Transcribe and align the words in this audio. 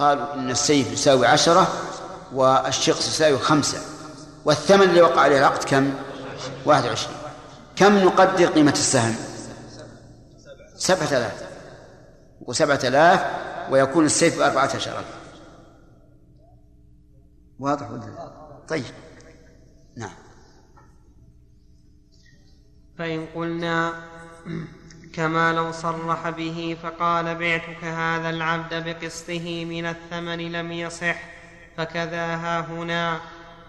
قالوا 0.00 0.34
إن 0.34 0.50
السيف 0.50 0.92
يساوي 0.92 1.26
عشرة 1.26 1.68
والشقص 2.32 3.08
يساوي 3.08 3.38
خمسة 3.38 3.78
والثمن 4.44 4.82
اللي 4.82 5.02
وقع 5.02 5.20
عليه 5.20 5.38
العقد 5.38 5.64
كم؟ 5.64 5.94
واحد 6.64 6.84
وعشرين. 6.84 7.16
كم 7.76 7.98
نقدر 7.98 8.46
قيمة 8.46 8.72
السهم؟ 8.72 9.14
سبعة 10.76 11.06
آلاف. 11.06 11.48
وسبعة 12.40 12.80
آلاف 12.84 13.26
ويكون 13.70 14.06
السيف 14.06 14.38
بأربعة 14.38 14.76
عشر. 14.76 14.98
ألف 14.98 15.06
واضح 17.58 17.90
ولا 17.90 18.32
طيب. 18.68 18.84
نعم. 19.96 20.14
فإن 22.98 23.26
قلنا 23.34 24.02
كما 25.14 25.52
لو 25.52 25.72
صرح 25.72 26.30
به 26.30 26.76
فقال 26.82 27.34
بعتك 27.34 27.84
هذا 27.84 28.30
العبد 28.30 28.84
بقسطه 28.88 29.64
من 29.64 29.86
الثمن 29.86 30.52
لم 30.52 30.72
يصح 30.72 31.16
فكذا 31.76 32.34
ها 32.34 32.60
هنا. 32.60 33.20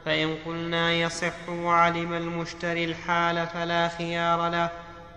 فإن 0.05 0.35
قلنا 0.45 0.93
يصح 0.93 1.49
وعلم 1.49 2.13
المشتري 2.13 2.85
الحال 2.85 3.47
فلا 3.47 3.87
خيار 3.87 4.49
له 4.49 4.69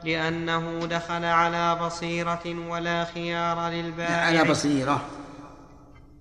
لأنه 0.04 0.86
دخل 0.86 1.24
على 1.24 1.74
بصيرة 1.74 2.68
ولا 2.68 3.04
خيار 3.04 3.68
للبائع. 3.68 4.16
على 4.16 4.44
بصيرة. 4.44 5.04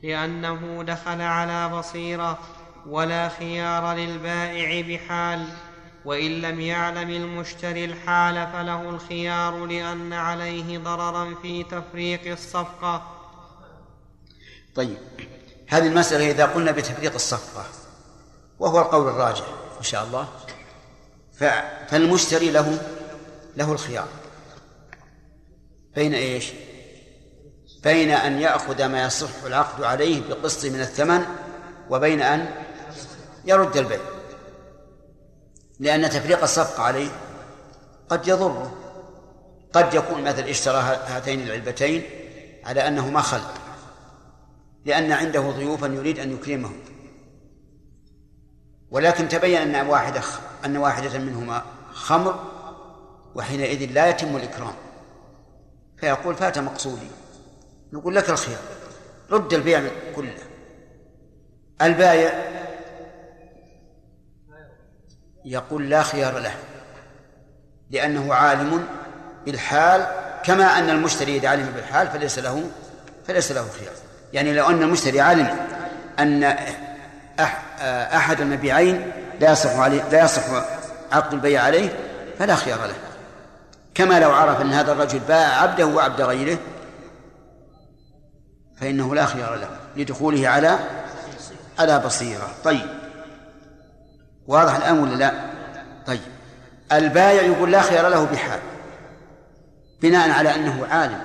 لأنه 0.04 0.84
دخل 0.84 1.22
على 1.22 1.70
بصيرة 1.70 2.40
ولا 2.86 3.30
خيار 3.30 3.94
للبائع 3.94 4.82
بحال. 4.82 5.48
وإن 6.06 6.42
لم 6.42 6.60
يعلم 6.60 7.10
المشتري 7.10 7.86
الحال 7.86 8.48
فله 8.54 8.90
الخيار 8.90 9.66
لأن 9.66 10.14
عليه 10.14 10.78
ضررا 10.78 11.36
في 11.42 11.64
تفريق 11.64 12.32
الصفقة. 12.32 13.20
طيب 14.76 14.98
هذه 15.68 15.88
المسألة 15.88 16.32
إذا 16.32 16.46
قلنا 16.46 16.72
بتفريق 16.72 17.14
الصفقة 17.14 17.66
وهو 18.60 18.80
القول 18.80 19.08
الراجح 19.08 19.46
إن 19.78 19.84
شاء 19.84 20.04
الله 20.04 20.28
فالمشتري 21.88 22.52
له 22.52 22.82
له 23.58 23.72
الخيار. 23.72 24.08
بين 25.96 26.14
إيش؟ 26.14 26.52
بين 27.84 28.12
أن 28.12 28.42
يأخذ 28.42 28.86
ما 28.86 29.04
يصح 29.04 29.44
العقد 29.46 29.84
عليه 29.84 30.22
بقسط 30.30 30.66
من 30.66 30.82
الثمن 30.82 31.26
وبين 31.90 32.22
أن 32.22 32.66
يرد 33.46 33.78
البيع. 33.78 34.13
لأن 35.84 36.10
تفريق 36.10 36.42
الصفقة 36.42 36.84
عليه 36.84 37.10
قد 38.10 38.28
يضره. 38.28 38.74
قد 39.74 39.94
يكون 39.94 40.24
مثل 40.24 40.44
اشترى 40.44 40.78
هاتين 40.78 41.42
العلبتين 41.42 42.04
على 42.64 42.88
انهما 42.88 43.22
خل 43.22 43.42
لأن 44.86 45.12
عنده 45.12 45.42
ضيوفا 45.42 45.86
يريد 45.88 46.20
أن 46.20 46.32
يكرمهم. 46.32 46.80
ولكن 48.92 49.28
تبين 49.28 49.76
أن 49.76 49.88
واحدة 49.88 50.22
أن 50.66 50.78
واحدة 50.78 51.20
منهما 51.20 51.64
خمر 51.94 52.40
وحينئذ 53.36 53.92
لا 53.92 54.10
يتم 54.10 54.36
الإكرام. 54.36 54.74
فيقول 55.98 56.36
فات 56.36 56.60
مقصودي. 56.60 57.08
نقول 57.94 58.16
لك 58.16 58.30
الخيار 58.30 58.60
رد 59.32 59.54
البيع 59.54 59.82
كله. 60.16 60.38
البايع 61.82 62.34
يقول 65.46 65.90
لا 65.90 66.04
خيار 66.04 66.40
له 66.40 66.54
لأنه 67.92 68.34
عالم 68.34 68.88
بالحال 69.46 70.08
كما 70.44 70.80
أن 70.80 70.90
المشتري 70.90 71.38
إذا 71.38 71.50
علم 71.50 71.72
بالحال 71.76 72.08
فليس 72.08 72.40
له 72.40 72.64
فليس 73.28 73.52
له 73.52 73.68
خيار. 73.80 73.94
يعني 74.34 74.54
لو 74.54 74.70
أن 74.70 74.84
المشتري 74.84 75.22
علم 75.22 75.58
أن 76.20 76.56
أحد 77.90 78.42
المبيعين 78.42 79.12
لا 79.40 79.52
يصح 79.52 79.80
عليه 79.80 80.10
لا 80.10 80.24
يصح 80.24 80.44
عقد 81.12 81.34
البيع 81.34 81.64
عليه 81.64 81.90
فلا 82.40 82.56
خيار 82.56 82.86
له. 82.86 82.96
كما 83.96 84.20
لو 84.20 84.32
عرف 84.32 84.62
أن 84.62 84.74
هذا 84.74 84.92
الرجل 84.92 85.20
باع 85.20 85.62
عبده 85.62 85.86
وعبد 85.86 86.22
غيره 86.22 86.58
فإنه 88.82 89.16
لا 89.16 89.26
خيار 89.26 89.56
له 89.56 89.70
لدخوله 89.96 90.48
على 90.48 90.80
على 91.80 92.00
بصيرة. 92.00 92.50
طيب. 92.64 92.86
واضح 94.48 94.76
الآن 94.76 95.00
ولا 95.00 95.16
لا؟ 95.16 95.32
طيب. 96.06 96.22
البايع 96.92 97.42
يقول 97.42 97.72
لا 97.72 97.82
خيار 97.82 98.08
له 98.08 98.26
بحال 98.26 98.60
بناء 100.02 100.32
على 100.32 100.56
أنه 100.56 100.86
عالم. 100.86 101.22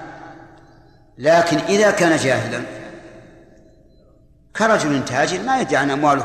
لكن 1.19 1.57
إذا 1.57 1.91
كان 1.91 2.17
جاهلا 2.17 2.63
كرجل 4.57 5.05
تاجر 5.05 5.43
ما 5.43 5.61
يدري 5.61 5.77
عن 5.77 5.91
أمواله 5.91 6.25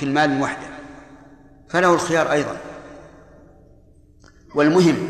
كل 0.00 0.08
مال 0.08 0.42
وحده 0.42 0.68
فله 1.68 1.94
الخيار 1.94 2.32
أيضا. 2.32 2.56
والمهم 4.54 5.08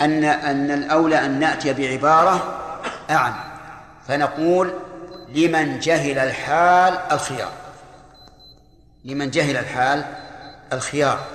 أن 0.00 0.24
أن 0.24 0.70
الأولى 0.70 1.26
أن 1.26 1.40
نأتي 1.40 1.72
بعبارة 1.72 2.58
أعم 3.10 3.34
فنقول 4.08 4.72
لمن 5.28 5.78
جهل 5.78 6.18
الحال 6.18 6.94
الخيار. 7.12 7.52
لمن 9.04 9.30
جهل 9.30 9.56
الحال 9.56 10.04
الخيار. 10.72 11.26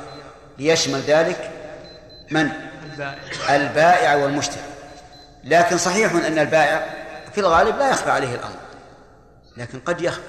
ليشمل 0.58 1.00
ذلك 1.02 1.52
من؟ 2.32 2.50
البائع. 3.50 4.16
والمشتري. 4.16 4.64
لكن 5.44 5.78
صحيح 5.78 6.12
أن 6.12 6.40
البائع 6.40 6.94
في 7.34 7.40
الغالب 7.40 7.78
لا 7.78 7.90
يخفى 7.90 8.12
عليه 8.12 8.36
الأمر 8.36 8.60
لكن 9.58 9.80
قد 9.80 10.02
يخفى. 10.02 10.22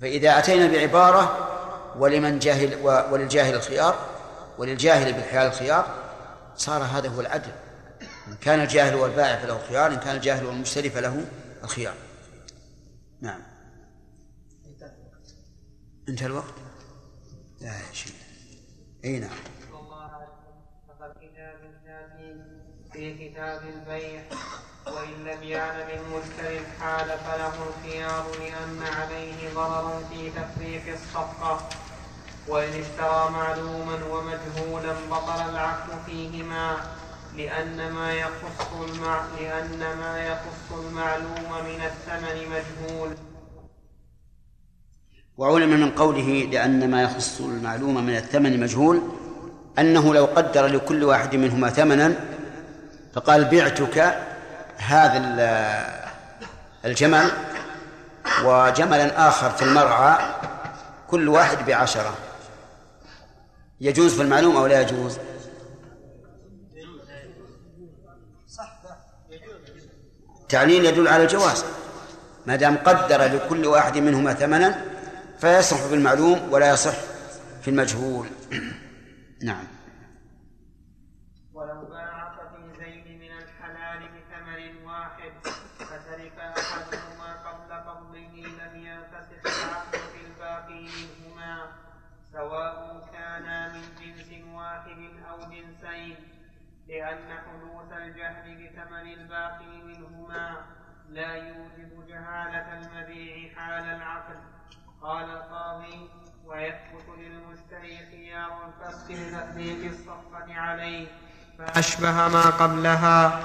فإذا 0.00 0.38
أتينا 0.38 0.66
بعبارة 0.66 1.48
ولمن 1.98 2.38
جاهل 2.38 2.74
وللجاهل 2.84 3.54
الخيار 3.54 4.06
وللجاهل 4.58 5.12
بالحيال 5.12 5.46
الخيار 5.46 5.94
صار 6.56 6.82
هذا 6.82 7.08
هو 7.08 7.20
العدل. 7.20 7.52
إن 8.28 8.34
كان 8.40 8.60
الجاهل 8.60 8.94
والبائع 8.94 9.36
فله 9.36 9.60
خيار 9.68 9.92
إن 9.92 9.98
كان 9.98 10.16
الجاهل 10.16 10.46
والمشتري 10.46 10.90
فله 10.90 11.24
الخيار. 11.64 11.94
نعم. 13.20 13.42
انتهى 16.08 16.26
الوقت. 16.26 16.54
لا 17.60 17.68
يا 17.68 17.92
شيخ. 17.92 18.12
أي 19.04 19.18
نعم. 19.18 19.30
في 22.92 23.28
كتاب 23.28 23.62
البيع 23.62 24.22
وإن 24.86 25.24
لم 25.24 25.42
يعلم 25.42 25.88
المشتري 25.88 26.58
الحال 26.58 27.18
فله 27.18 27.52
الخيار 27.68 28.26
لأن 28.38 28.82
عليه 28.82 29.54
ضرر 29.54 30.02
في 30.10 30.30
تفريق 30.30 30.82
الصفقة 30.94 31.68
وإن 32.48 32.68
اشترى 32.68 33.30
معلوما 33.30 34.04
ومجهولا 34.04 34.92
بطل 35.10 35.50
العقد 35.50 36.04
فيهما 36.06 36.76
لأن 37.36 37.92
ما 37.92 38.12
يخص 38.12 38.72
المع... 38.72 39.24
لأن 39.40 39.78
ما 39.78 40.26
يخص 40.26 40.72
المعلوم 40.72 41.64
من 41.64 41.80
الثمن 41.80 42.48
مجهول. 42.50 43.16
وعلم 45.38 45.80
من 45.80 45.90
قوله 45.90 46.48
لأن 46.52 46.90
ما 46.90 47.02
يخص 47.02 47.40
المعلوم 47.40 48.06
من 48.06 48.16
الثمن 48.16 48.60
مجهول 48.60 49.02
أنه 49.78 50.14
لو 50.14 50.24
قدر 50.24 50.66
لكل 50.66 51.04
واحد 51.04 51.36
منهما 51.36 51.70
ثمنا 51.70 52.14
فقال 53.14 53.44
بعتك 53.44 54.18
هذا 54.76 55.18
الجمل 56.84 57.30
وجملا 58.44 59.28
آخر 59.28 59.50
في 59.50 59.62
المرعى 59.62 60.34
كل 61.08 61.28
واحد 61.28 61.66
بعشرة. 61.66 62.14
يجوز 63.80 64.14
في 64.14 64.22
المعلوم 64.22 64.56
أو 64.56 64.66
لا 64.66 64.80
يجوز؟ 64.80 65.18
تعليل 70.48 70.84
يدل 70.84 71.08
على 71.08 71.22
الجواز. 71.22 71.64
ما 72.46 72.56
دام 72.56 72.76
قدر 72.76 73.22
لكل 73.24 73.66
واحد 73.66 73.98
منهما 73.98 74.34
ثمنا 74.34 74.97
فيصح 75.38 75.76
في 75.76 75.94
المعلوم 75.94 76.52
ولا 76.52 76.72
يصح 76.72 76.94
في 77.62 77.68
المجهول. 77.68 78.26
نعم. 79.48 79.64
ولو 81.54 81.88
من 83.18 83.32
الحلال 83.38 84.08
بثمن 84.08 84.84
واحد 84.84 85.32
فترك 85.78 86.38
أحدهما 86.38 87.32
قبل 87.50 87.70
لم 88.44 88.82
في 89.92 90.26
الباقي 90.26 90.80
منهما 90.80 91.66
سواء 92.32 93.08
كانا 93.12 93.72
من 93.72 93.82
جنس 94.00 94.44
واحد 94.54 94.98
أو 95.30 95.38
جنسين 95.38 96.16
لأن 96.88 97.38
حدوث 97.38 97.92
الجهل 97.92 98.66
بثمن 98.66 99.12
الباقي 99.12 99.82
منهما 99.84 100.66
لا 101.08 101.34
يوجب 101.34 102.06
جهالة 102.08 102.78
المبيع 102.78 103.54
حال 103.54 103.84
العقد. 103.84 104.57
قال 105.02 105.30
القاضي 105.30 106.08
ويثبت 106.44 107.18
للمشتري 107.18 107.98
خيار 108.10 108.68
الفسق 108.68 109.10
لتثبيت 109.10 109.92
الصفقة 109.92 110.54
عليه 110.54 111.08
فأشبه 111.58 112.12
ما 112.12 112.50
قبلها. 112.50 113.44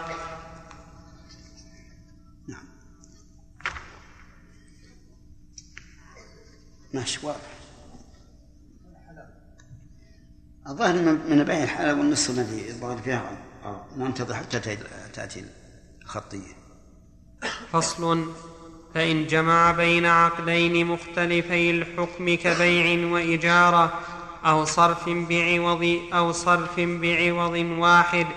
ماشي 6.94 7.26
واضح. 7.26 7.40
الظاهر 10.68 10.94
من 10.94 11.44
بين 11.44 11.64
الحالة 11.64 11.94
والنص 11.94 12.30
الذي 12.30 12.70
الظاهر 12.70 12.98
فيها 12.98 13.38
ننتظر 13.98 14.34
حتى 14.34 14.60
تأتي 15.14 15.46
الخطية. 16.02 16.54
فصل 17.72 18.34
فإن 18.94 19.28
جمع 19.28 19.72
بين 19.72 20.06
عقدين 20.06 20.88
مختلفي 20.88 21.72
الحكم 21.72 22.36
كبيع 22.36 23.08
وإجارة 23.12 23.94
أو 24.46 24.66
صرف 24.66 25.10
بعوض 25.10 26.00
أو 26.14 26.32
صرف 26.32 26.80
بعوض 26.80 27.56
واحد 27.78 28.28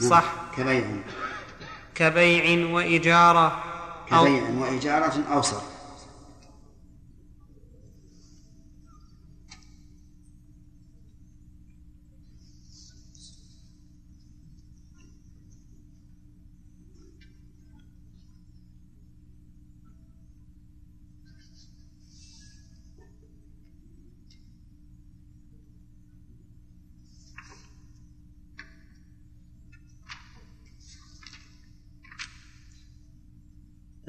نعم. 0.00 0.10
صح. 0.10 0.24
كبيع. 0.56 0.84
كبيع 1.94 2.66
وإجارة 2.74 3.62
كبيع 4.10 4.42
وإجارة 4.58 5.14
أو 5.32 5.42
صرف. 5.42 5.75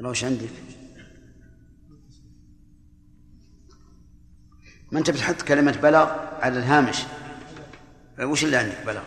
وش 0.06 0.24
عندك؟ 0.24 0.50
ما 4.92 5.00
انت 5.00 5.10
بتحط 5.10 5.42
كلمة 5.42 5.72
بلغ 5.72 6.10
على 6.42 6.60
الهامش. 6.60 6.98
وش 8.20 8.44
اللي 8.44 8.58
عندك 8.58 8.86
بلغ؟ 8.86 9.04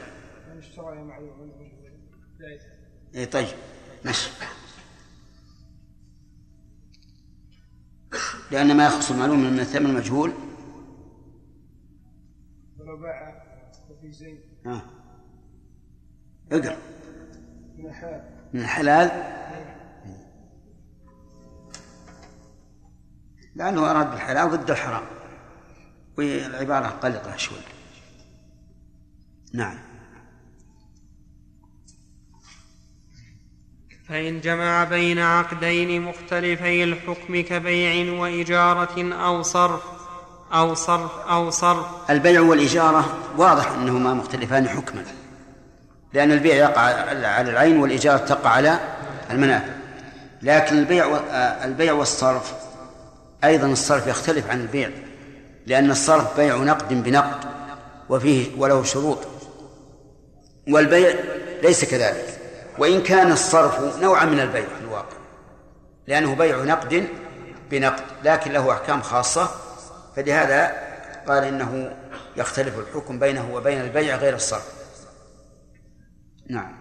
اي 3.14 3.26
طيب 3.26 3.48
ماشي. 4.04 4.30
لأن 8.50 8.76
ما 8.76 8.86
يخص 8.86 9.10
المعلوم 9.10 9.40
من 9.40 9.60
الثمن 9.60 9.86
المجهول 9.86 10.32
ولو 12.78 12.96
باع 12.96 13.42
زين. 14.04 14.40
ها 14.66 14.90
اقرأ. 16.52 16.76
من 17.78 17.86
الحلال. 17.86 18.48
من 18.52 18.60
الحلال. 18.60 19.39
لأنه 23.60 23.90
أراد 23.90 24.10
بالحلال 24.10 24.50
ضد 24.50 24.70
الحرام. 24.70 25.02
والعبارة 26.18 26.86
قلقة 26.86 27.36
شوي. 27.36 27.58
نعم. 29.54 29.78
فإن 34.08 34.40
جمع 34.40 34.84
بين 34.84 35.18
عقدين 35.18 36.02
مختلفي 36.02 36.84
الحكم 36.84 37.42
كبيع 37.42 38.20
وإجارة 38.20 39.14
أو 39.14 39.42
صرف 39.42 39.82
أو 40.52 40.74
صرف 40.74 41.18
أو 41.18 41.50
صرف. 41.50 42.10
البيع 42.10 42.40
والإجارة 42.40 43.18
واضح 43.36 43.70
أنهما 43.70 44.14
مختلفان 44.14 44.68
حكما. 44.68 45.04
لأن 46.12 46.32
البيع 46.32 46.54
يقع 46.54 46.80
على 46.80 47.50
العين 47.50 47.78
والإجارة 47.78 48.16
تقع 48.16 48.50
على 48.50 48.80
المنافع. 49.30 49.72
لكن 50.42 50.78
البيع 50.78 51.20
البيع 51.64 51.92
والصرف 51.92 52.59
أيضا 53.44 53.66
الصرف 53.66 54.06
يختلف 54.06 54.50
عن 54.50 54.60
البيع 54.60 54.90
لأن 55.66 55.90
الصرف 55.90 56.36
بيع 56.36 56.56
نقد 56.56 57.02
بنقد 57.02 57.44
وفيه 58.08 58.60
وله 58.60 58.82
شروط. 58.82 59.18
والبيع 60.68 61.14
ليس 61.62 61.84
كذلك. 61.84 62.40
وإن 62.78 63.02
كان 63.02 63.32
الصرف 63.32 63.96
نوعا 64.02 64.24
من 64.24 64.40
البيع 64.40 64.64
في 64.64 64.80
الواقع 64.80 65.16
لأنه 66.06 66.34
بيع 66.34 66.64
نقد 66.64 67.08
بنقد 67.70 68.02
لكن 68.24 68.52
له 68.52 68.72
أحكام 68.72 69.02
خاصة 69.02 69.50
فلهذا 70.16 70.72
قال 71.28 71.44
إنه 71.44 71.96
يختلف 72.36 72.78
الحكم 72.78 73.18
بينه 73.18 73.54
وبين 73.54 73.80
البيع 73.80 74.16
غير 74.16 74.34
الصرف. 74.34 74.72
نعم. 76.50 76.79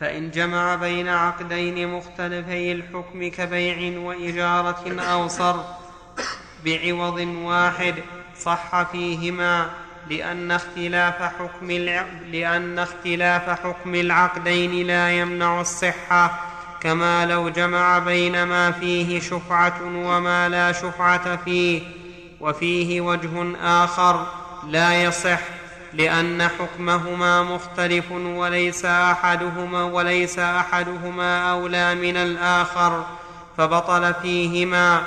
فإن 0.00 0.30
جمع 0.30 0.74
بين 0.74 1.08
عقدين 1.08 1.88
مختلفي 1.88 2.72
الحكم 2.72 3.28
كبيع 3.28 3.98
وإجارة 3.98 5.00
أو 5.00 5.28
صرف 5.28 5.66
بعوض 6.64 7.18
واحد 7.18 7.94
صح 8.40 8.82
فيهما 8.82 9.70
لأن 10.10 10.50
اختلاف 10.50 11.22
حكم 11.22 11.70
لأن 12.32 12.78
اختلاف 12.78 13.50
حكم 13.50 13.94
العقدين 13.94 14.86
لا 14.86 15.10
يمنع 15.10 15.60
الصحة 15.60 16.40
كما 16.80 17.26
لو 17.26 17.48
جمع 17.48 17.98
بين 17.98 18.42
ما 18.42 18.70
فيه 18.70 19.20
شفعة 19.20 19.80
وما 19.84 20.48
لا 20.48 20.72
شفعة 20.72 21.36
فيه 21.36 21.82
وفيه 22.40 23.00
وجه 23.00 23.56
آخر 23.62 24.26
لا 24.68 25.02
يصح. 25.02 25.40
لأن 25.94 26.48
حكمهما 26.48 27.42
مختلف 27.42 28.12
وليس 28.12 28.84
أحدهما 28.84 29.84
وليس 29.84 30.38
أحدهما 30.38 31.50
أولى 31.50 31.94
من 31.94 32.16
الآخر 32.16 33.06
فبطل 33.56 34.14
فيهما 34.14 35.02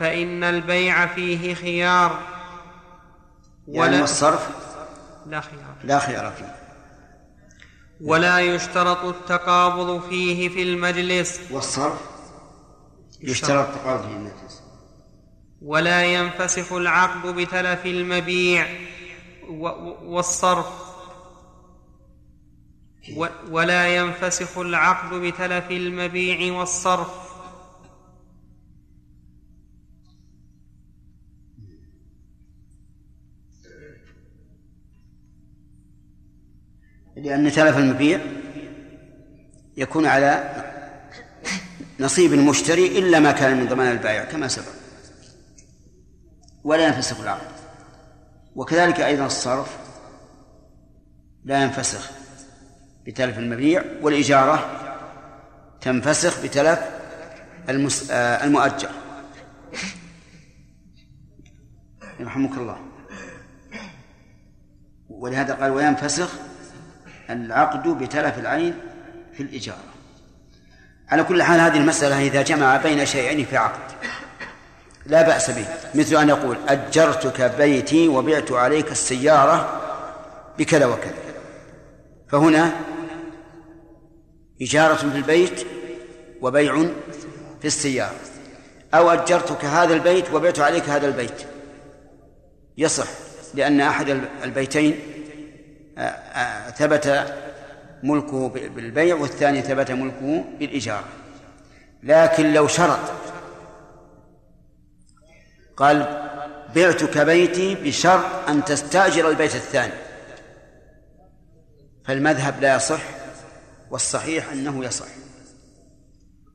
فإن 0.00 0.44
البيع 0.44 1.06
فيه 1.06 1.54
خيار. 1.54 2.18
يعني 3.68 4.02
الصرف؟ 4.02 4.48
لا 5.26 5.40
خيار. 5.40 5.74
لا 5.84 5.98
خيار 5.98 6.32
فيه. 6.32 6.54
ولا 8.00 8.40
يشترط 8.40 9.04
التقابض 9.04 10.02
فيه 10.08 10.48
في 10.48 10.62
المجلس. 10.62 11.40
والصرف؟ 11.50 12.00
يشترط. 13.20 13.68
التقابض 13.68 14.02
في 14.02 14.08
المجلس. 14.08 14.62
ولا 15.62 16.04
ينفسخ 16.04 16.72
العقد 16.72 17.26
بتلف 17.26 17.86
المبيع. 17.86 18.66
والصرف. 19.48 20.88
ولا 23.50 23.96
ينفسخ 23.96 24.58
العقد 24.58 25.14
بتلف 25.14 25.70
المبيع 25.70 26.52
والصرف. 26.58 27.28
لأن 37.16 37.52
تلف 37.52 37.76
المبيع 37.78 38.20
يكون 39.76 40.06
على 40.06 40.64
نصيب 42.00 42.32
المشتري 42.32 42.98
إلا 42.98 43.20
ما 43.20 43.32
كان 43.32 43.60
من 43.60 43.68
ضمان 43.68 43.92
البائع 43.92 44.24
كما 44.24 44.48
سبق. 44.48 44.72
ولا 46.64 46.86
ينفسخ 46.86 47.20
العقد. 47.20 47.57
وكذلك 48.58 49.00
أيضا 49.00 49.26
الصرف 49.26 49.76
لا 51.44 51.62
ينفسخ 51.62 52.10
بتلف 53.06 53.38
المبيع 53.38 53.84
والإجارة 54.02 54.70
تنفسخ 55.80 56.42
بتلف 56.42 56.78
المس... 57.68 58.10
آه، 58.10 58.44
المؤجر. 58.44 58.90
يرحمك 62.20 62.58
الله. 62.58 62.78
ولهذا 65.08 65.54
قال 65.54 65.70
وينفسخ 65.70 66.30
العقد 67.30 67.88
بتلف 67.88 68.38
العين 68.38 68.74
في 69.32 69.42
الإجارة. 69.42 69.92
على 71.08 71.24
كل 71.24 71.42
حال 71.42 71.60
هذه 71.60 71.76
المسألة 71.76 72.26
إذا 72.26 72.42
جمع 72.42 72.76
بين 72.76 73.06
شيئين 73.06 73.44
في 73.44 73.56
عقد. 73.56 73.92
لا 75.08 75.22
بأس 75.22 75.50
به 75.50 75.66
مثل 75.94 76.16
أن 76.16 76.28
يقول 76.28 76.56
أجرتك 76.68 77.40
بيتي 77.58 78.08
وبعت 78.08 78.52
عليك 78.52 78.90
السيارة 78.90 79.80
بكذا 80.58 80.86
وكذا. 80.86 81.14
فهنا 82.28 82.72
إجارة 84.62 84.94
في 84.94 85.04
البيت 85.04 85.66
وبيع 86.40 86.86
في 87.60 87.64
السيارة. 87.64 88.14
أو 88.94 89.10
أجرتك 89.10 89.64
هذا 89.64 89.94
البيت 89.94 90.34
وبعت 90.34 90.58
عليك 90.58 90.88
هذا 90.88 91.06
البيت. 91.06 91.42
يصح 92.78 93.06
لأن 93.54 93.80
أحد 93.80 94.20
البيتين 94.44 95.00
آه، 95.98 96.00
آه، 96.00 96.70
ثبت 96.70 97.34
ملكه 98.02 98.48
بالبيع 98.48 99.14
والثاني 99.16 99.62
ثبت 99.62 99.90
ملكه 99.90 100.44
بالإجارة. 100.58 101.04
لكن 102.02 102.52
لو 102.52 102.66
شرط 102.66 102.98
قال 105.78 106.28
بعتك 106.74 107.18
بيتي 107.18 107.74
بشرط 107.74 108.48
أن 108.48 108.64
تستأجر 108.64 109.28
البيت 109.28 109.54
الثاني. 109.54 109.92
فالمذهب 112.04 112.60
لا 112.60 112.76
يصح 112.76 113.00
والصحيح 113.90 114.52
أنه 114.52 114.84
يصح. 114.84 115.06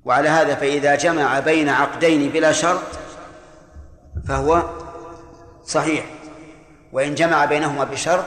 وعلى 0.05 0.29
هذا 0.29 0.55
فإذا 0.55 0.95
جمع 0.95 1.39
بين 1.39 1.69
عقدين 1.69 2.29
بلا 2.29 2.51
شرط 2.51 2.83
فهو 4.27 4.69
صحيح. 5.65 6.05
وإن 6.91 7.15
جمع 7.15 7.45
بينهما 7.45 7.83
بشرط 7.83 8.25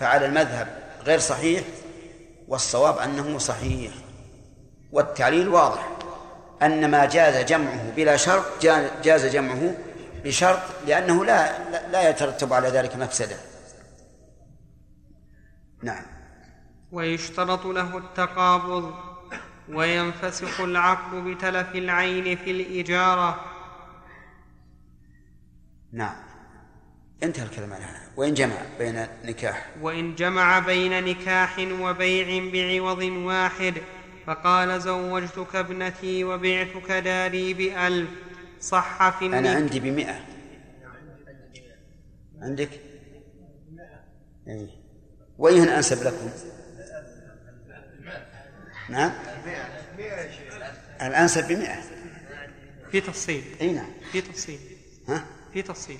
فعلى 0.00 0.26
المذهب 0.26 0.68
غير 1.06 1.18
صحيح 1.18 1.62
والصواب 2.48 2.98
أنه 2.98 3.38
صحيح. 3.38 3.92
والتعليل 4.92 5.48
واضح 5.48 5.88
أن 6.62 6.90
ما 6.90 7.04
جاز 7.04 7.44
جمعه 7.44 7.90
بلا 7.96 8.16
شرط 8.16 8.44
جاز 9.04 9.26
جمعه 9.26 9.74
بشرط 10.24 10.60
لأنه 10.86 11.24
لا 11.24 11.70
لا 11.88 12.10
يترتب 12.10 12.52
على 12.52 12.68
ذلك 12.68 12.96
مفسدة. 12.96 13.36
نعم. 15.82 16.04
ويشترط 16.92 17.66
له 17.66 17.98
التقابض 17.98 18.94
وينفسخ 19.68 20.60
العقد 20.60 21.14
بتلف 21.14 21.74
العين 21.74 22.36
في 22.36 22.50
الإجارة. 22.50 23.44
نعم. 25.92 26.16
انتهى 27.22 27.44
الكلام 27.44 27.72
على 27.72 27.84
هذا 27.84 28.00
وإن 28.16 28.34
جمع 28.34 28.56
بين 28.78 29.06
نكاح. 29.24 29.66
وإن 29.80 30.14
جمع 30.14 30.58
بين 30.58 31.04
نكاح 31.04 31.58
وبيع 31.80 32.50
بعوض 32.52 33.02
واحد 33.02 33.74
فقال 34.26 34.80
زوجتك 34.80 35.56
ابنتي 35.56 36.24
وبعتك 36.24 36.92
داري 36.92 37.54
بألف. 37.54 38.10
صح 38.60 39.18
في 39.18 39.26
أنا 39.26 39.50
عندي 39.50 39.80
بمئة. 39.80 40.20
عندك؟ 42.42 42.70
إيه. 44.48 44.68
وأيهن 45.38 45.68
أنسب 45.68 46.02
لكم؟ 46.02 46.30
نعم. 48.88 49.12
الأنسب 51.02 51.48
بمئة. 51.48 51.82
في 52.90 53.00
تفصيل. 53.00 53.44
أي 53.60 53.72
نعم. 53.72 53.90
في 54.12 54.20
تفصيل. 54.20 54.58
ها؟ 55.08 55.24
في 55.52 55.62
تفصيل. 55.62 55.98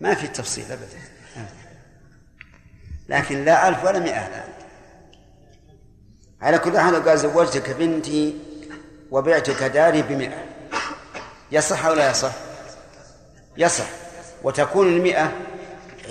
ما 0.00 0.14
في 0.14 0.26
تفصيل 0.26 0.64
أبدا. 0.72 0.98
لكن 3.08 3.44
لا 3.44 3.68
ألف 3.68 3.84
ولا 3.84 3.98
مئة. 3.98 4.26
الآن 4.26 4.52
على 6.40 6.58
كل 6.58 6.78
حال 6.78 7.04
قال 7.04 7.18
زوجتك 7.18 7.70
بنتي 7.70 8.38
وبعتك 9.10 9.62
داري 9.62 10.02
بمئة. 10.02 10.55
يصح 11.52 11.86
أو 11.86 11.94
لا 11.94 12.10
يصح؟ 12.10 12.32
يصح. 13.56 13.86
وتكون 14.42 14.86
المئة 14.86 15.32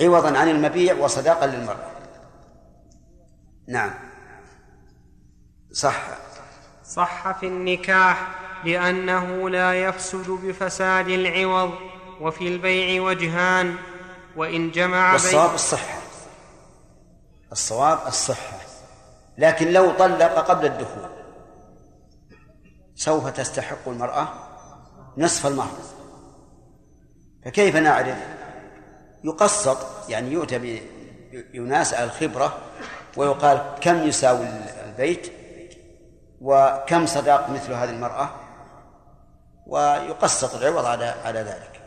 عوضا 0.01 0.37
عن 0.37 0.49
المبيع 0.49 0.95
وصداقا 0.95 1.47
للمرأة. 1.47 1.91
نعم. 3.67 3.93
صح. 5.71 6.03
صح 6.85 7.39
في 7.39 7.47
النكاح 7.47 8.27
لأنه 8.65 9.49
لا 9.49 9.73
يفسد 9.83 10.29
بفساد 10.29 11.07
العوض 11.07 11.73
وفي 12.21 12.47
البيع 12.47 13.01
وجهان 13.01 13.75
وإن 14.35 14.71
جمع 14.71 15.13
والصواب 15.13 15.53
الصحة. 15.53 15.99
الصواب 17.51 17.99
الصحة. 18.07 18.57
لكن 19.37 19.73
لو 19.73 19.91
طلق 19.91 20.23
قبل 20.23 20.65
الدخول 20.65 21.09
سوف 22.95 23.27
تستحق 23.27 23.87
المرأة 23.87 24.27
نصف 25.17 25.47
المهر 25.47 25.77
فكيف 27.45 27.75
نعرف؟ 27.75 28.17
يقسط 29.23 30.09
يعني 30.09 30.31
يؤتى 30.31 30.81
بناس 31.53 31.93
الخبرة 31.93 32.57
ويقال 33.17 33.61
كم 33.81 34.03
يساوي 34.03 34.47
البيت 34.85 35.31
وكم 36.41 37.05
صداق 37.05 37.49
مثل 37.49 37.73
هذه 37.73 37.89
المرأة 37.89 38.29
ويقسط 39.67 40.55
العوض 40.55 40.85
على 40.85 41.05
على 41.25 41.39
ذلك. 41.39 41.81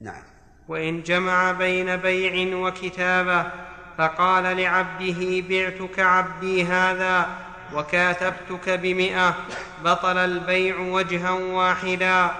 نعم. 0.00 0.22
وإن 0.68 1.02
جمع 1.02 1.52
بين 1.52 1.96
بيع 1.96 2.56
وكتابة 2.56 3.50
فقال 3.98 4.56
لعبده 4.56 5.48
بعتك 5.48 5.98
عبدي 5.98 6.64
هذا 6.64 7.26
وكاتبتك 7.74 8.70
بمئة 8.70 9.36
بطل 9.84 10.18
البيع 10.18 10.78
وجها 10.78 11.30
واحدا 11.30 12.30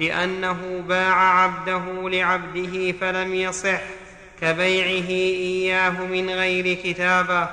لأنه 0.00 0.84
باع 0.88 1.42
عبده 1.42 2.08
لعبده 2.08 2.92
فلم 2.92 3.34
يصح 3.34 3.80
كبيعه 4.40 5.10
إياه 5.10 5.90
من 5.90 6.30
غير 6.30 6.74
كتابة. 6.74 7.48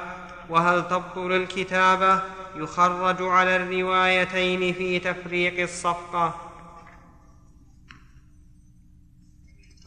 وهل 0.49 0.87
تبطل 0.87 1.31
الكتابة؟ 1.31 2.21
يخرج 2.55 3.21
على 3.21 3.55
الروايتين 3.55 4.73
في 4.73 4.99
تفريق 4.99 5.61
الصفقة. 5.61 6.51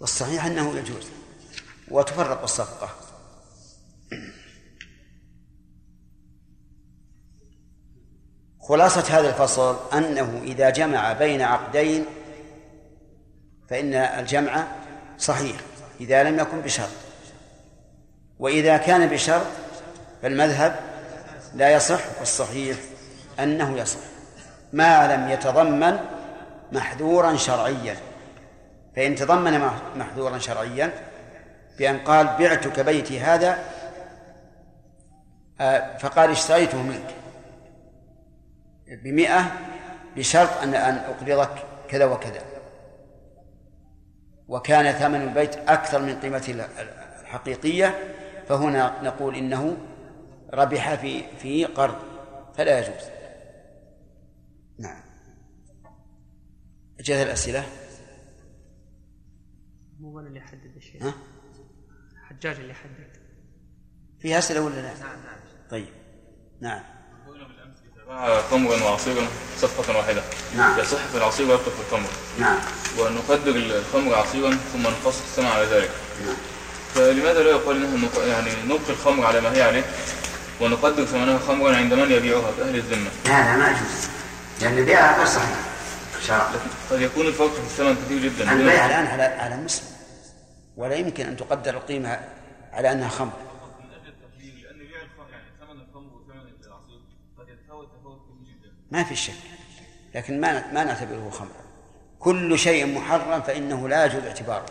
والصحيح 0.00 0.45
أنه 0.45 0.78
يجوز 0.78 1.11
وتفرق 1.88 2.43
الصفقة. 2.43 3.08
خلاصة 8.68 9.18
هذا 9.18 9.28
الفصل 9.28 9.76
أنه 9.92 10.40
إذا 10.44 10.70
جمع 10.70 11.12
بين 11.12 11.42
عقدين 11.42 12.06
فإن 13.70 13.94
الجمع 13.94 14.64
صحيح 15.18 15.56
إذا 16.00 16.22
لم 16.22 16.38
يكن 16.38 16.60
بشرط. 16.60 16.88
وإذا 18.38 18.76
كان 18.76 19.06
بشرط 19.06 19.46
فالمذهب 20.22 20.76
لا 21.54 21.70
يصح 21.70 22.00
والصحيح 22.18 22.76
أنه 23.40 23.78
يصح. 23.78 24.00
ما 24.72 25.16
لم 25.16 25.28
يتضمن 25.28 25.98
محذورا 26.72 27.37
شرعيا. 27.37 27.96
فإن 28.96 29.14
تضمن 29.14 29.70
محذورا 29.96 30.38
شرعيا 30.38 30.92
بأن 31.78 31.98
قال 31.98 32.26
بعتك 32.38 32.80
بيتي 32.80 33.20
هذا 33.20 33.58
آه، 35.60 35.96
فقال 35.98 36.30
اشتريته 36.30 36.82
منك. 36.82 37.17
بمئة 38.88 39.52
بشرط 40.16 40.62
أن 40.62 40.75
أن 40.75 40.95
أقرضك 40.95 41.64
كذا 41.88 42.04
وكذا. 42.04 42.42
وكان 44.49 44.92
ثمن 44.92 45.23
البيت 45.23 45.57
أكثر 45.57 46.02
من 46.02 46.21
قيمته 46.21 46.66
الحقيقية 47.21 48.14
فهنا 48.49 49.02
نقول 49.02 49.35
إنه 49.35 49.76
ربح 50.54 50.95
في 50.95 51.37
في 51.37 51.64
قرض 51.64 51.97
فلا 52.54 52.78
يجوز. 52.78 53.09
نعم. 54.78 55.02
جاءت 57.00 57.26
الأسئلة؟ 57.26 57.66
مو 60.00 60.21
أنا 60.21 60.28
اللي 60.28 60.40
حدد 60.40 60.76
الشيء 60.76 61.04
ها؟ 61.04 61.14
حجاج 62.25 62.57
اللي 62.57 62.75
حدد 62.75 63.16
فيها 64.18 64.38
أسئلة 64.38 64.61
ولا 64.61 64.75
لا؟ 64.75 64.95
نعم 64.95 65.23
نعم. 65.25 65.38
طيب. 65.71 65.88
نعم. 66.61 66.98
خمرا 68.50 68.83
وعصيرا 68.85 69.27
صفقة 69.61 69.97
واحدة. 69.99 70.23
نعم. 70.57 70.79
يصح 70.79 71.07
في 71.07 71.17
العصير 71.17 71.50
ويبطل 71.50 71.71
في 71.71 71.81
الخمر. 71.81 72.09
نعم. 72.38 72.59
ونقدر 72.99 73.57
الخمر 73.57 74.15
عصيرا 74.15 74.50
ثم 74.73 74.83
نقص 74.83 75.21
الثمن 75.21 75.47
على 75.47 75.65
ذلك. 75.65 75.91
نعم. 76.27 76.37
فلماذا 76.95 77.43
لا 77.43 77.50
يقال 77.50 77.77
إنه 77.77 78.09
يعني 78.27 78.50
نبقي 78.65 78.91
الخمر 78.91 79.27
على 79.27 79.41
ما 79.41 79.53
هي 79.57 79.62
عليه؟ 79.62 79.85
ونقدر 80.61 81.05
ثمنها 81.05 81.38
خمرا 81.38 81.77
عند 81.77 81.95
من 81.95 82.12
يبيعها 82.12 82.53
كأهل 82.59 82.77
الذمة. 82.77 83.11
لا 83.25 83.31
لا 83.31 83.57
ما 83.57 83.69
يجوز. 83.69 84.09
لأن 84.61 84.79
البيع 84.79 85.17
غير 85.17 85.27
صحيح 85.27 85.59
شرعا 86.27 86.53
قد 86.91 87.00
يكون 87.00 87.27
الفرق 87.27 87.53
في 87.53 87.61
الثمن 87.61 87.97
كثير 87.97 88.19
جدا. 88.19 88.53
البيع 88.53 88.87
الآن 88.87 89.07
على 89.07 89.23
على 89.23 89.57
مسلم. 89.57 89.87
ولا 90.77 90.95
يمكن 90.95 91.27
أن 91.27 91.37
تقدر 91.37 91.75
القيمة 91.75 92.21
على 92.73 92.93
أنها 92.93 93.09
خمر 93.09 93.33
لأن 94.41 94.79
بيع 94.79 95.03
الخمر 95.03 95.31
يعني 95.31 95.45
ثمن 95.61 95.81
الخمر 95.81 96.11
وثمن 96.15 96.41
العصير 96.67 97.00
قد 97.38 97.49
يتفاوت 97.49 97.88
تفاوت 98.00 98.21
كبير 98.29 98.55
جدا 98.55 98.71
ما 98.90 99.04
في 99.04 99.16
شك. 99.16 99.33
لكن 100.14 100.40
ما 100.40 100.73
ما 100.73 100.85
نعتبره 100.85 101.30
خمرا 101.30 101.68
كل 102.18 102.59
شيء 102.59 102.95
محرم 102.95 103.42
فإنه 103.42 103.88
لا 103.88 104.04
يجوز 104.04 104.25
اعتباره. 104.25 104.66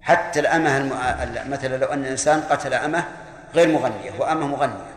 حتى 0.00 0.40
الأمة 0.40 0.76
الم... 0.76 1.50
مثلا 1.50 1.76
لو 1.76 1.86
أن 1.86 2.00
الإنسان 2.00 2.40
قتل 2.40 2.74
أمة 2.74 3.08
غير 3.54 3.72
مغنية 3.72 4.20
وأمة 4.20 4.46
مغنية. 4.46 4.94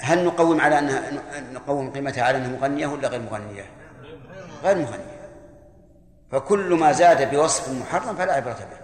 هل 0.00 0.24
نقوم 0.24 0.60
على 0.60 0.78
أنها 0.78 1.10
نقوم 1.40 1.90
قيمتها 1.90 2.24
على 2.24 2.38
أنها 2.38 2.50
مغنية 2.50 2.86
ولا 2.86 3.08
غير 3.08 3.20
مغنية؟ 3.20 3.64
غير 4.62 4.78
مغنية. 4.78 5.20
فكل 6.30 6.74
ما 6.74 6.92
زاد 6.92 7.30
بوصف 7.34 7.68
محرم 7.68 8.16
فلا 8.16 8.32
عبرة 8.32 8.52
به. 8.52 8.80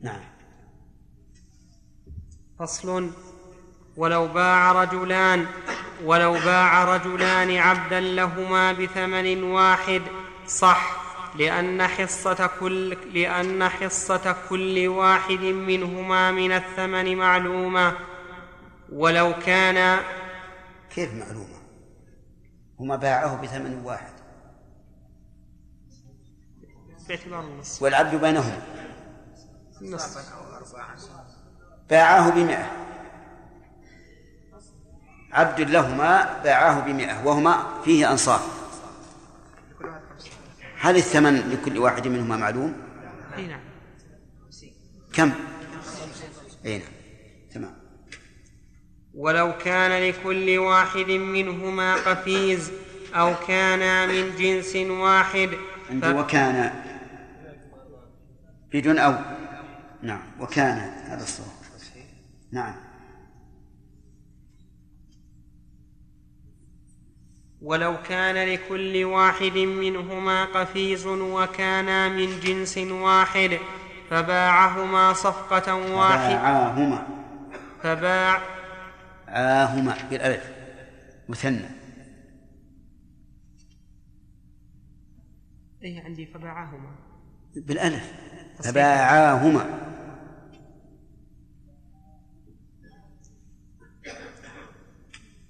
نعم. 0.00 0.24
فصل 2.58 3.10
ولو 3.96 4.26
باع 4.26 4.72
رجلان 4.72 5.46
ولو 6.04 6.32
باع 6.32 6.84
رجلان 6.96 7.56
عبدا 7.56 8.00
لهما 8.00 8.72
بثمن 8.72 9.42
واحد 9.42 10.02
صح 10.46 11.04
لأن 11.38 11.86
حصة 11.86 12.50
كل 12.60 12.96
لأن 13.14 13.68
حصة 13.68 14.36
كل 14.48 14.88
واحد 14.88 15.40
منهما 15.40 16.30
من 16.30 16.52
الثمن 16.52 17.16
معلومة. 17.16 17.96
ولو 18.92 19.34
كان 19.46 20.00
كيف 20.94 21.14
معلومة؟ 21.14 21.54
هما 22.80 22.96
باعه 22.96 23.42
بثمن 23.42 23.82
واحد. 23.84 24.14
باعتبار 27.08 27.40
النص 27.40 27.82
والعبد 27.82 28.14
بينهما 28.14 28.62
النص 29.82 30.18
باعاه 31.90 32.30
بمئة. 32.30 32.93
عبد 35.34 35.60
لهما 35.60 36.42
باعاه 36.44 36.80
بمئة 36.80 37.26
وهما 37.26 37.80
فيه 37.84 38.12
أنصاف 38.12 38.64
هل 40.78 40.96
الثمن 40.96 41.50
لكل 41.50 41.78
واحد 41.78 42.08
منهما 42.08 42.36
معلوم؟ 42.36 42.74
إي 43.36 43.46
نعم. 43.46 43.60
كم؟ 45.12 45.32
إي 46.66 46.78
نعم. 46.78 46.88
تمام. 47.54 47.74
ولو 49.14 49.58
كان 49.58 50.08
لكل 50.08 50.58
واحد 50.58 51.10
منهما 51.10 51.94
قفيز 51.94 52.72
أو 53.14 53.34
كانا 53.48 54.06
من 54.06 54.36
جنس 54.36 54.76
واحد 54.76 55.50
عندي 55.90 56.08
وكان. 56.08 56.72
بدون 58.72 58.98
أو. 58.98 59.14
نعم 60.02 60.22
وكان 60.40 60.78
هذا 61.06 61.22
الصوت 61.22 61.46
نعم. 62.52 62.83
ولو 67.64 67.96
كان 68.08 68.48
لكل 68.48 69.04
واحد 69.04 69.58
منهما 69.58 70.44
قفيز 70.44 71.06
وكانا 71.06 72.08
من 72.08 72.40
جنس 72.40 72.78
واحد 72.78 73.58
فباعهما 74.10 75.12
صفقة 75.12 75.74
واحدة 75.74 76.36
باعاهما 76.36 77.06
فباع. 77.82 78.40
عاهما 79.28 79.94
بالألف. 80.10 80.50
مثنى. 81.28 81.68
اي 85.84 85.98
عندي 85.98 86.26
فباعهما. 86.26 86.96
بالألف. 87.56 88.12
فباعاهما. 88.64 89.93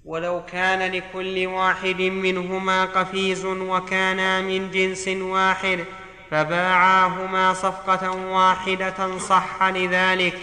ولو 0.05 0.41
كان 0.51 0.91
لكل 0.91 1.47
واحد 1.47 2.01
منهما 2.01 2.85
قفيز 2.85 3.45
وكانا 3.45 4.41
من 4.41 4.71
جنس 4.71 5.07
واحد 5.07 5.85
فباعاهما 6.31 7.53
صفقة 7.53 8.11
واحدة 8.11 9.17
صح 9.17 9.63
لذلك. 9.63 10.39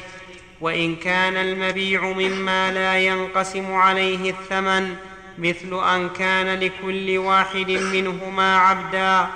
وإن 0.60 0.96
كان 0.96 1.36
المبيع 1.36 2.04
مما 2.04 2.70
لا 2.70 2.98
ينقسم 2.98 3.74
عليه 3.74 4.30
الثمن 4.30 4.96
مثل 5.38 5.84
أن 5.94 6.08
كان 6.08 6.60
لكل 6.60 7.18
واحد 7.18 7.70
منهما 7.70 8.56
عبدا 8.56 9.26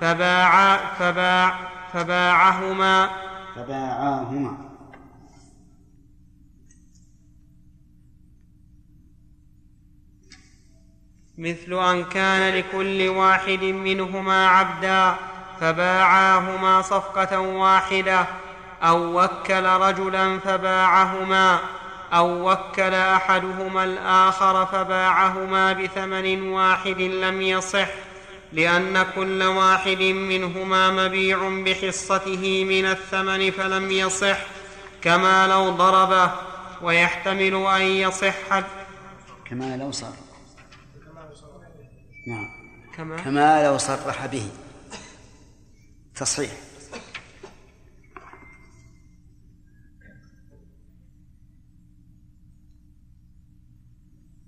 فباع 0.00 0.76
فباع 0.76 1.54
فباعهما. 1.92 3.10
فباعاهما. 3.56 4.63
مثل 11.38 11.90
أن 11.90 12.04
كان 12.04 12.54
لكل 12.54 13.08
واحد 13.08 13.62
منهما 13.62 14.48
عبدا 14.48 15.14
فباعاهما 15.60 16.82
صفقة 16.82 17.40
واحدة 17.40 18.26
أو 18.82 19.22
وكل 19.22 19.64
رجلا 19.64 20.38
فباعهما 20.38 21.58
أو 22.12 22.52
وكل 22.52 22.94
أحدهما 22.94 23.84
الآخر 23.84 24.66
فباعهما 24.66 25.72
بثمن 25.72 26.42
واحد 26.52 27.00
لم 27.00 27.42
يصح 27.42 27.88
لأن 28.52 29.06
كل 29.14 29.42
واحد 29.42 30.02
منهما 30.02 30.90
مبيع 30.90 31.48
بحصته 31.48 32.64
من 32.68 32.84
الثمن 32.84 33.50
فلم 33.50 33.90
يصح 33.90 34.38
كما 35.02 35.46
لو 35.46 35.70
ضربه 35.70 36.30
ويحتمل 36.82 37.66
أن 37.66 37.82
يصح. 37.82 38.60
كما 39.50 39.76
لو 39.76 39.90
صار. 39.90 40.23
نعم. 42.26 42.48
كما؟ 42.96 43.16
كما 43.16 43.64
لو 43.64 43.78
صرح 43.78 44.26
به. 44.26 44.50
تصحيح. 46.14 46.50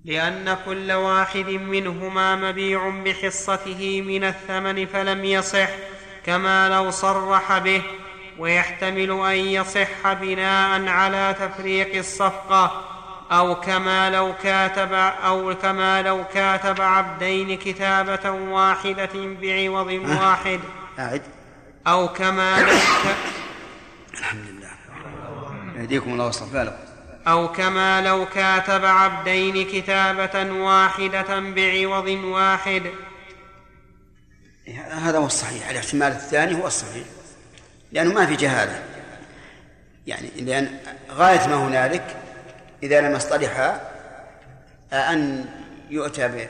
لأن 0.04 0.56
كل 0.64 0.92
واحد 0.92 1.48
منهما 1.48 2.36
مبيع 2.36 2.88
بحصته 2.88 4.02
من 4.02 4.24
الثمن 4.24 4.86
فلم 4.86 5.24
يصح 5.24 5.68
كما 6.26 6.68
لو 6.68 6.90
صرح 6.90 7.58
به 7.58 7.82
ويحتمل 8.38 9.10
أن 9.10 9.36
يصح 9.36 10.12
بناء 10.12 10.88
على 10.88 11.36
تفريق 11.40 11.96
الصفقة 11.96 12.95
أو 13.32 13.60
كما 13.60 14.10
لو 14.10 14.34
كاتب 14.42 14.92
أو 15.24 15.54
كما 15.54 16.02
لو 16.02 16.24
كاتب 16.34 16.80
عبدين 16.80 17.58
كتابة 17.58 18.30
واحدة 18.30 19.10
بعوض 19.14 19.86
واحد. 19.86 20.60
أعد. 20.98 21.22
أو 21.86 22.08
كما 22.08 22.60
لو 22.60 22.76
ك... 22.76 23.16
الحمد 24.18 24.44
لله. 24.48 24.70
يهديكم 25.82 26.12
الله 26.12 26.26
ويصلح 26.26 26.48
بالكم. 26.52 26.76
أو 27.28 27.52
كما 27.52 28.02
لو 28.02 28.26
كاتب 28.26 28.84
عبدين 28.84 29.66
كتابة 29.66 30.52
واحدة 30.52 31.40
بعوض 31.40 32.08
واحد. 32.08 32.82
هذا 34.90 35.18
هو 35.18 35.26
الصحيح. 35.26 35.68
الاحتمال 35.68 36.12
الثاني 36.12 36.62
هو 36.62 36.66
الصحيح. 36.66 37.06
لأنه 37.92 38.14
ما 38.14 38.26
في 38.26 38.36
جهالة. 38.36 38.82
يعني 40.06 40.30
لأن 40.36 40.78
غاية 41.10 41.46
ما 41.46 41.54
هنالك 41.54 42.16
إذا 42.82 43.00
لم 43.00 43.16
يصطلحا 43.16 43.80
أن 44.92 45.44
يؤتى 45.90 46.48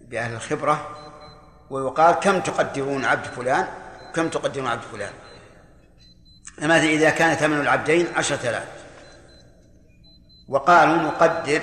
بأهل 0.00 0.34
الخبرة 0.34 0.98
ويقال 1.70 2.14
كم 2.14 2.40
تقدرون 2.40 3.04
عبد 3.04 3.26
فلان؟ 3.26 3.66
كم 4.14 4.28
تقدرون 4.28 4.66
عبد 4.66 4.82
فلان؟ 4.82 5.12
فمثلا 6.56 6.84
إذا 6.84 7.10
كان 7.10 7.34
ثمن 7.34 7.60
العبدين 7.60 8.06
عشرة 8.16 8.50
آلاف؟ 8.50 8.68
وقالوا 10.48 10.96
نقدر 10.96 11.62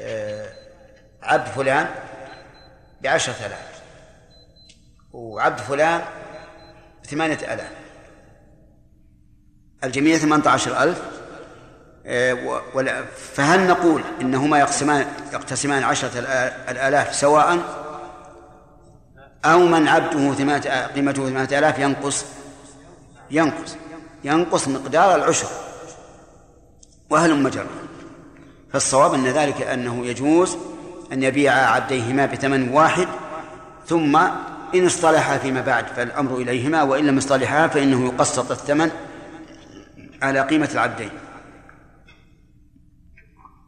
آه، 0.00 0.52
عبد 1.22 1.48
فلان 1.48 1.86
بعشرة 3.00 3.46
آلاف. 3.46 3.82
وعبد 5.12 5.58
فلان 5.60 6.04
ثمانية 7.06 7.54
آلاف. 7.54 7.72
الجميع 9.84 10.18
ثمانية 10.18 10.48
عشر 10.48 10.82
ألف. 10.82 11.17
فهل 13.34 13.66
نقول 13.66 14.02
إنهما 14.20 14.58
يقسمان 14.58 15.06
يقتسمان 15.32 15.82
عشرة 15.82 16.10
الآ- 16.10 16.70
الآلاف 16.70 17.14
سواء؟ 17.14 17.58
أو 19.44 19.58
من 19.58 19.88
عبده 19.88 20.34
قيمته 20.94 21.28
ثمانية 21.28 21.58
آلاف 21.58 21.78
ينقص 21.78 22.24
ينقص 23.30 23.76
ينقص 24.24 24.68
مقدار 24.68 25.14
العشر. 25.14 25.46
وهل 27.10 27.42
مجرى 27.42 27.66
فالصواب 28.72 29.14
أن 29.14 29.26
ذلك 29.26 29.62
أنه 29.62 30.06
يجوز 30.06 30.56
أن 31.12 31.22
يبيع 31.22 31.52
عبديهما 31.52 32.26
بثمن 32.26 32.68
واحد 32.68 33.08
ثم 33.86 34.16
إن 34.74 34.86
اصطلحا 34.86 35.38
فيما 35.38 35.60
بعد 35.60 35.86
فالأمر 35.96 36.36
إليهما 36.36 36.82
وإن 36.82 37.06
لم 37.06 37.18
يصطلحا 37.18 37.66
فإنه 37.68 38.06
يقسط 38.06 38.50
الثمن 38.50 38.90
على 40.22 40.40
قيمة 40.40 40.68
العبدين. 40.72 41.10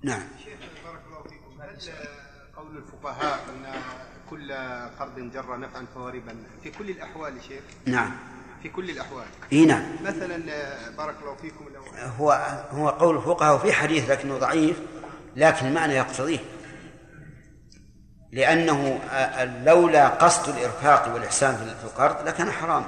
نعم. 0.03 0.23
شيخ 0.45 0.59
بارك 0.85 1.01
الله 1.07 1.23
فيكم. 1.23 1.63
هل 1.63 1.79
قول 2.57 2.77
الفقهاء 2.77 3.41
أن 3.49 3.83
كل 4.31 4.53
قرض 4.99 5.31
جر 5.33 5.59
نفعا 5.59 5.87
فهو 5.95 6.09
ربا 6.09 6.37
في 6.63 6.71
كل 6.71 6.91
الأحوال 6.91 7.43
شيخ؟ 7.49 7.63
نعم. 7.87 8.17
في 8.63 8.69
كل 8.69 8.91
الأحوال. 8.91 9.25
إي 9.53 9.67
نعم. 9.67 9.83
مثلا 10.03 10.37
بارك 10.97 11.15
الله 11.23 11.35
فيكم 11.35 11.65
لو 11.75 11.83
هو 12.19 12.33
هو 12.71 12.89
قول 12.89 13.17
الفقهاء 13.17 13.55
وفي 13.55 13.73
حديث 13.73 14.11
لكنه 14.11 14.39
ضعيف 14.39 14.77
لكن 15.37 15.67
المعنى 15.67 15.95
يقتضيه. 15.95 16.39
لأنه 18.33 19.01
آه، 19.11 19.65
لولا 19.65 20.09
قصد 20.09 20.49
الإرفاق 20.49 21.15
والإحسان 21.15 21.57
في 21.57 21.65
في 21.65 21.85
القرض 21.85 22.29
لكان 22.29 22.51
حرام. 22.51 22.87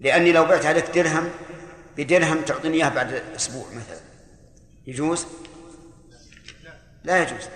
لأني 0.00 0.32
لو 0.32 0.44
بعت 0.44 0.66
عليك 0.66 0.90
درهم 0.90 1.30
بدرهم 1.96 2.40
تعطيني 2.40 2.76
إياه 2.76 2.88
بعد 2.88 3.12
أسبوع 3.36 3.66
مثلا. 3.66 4.11
يجوز؟ 4.86 5.26
لا 7.04 7.22
يجوز. 7.22 7.48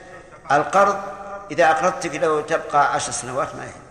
القرض 0.53 1.17
إذا 1.51 1.71
أقرضتك 1.71 2.15
لو 2.15 2.41
تبقى 2.41 2.95
عشر 2.95 3.13
سنوات 3.13 3.55
ما 3.55 3.65
يهم. 3.65 3.83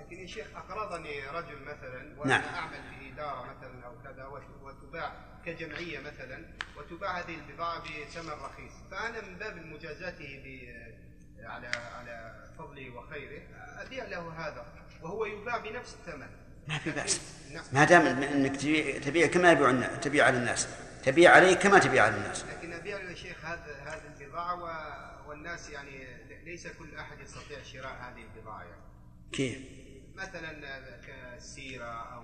لكن 0.00 0.16
يا 0.18 0.26
شيخ 0.26 0.46
أقرضني 0.56 1.26
رجل 1.28 1.62
مثلا 1.62 2.20
وأنا 2.20 2.38
نعم. 2.38 2.54
أعمل 2.54 2.72
في 2.98 3.12
إدارة 3.14 3.42
مثلا 3.42 3.86
أو 3.86 3.92
كذا 4.04 4.24
وت- 4.26 4.42
وتباع 4.62 5.12
كجمعية 5.46 5.98
مثلا 5.98 6.44
وتباع 6.78 7.18
هذه 7.18 7.34
البضاعة 7.48 7.80
بثمن 7.80 8.30
رخيص. 8.30 8.72
فأنا 8.90 9.20
من 9.20 9.34
باب 9.38 9.56
مجازاته 9.56 10.40
على 11.44 11.66
على 11.66 12.34
فضله 12.58 12.90
وخيره 12.94 13.42
ابيع 13.86 14.04
له 14.04 14.32
هذا 14.38 14.66
وهو 15.02 15.24
يباع 15.24 15.58
بنفس 15.58 15.94
الثمن. 15.94 16.26
ما 16.68 16.78
في 16.78 16.90
بأس. 16.90 17.20
نعم. 17.52 17.64
ما 17.72 17.84
دام 17.84 18.06
إنك 18.06 18.56
تبيع 18.56 18.98
تبيع 18.98 19.26
كما 19.26 19.52
يبيع 19.52 19.86
تبيع 19.96 20.26
على 20.26 20.36
الناس. 20.36 20.68
تبيع 21.04 21.30
عليه 21.34 21.54
كما 21.54 21.78
تبيع 21.78 22.04
على 22.04 22.16
الناس 22.16 22.44
لكن 22.44 22.72
ابيع 22.72 22.96
له 22.98 23.10
يا 23.10 23.14
شيخ 23.14 23.41
هذا 23.52 23.82
هذه 23.84 24.20
البضاعة 24.20 25.28
والناس 25.28 25.70
يعني 25.70 26.06
ليس 26.44 26.66
كل 26.66 26.96
أحد 26.96 27.20
يستطيع 27.20 27.62
شراء 27.62 27.92
هذه 27.92 28.24
البضاعة 28.34 28.62
يعني. 28.62 28.82
كيف؟ 29.32 29.58
مثلا 30.14 30.52
كسيرة 31.06 32.14
أو 32.14 32.22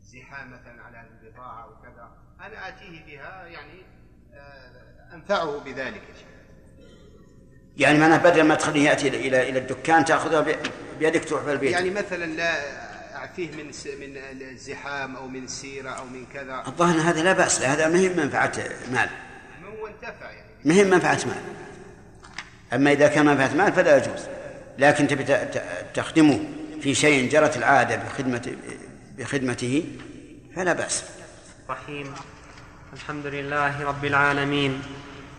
كزحام 0.00 0.50
مثلا 0.52 0.82
على 0.82 0.96
هذه 0.96 1.08
البضاعة 1.22 1.64
أو 1.64 1.82
كذا 1.82 2.10
أنا 2.40 2.68
آتيه 2.68 3.04
بها 3.06 3.46
يعني 3.46 3.82
آه، 4.34 5.14
أنفعه 5.14 5.58
بذلك 5.58 6.02
يا 6.08 6.14
شيخ 6.14 6.28
يعني 7.76 7.98
معناه 7.98 8.16
بدل 8.16 8.42
ما 8.42 8.54
تخليه 8.54 8.88
يأتي 8.88 9.08
إلى 9.08 9.48
إلى 9.48 9.58
الدكان 9.58 10.04
تأخذها 10.04 10.46
بيدك 10.98 11.24
تروح 11.24 11.44
بالبيت 11.44 11.72
يعني 11.72 11.90
مثلا 11.90 12.24
لا 12.24 12.88
أعفيه 13.16 13.50
من 13.50 13.66
من 14.00 14.16
الزحام 14.42 15.16
أو 15.16 15.28
من 15.28 15.44
السيره 15.44 15.90
أو 15.90 16.04
من 16.04 16.26
كذا 16.26 16.64
الظاهر 16.66 17.00
هذا 17.00 17.22
لا 17.22 17.32
بأس 17.32 17.60
له 17.60 17.72
هذا 17.72 17.88
ما 17.88 17.98
هي 17.98 18.08
منفعه 18.08 18.52
مال 18.92 19.27
يعني. 20.02 20.38
ما 20.64 20.74
هي 20.74 20.84
منفعة 20.84 21.20
مال. 21.26 21.42
أما 22.72 22.92
إذا 22.92 23.08
كان 23.08 23.26
منفعة 23.26 23.54
مال 23.54 23.72
فلا 23.72 23.96
يجوز. 23.96 24.20
لكن 24.78 25.08
تبي 25.08 25.24
تخدمه 25.94 26.40
في 26.80 26.94
شيء 26.94 27.30
جرت 27.30 27.56
العادة 27.56 27.96
بخدمه 27.96 28.56
بخدمته 29.18 29.84
فلا 30.56 30.72
بأس. 30.72 31.04
رحيم. 31.70 32.14
الحمد 32.92 33.26
لله 33.26 33.84
رب 33.84 34.04
العالمين. 34.04 34.82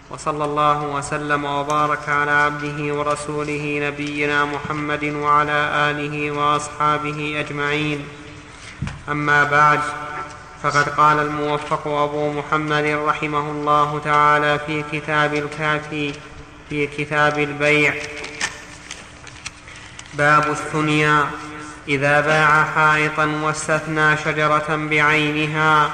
وصلى 0.10 0.46
الله 0.46 0.84
وسلم 0.84 1.46
وبارك 1.46 2.10
على 2.10 2.32
عبده 2.32 2.94
ورسوله 2.94 3.80
نبينا 3.88 4.46
محمد 4.46 5.04
وعلى 5.04 5.92
آله 5.92 6.32
وأصحابه 6.32 7.40
أجمعين. 7.40 8.08
أما 9.10 9.44
بعد 9.44 9.80
فقد 10.64 10.90
قال 10.90 11.20
الموفق 11.20 11.88
أبو 11.88 12.32
محمد 12.32 12.86
رحمه 12.86 13.52
الله 13.52 14.02
تعالى 14.04 14.60
في 14.68 14.84
كتاب 14.92 15.34
الكافي 15.34 16.14
في 16.70 16.88
كتاب 16.88 17.40
البيع. 17.40 17.94
باب 20.14 20.50
الثنيا. 20.50 21.26
إذا 21.88 22.22
باع 22.22 22.64
حائطا 22.64 23.26
واستثنى 23.26 24.18
شجرة 24.18 24.76
بعينها 24.76 25.90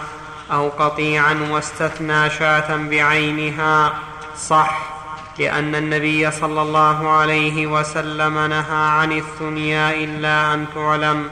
أو 0.52 0.70
قطيعا 0.70 1.48
واستثنى 1.52 2.30
شاة 2.30 2.76
بعينها 2.78 3.94
صح. 4.38 4.95
لأن 5.40 5.76
النبي 5.76 6.32
صلى 6.32 6.62
الله 6.62 7.10
عليه 7.10 7.68
وسلم 7.68 8.40
نهى 8.40 8.66
عن 8.70 9.12
الثنيا 9.12 9.92
إلا 9.92 10.54
أن 10.54 10.66
تعلم. 10.76 11.30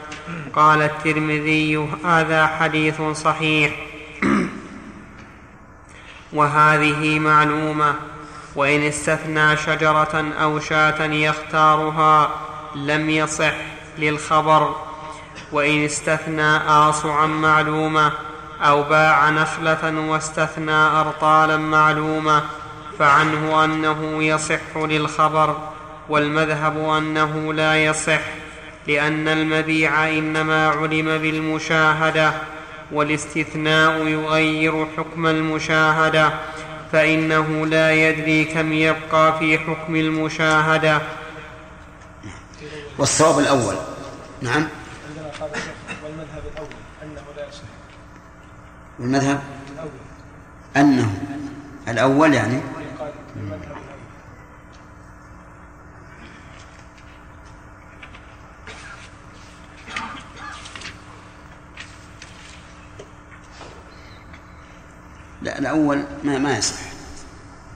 قال 0.55 0.81
الترمذي 0.81 1.89
هذا 2.05 2.47
حديث 2.47 3.01
صحيح. 3.01 3.71
وهذه 6.33 7.19
معلومة. 7.19 7.95
وإن 8.55 8.81
استثنى 8.81 9.57
شجرة 9.57 10.33
أو 10.41 10.59
شاة 10.59 11.03
يختارها 11.03 12.29
لم 12.75 13.09
يصح 13.09 13.53
للخبر. 13.97 14.75
وإن 15.51 15.85
استثنى 15.85 16.57
اصعا 16.57 17.25
معلومة 17.25 18.11
أو 18.61 18.83
باع 18.83 19.29
نخلة 19.29 19.99
واستثنى 20.09 20.71
أرطالا 20.71 21.57
معلومة. 21.57 22.43
فعنه 22.99 23.65
أنه 23.65 24.23
يصح 24.23 24.77
للخبر 24.77 25.57
والمذهب 26.09 26.89
أنه 26.89 27.53
لا 27.53 27.85
يصح 27.85 28.21
لأن 28.87 29.27
المبيع 29.27 30.09
إنما 30.09 30.67
علم 30.67 31.17
بالمشاهدة 31.17 32.33
والاستثناء 32.91 34.07
يغير 34.07 34.87
حكم 34.97 35.27
المشاهدة 35.27 36.33
فإنه 36.91 37.65
لا 37.65 37.91
يدري 37.91 38.45
كم 38.45 38.73
يبقى 38.73 39.39
في 39.39 39.57
حكم 39.57 39.95
المشاهدة. 39.95 41.01
والصواب 42.97 43.39
الأول. 43.39 43.75
نعم. 44.41 44.67
عندنا 45.09 45.31
قال 45.39 45.49
والمذهب 46.03 46.43
الأول. 46.53 46.67
أنه 47.03 47.21
لا 47.37 47.47
يصح. 47.47 47.63
والمذهب 48.99 49.41
الأول. 49.73 49.89
أنه. 50.77 51.13
الأول 51.87 52.33
يعني؟ 52.33 52.61
لا 65.41 65.59
الأول 65.59 66.03
ما 66.23 66.37
ما 66.37 66.57
يصح. 66.57 66.79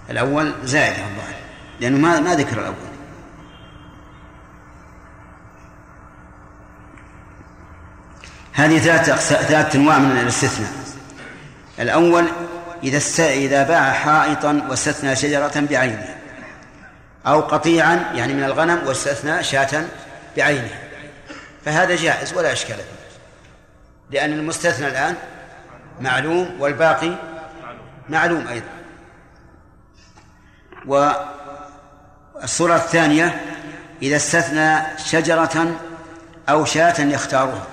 الأول 0.10 0.54
زائد 0.63 0.93
على 0.93 1.12
الظاهر 1.12 1.36
لأنه 1.80 1.98
ما 1.98 2.20
ما 2.20 2.36
ذكر 2.36 2.60
الأول. 2.60 2.88
هذه 8.54 8.78
ثلاث 8.80 9.10
أقسا- 9.10 9.43
ثلاث 9.43 9.76
أنواع 9.76 10.00
من 10.00 10.17
الاستثناء. 10.17 10.72
الأول 11.80 12.26
إذا 12.88 12.97
است... 12.97 13.19
إذا 13.19 13.63
باع 13.63 13.91
حائطا 13.91 14.65
واستثنى 14.69 15.15
شجرة 15.15 15.60
بعينها 15.69 16.15
أو 17.28 17.41
قطيعا 17.41 18.12
يعني 18.13 18.34
من 18.34 18.43
الغنم 18.43 18.88
واستثنى 18.88 19.43
شاة 19.43 19.86
بعينها 20.38 20.80
فهذا 21.65 21.95
جائز 21.95 22.34
ولا 22.34 22.54
إشكال 22.54 22.76
فيه. 22.76 22.97
لأن 24.12 24.34
المستثنى 24.34 24.88
الآن 24.88 25.15
معلوم 26.02 26.56
والباقي 26.60 27.15
معلوم 28.10 28.47
أيضا. 28.47 28.67
والصورة 30.86 32.76
الثانية 32.76 33.41
إذا 34.02 34.15
استثنى 34.15 34.80
شجرة 35.06 35.80
أو 36.50 36.65
شاة 36.65 37.02
يختارها. 37.02 37.67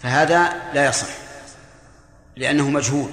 فهذا 0.00 0.52
لا 0.74 0.86
يصح. 0.86 1.23
لأنه 2.36 2.70
مجهول. 2.70 3.10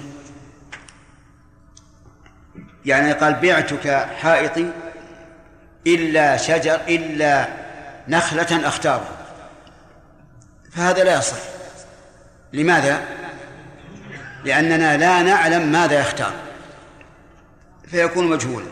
يعني 2.84 3.12
قال 3.12 3.34
بعتك 3.34 4.08
حائطي 4.22 4.70
إلا 5.86 6.36
شجر 6.36 6.80
إلا 6.88 7.48
نخلة 8.08 8.68
أختارها. 8.68 9.16
فهذا 10.72 11.04
لا 11.04 11.18
يصح. 11.18 11.38
لماذا؟ 12.52 13.00
لأننا 14.44 14.96
لا 14.96 15.22
نعلم 15.22 15.72
ماذا 15.72 16.00
يختار. 16.00 16.32
فيكون 17.88 18.28
مجهولا. 18.28 18.66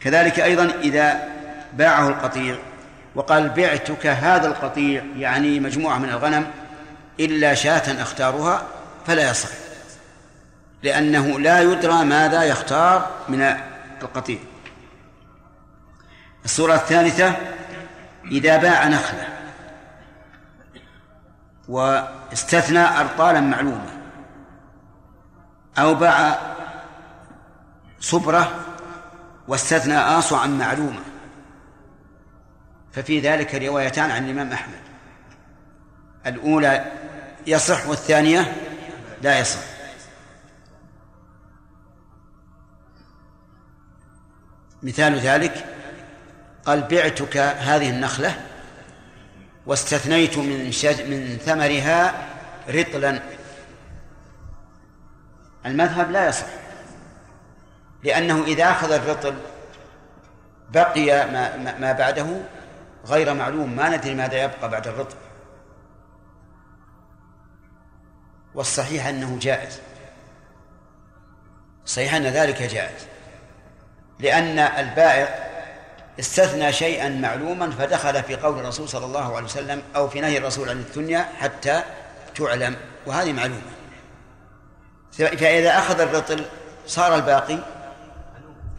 كذلك 0.00 0.40
أيضا 0.40 0.64
إذا 0.64 1.28
باعه 1.72 2.08
القطيع 2.08 2.56
وقال 3.14 3.48
بعتك 3.48 4.06
هذا 4.06 4.46
القطيع 4.46 5.04
يعني 5.16 5.60
مجموعة 5.60 5.98
من 5.98 6.08
الغنم 6.08 6.46
إلا 7.20 7.54
شاة 7.54 8.02
أختارها 8.02 8.66
فلا 9.06 9.30
يصح. 9.30 9.63
لأنه 10.84 11.40
لا 11.40 11.60
يدرى 11.60 12.04
ماذا 12.04 12.42
يختار 12.42 13.10
من 13.28 13.42
القطيع 14.02 14.38
الصورة 16.44 16.74
الثالثة 16.74 17.36
إذا 18.24 18.56
باع 18.56 18.88
نخلة 18.88 19.28
واستثنى 21.68 23.00
أرطالا 23.00 23.40
معلومة 23.40 24.00
أو 25.78 25.94
باع 25.94 26.38
صبرة 28.00 28.50
واستثنى 29.48 29.98
آصعا 29.98 30.46
معلومة. 30.46 31.00
ففي 32.92 33.20
ذلك 33.20 33.54
روايتان 33.54 34.10
عن 34.10 34.24
الإمام 34.24 34.52
أحمد. 34.52 34.80
الأولى 36.26 36.92
يصح 37.46 37.88
والثانية 37.88 38.54
لا 39.22 39.38
يصح. 39.38 39.73
مثال 44.84 45.18
ذلك 45.18 45.64
قال 46.66 46.82
بعتك 46.82 47.36
هذه 47.36 47.90
النخلة 47.90 48.40
واستثنيت 49.66 50.38
من 50.38 50.72
شج 50.72 51.02
من 51.02 51.38
ثمرها 51.44 52.26
رطلا. 52.68 53.20
المذهب 55.66 56.10
لا 56.10 56.28
يصح 56.28 56.46
لأنه 58.02 58.44
إذا 58.44 58.70
أخذ 58.70 58.92
الرطل 58.92 59.34
بقي 60.70 61.06
ما, 61.30 61.56
ما- 61.78 61.92
بعده 61.92 62.26
غير 63.06 63.34
معلوم 63.34 63.76
ما 63.76 63.96
ندري 63.96 64.14
ماذا 64.14 64.42
يبقى 64.44 64.68
بعد 64.70 64.88
الرطل. 64.88 65.16
والصحيح 68.54 69.06
أنه 69.06 69.38
جائز 69.40 69.80
صحيح 71.86 72.14
أن 72.14 72.22
ذلك 72.22 72.62
جائز. 72.62 73.06
لأن 74.18 74.58
البائع 74.58 75.44
استثنى 76.20 76.72
شيئا 76.72 77.08
معلوما 77.08 77.70
فدخل 77.70 78.22
في 78.22 78.36
قول 78.36 78.58
الرسول 78.58 78.88
صلى 78.88 79.06
الله 79.06 79.36
عليه 79.36 79.44
وسلم 79.44 79.82
أو 79.96 80.08
في 80.08 80.20
نهي 80.20 80.38
الرسول 80.38 80.68
عن 80.68 80.76
الدنيا 80.76 81.28
حتى 81.40 81.82
تعلم 82.34 82.76
وهذه 83.06 83.32
معلومة 83.32 83.60
فإذا 85.12 85.78
أخذ 85.78 86.00
الرطل 86.00 86.44
صار 86.86 87.14
الباقي 87.14 87.58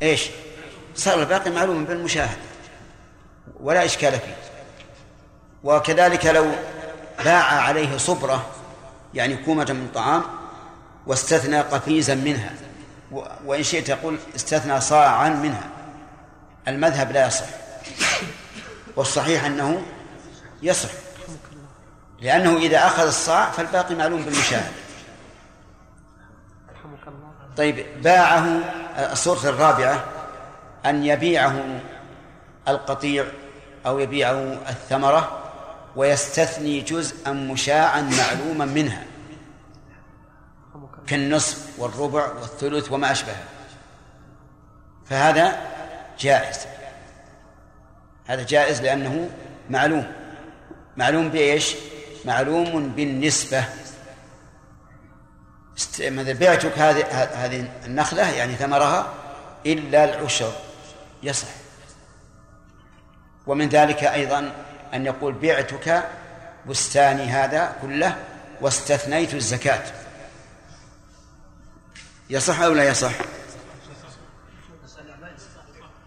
إيش؟ 0.02 0.30
صار 0.96 1.20
الباقي 1.22 1.52
معلوما 1.52 1.86
بالمشاهدة 1.86 2.42
ولا 3.60 3.86
إشكال 3.86 4.12
فيه 4.12 4.36
وكذلك 5.64 6.26
لو 6.26 6.52
باع 7.24 7.44
عليه 7.44 7.98
صبرة 7.98 8.46
يعني 9.14 9.38
كومة 9.38 9.66
من 9.70 9.92
طعام 9.94 10.24
واستثنى 11.08 11.62
قفيزا 11.62 12.16
منها 12.16 12.54
وإن 13.46 13.64
شئت 13.64 13.88
تقول 13.88 14.18
استثنى 14.36 14.82
صاعا 14.82 15.30
منها. 15.30 15.70
المذهب 16.68 17.12
لا 17.12 17.28
يصح. 17.28 17.46
والصحيح 18.96 19.46
أنه 19.46 19.82
يصح. 20.62 20.90
لأنه 22.22 22.58
إذا 22.58 22.88
أخذ 22.88 23.08
الصاع 23.08 23.52
فالباقي 23.52 23.96
معلوم 23.96 24.22
بالمشاهدة 24.22 24.72
طيب 27.58 27.86
باعه 28.02 28.60
الصورة 29.12 29.50
الرابعة 29.50 30.04
أن 30.86 31.06
يبيعه 31.06 31.82
القطيع 32.68 33.26
أو 33.86 34.00
يبيعه 34.00 34.58
الثمرة 34.70 35.40
ويستثني 35.96 36.82
جزءا 36.82 37.32
مشاعا 37.32 38.02
معلوما 38.02 38.66
منها. 38.66 39.04
كالنصف 41.08 41.80
والربع 41.80 42.32
والثلث 42.32 42.92
وما 42.92 43.12
أشبهه. 43.12 43.44
فهذا 45.10 45.60
جائز. 46.20 46.58
هذا 48.26 48.44
جائز 48.44 48.82
لأنه 48.82 49.30
معلوم. 49.70 50.12
معلوم 50.98 51.30
بإيش؟ 51.30 51.76
معلوم 52.26 52.90
بالنسبة. 52.90 53.64
مثلا 55.76 56.34
بعتك 56.34 56.78
هذه 56.78 57.06
هذه 57.46 57.68
النخلة 57.86 58.30
يعني 58.30 58.56
ثمرها 58.56 59.14
إلا 59.66 60.04
العشر. 60.04 60.54
يصح. 61.24 61.48
ومن 63.48 63.70
ذلك 63.70 64.04
أيضا 64.04 64.52
أن 64.94 65.06
يقول 65.06 65.34
بعتك 65.34 66.04
بستاني 66.70 67.24
هذا 67.24 67.76
كله 67.82 68.16
واستثنيت 68.62 69.34
الزكاة. 69.34 70.05
يصح 72.30 72.60
أو 72.60 72.74
لا 72.74 72.90
يصح؟ 72.90 73.12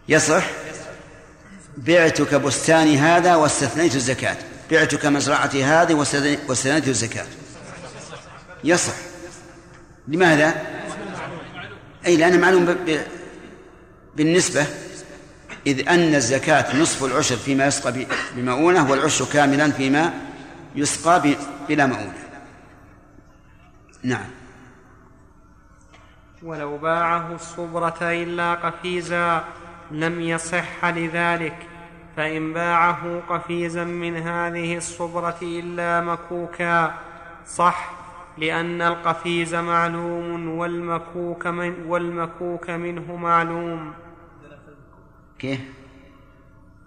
يصح. 0.09 0.45
بعتك 1.77 2.35
بستاني 2.35 2.99
هذا 2.99 3.35
واستثنيت 3.35 3.95
الزكاة. 3.95 4.37
بعتك 4.71 5.07
مزرعتي 5.07 5.65
هذه 5.65 5.95
واستثنيت 6.49 6.89
الزكاة. 6.89 7.27
يصح. 8.65 8.95
لماذا؟ 10.09 10.63
أي 12.07 12.17
لأنه 12.17 12.37
معلوم 12.37 12.77
بالنسبة. 14.17 14.67
إذ 15.67 15.89
أن 15.89 16.15
الزكاة 16.15 16.77
نصف 16.77 17.05
العشر 17.05 17.37
فيما 17.37 17.67
يسقى 17.67 18.07
بمؤونة 18.37 18.91
والعشر 18.91 19.25
كاملا 19.33 19.71
فيما 19.71 20.15
يسقى 20.75 21.37
بلا 21.69 21.87
مؤونة. 21.87 22.19
نعم. 24.03 24.38
ولو 26.49 26.79
باعه 26.79 27.35
الصبرة 27.35 27.99
إلا 28.03 28.55
قفيزا 28.55 29.45
لم 29.91 30.21
يصح 30.21 30.85
لذلك 30.85 31.67
فإن 32.17 32.53
باعه 32.53 33.21
قفيزا 33.29 33.85
من 33.85 34.17
هذه 34.17 34.77
الصبرة 34.77 35.39
إلا 35.43 36.01
مكوكا. 36.01 36.95
صح 37.47 37.91
لأن 38.39 38.83
القفيز 38.83 39.55
معلوم 39.55 40.49
والمكوك, 40.49 41.47
من 41.47 41.87
والمكوك 41.87 42.71
منه 42.71 43.17
معلوم. 43.17 43.93
كيف؟ 45.39 45.61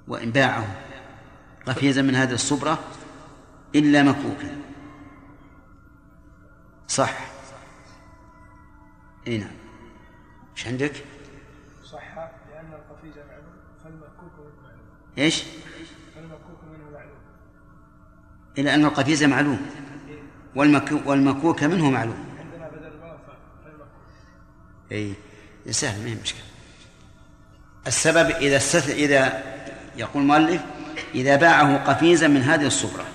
وإن 0.07 0.31
باعه 0.31 0.67
قفيزا 1.65 2.01
من 2.01 2.15
هذه 2.15 2.33
الصبرة 2.33 2.79
إلا 3.75 4.03
مكوكا. 4.03 4.57
صح. 6.87 7.40
إي 9.27 9.37
نعم. 9.37 9.51
إيش 10.57 10.67
عندك؟ 10.67 10.93
صح 11.85 12.15
لأن 12.15 12.73
القفيز 12.73 13.13
معلوم 13.17 13.53
فالمكوك 13.83 14.33
منه 14.39 14.61
معلوم. 14.63 14.85
إيش؟ 15.17 15.43
فالمكوك 16.15 16.59
منه 16.71 16.89
معلوم. 16.93 17.19
إلى 18.57 18.75
أن 18.75 18.85
القفيز 18.85 19.23
معلوم. 19.23 19.69
والمكوك, 20.55 21.07
والمكوك 21.07 21.63
منه 21.63 21.89
معلوم. 21.89 22.25
عندنا 22.39 22.67
بدل 22.69 22.91
فالمكوك. 23.63 23.87
إي. 24.91 25.13
سهل 25.69 26.03
ما 26.03 26.09
هي 26.09 26.15
مشكلة. 26.15 26.41
السبب 27.87 28.29
إذا 28.29 28.57
استث... 28.57 28.89
إذا 28.89 29.43
يقول 29.97 30.23
المؤلف 30.23 30.61
إذا 31.15 31.35
باعه 31.35 31.93
قفيزا 31.93 32.27
من 32.27 32.41
هذه 32.41 32.67
الصبرة 32.67 33.05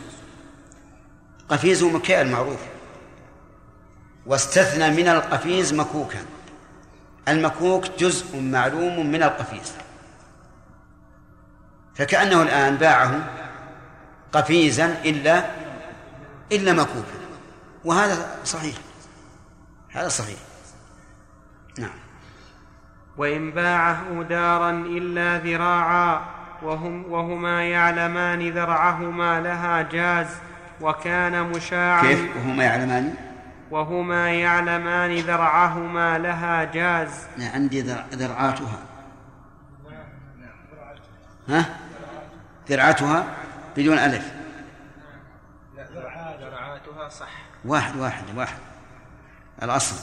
قفيز 1.49 1.85
مكيال 1.85 2.31
معروف. 2.31 2.76
واستثنى 4.27 4.91
من 4.91 5.09
القفيز 5.09 5.75
مكوكا. 5.75 6.19
المكوك 7.29 7.85
جزء 7.99 8.41
معلوم 8.41 9.07
من 9.07 9.23
القفيز. 9.23 9.73
فكأنه 11.95 12.43
الآن 12.43 12.77
باعه 12.77 13.31
قفيزا 14.33 14.87
إلا 15.05 15.45
إلا 16.53 16.73
مكوكا 16.73 17.19
وهذا 17.85 18.39
صحيح. 18.45 18.77
هذا 19.91 20.09
صحيح. 20.09 20.39
نعم. 21.79 21.99
وإن 23.17 23.51
باعه 23.51 24.23
دارا 24.23 24.71
إلا 24.71 25.39
ذراعا 25.39 26.21
وهم 26.63 27.13
وهما 27.13 27.65
يعلمان 27.65 28.51
ذرعهما 28.51 29.41
لها 29.41 29.83
جاز 29.83 30.27
وكان 30.81 31.43
مشاعا 31.43 32.03
كيف 32.03 32.37
وهما 32.37 32.65
يعلمان؟ 32.65 33.26
وهما 33.71 34.31
يعلمان 34.33 35.17
ذرعهما 35.19 36.19
لها 36.19 36.65
جاز. 36.65 37.11
أنا 37.37 37.49
عندي 37.49 37.81
ذر- 37.83 38.05
ذرعاتها. 38.13 38.79
ها؟ 41.49 41.77
ذرعتها 42.69 43.25
بدون 43.77 43.99
ألف. 43.99 44.33
درعاتها 46.41 47.09
صح. 47.09 47.29
واحد 47.65 47.97
واحد 47.97 48.25
واحد. 48.37 48.59
الأصل. 49.63 49.97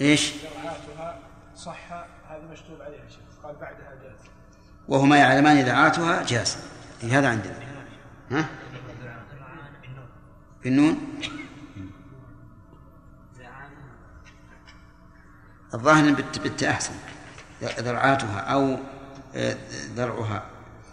إيش؟ 0.00 0.32
درعاتها 0.42 1.18
صح. 1.56 1.92
هذا 2.28 2.42
مشطوب 2.52 2.82
عليها 2.82 3.08
شيخ. 3.08 3.44
قال 3.44 3.54
بعدها 3.60 3.92
جاز. 4.02 4.30
وهما 4.88 5.16
يعلمان 5.18 5.60
ذرعاتها 5.60 6.22
جاز. 6.22 6.58
إيه 7.02 7.18
هذا 7.18 7.28
عندنا. 7.30 7.54
ها؟ 8.30 8.44
بالنون. 10.64 10.98
الظاهر 15.74 16.12
بالت- 16.12 16.62
أحسن 16.62 16.92
ذرعاتها 17.62 18.38
أو 18.40 18.78
آه، 19.34 19.56
ذرعها. 19.96 20.42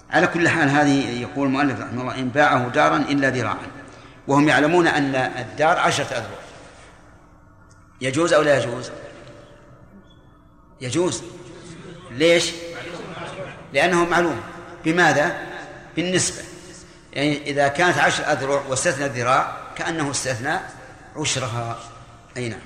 على 0.10 0.28
كل 0.28 0.50
حال 0.50 0.70
هذه 0.70 1.22
يقول 1.22 1.48
المؤلف 1.48 1.80
رحمه 1.80 2.02
الله 2.02 2.20
إن 2.20 2.30
باعه 2.30 2.70
دارا 2.70 2.98
إلا 2.98 3.30
ذراعا. 3.30 3.68
وهم 4.28 4.48
يعلمون 4.48 4.88
أن 4.88 5.16
الدار 5.16 5.80
عشرة 5.80 6.06
أذرع. 6.06 6.40
يجوز 8.02 8.34
أو 8.34 8.42
لا 8.42 8.58
يجوز؟ 8.58 8.92
يجوز. 10.82 11.24
ليش؟ 12.12 12.52
لأنه 13.74 14.06
معلوم. 14.06 14.42
بماذا؟ 14.86 15.38
بالنسبة. 15.96 16.44
يعني 17.14 17.50
إذا 17.50 17.68
كانت 17.68 17.98
عشر 17.98 18.24
أذرع 18.32 18.62
واستثنى 18.70 19.06
الذراع 19.06 19.58
كأنه 19.76 20.12
استثنى 20.12 20.60
عشرها. 21.16 21.80
أي 22.38 22.50
نعم. 22.50 22.60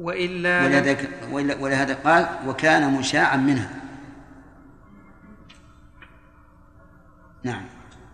وإلا 0.00 0.64
ولهذا 0.64 0.96
ول- 1.30 1.56
ولهذا 1.60 1.94
قال 1.94 2.28
وكان 2.46 2.92
مشاعا 2.94 3.36
منها. 3.36 3.70
نعم. 7.44 7.62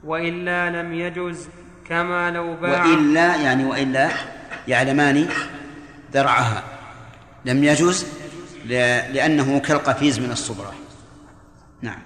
وإلا 0.04 0.82
لم 0.82 0.94
يجز 0.94 1.48
كما 1.88 2.30
لو 2.30 2.56
باع 2.56 2.84
وإلا 2.86 3.36
يعني 3.36 3.64
وإلا 3.64 4.10
يعلمان 4.68 5.28
درعها 6.12 6.62
لم 7.44 7.64
يجوز 7.64 8.06
ل- 8.64 8.68
لأنه 9.14 9.58
كالقفيز 9.60 10.18
من 10.18 10.30
الصبرة. 10.30 10.74
نعم. 11.82 11.98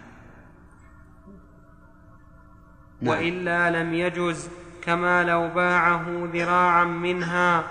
نعم. 3.01 3.11
وإلا 3.19 3.71
لم 3.83 3.95
يجز 3.95 4.49
كما 4.83 5.25
لو 5.25 5.49
باعه 5.49 6.29
ذراعا 6.35 6.85
منها 6.85 7.65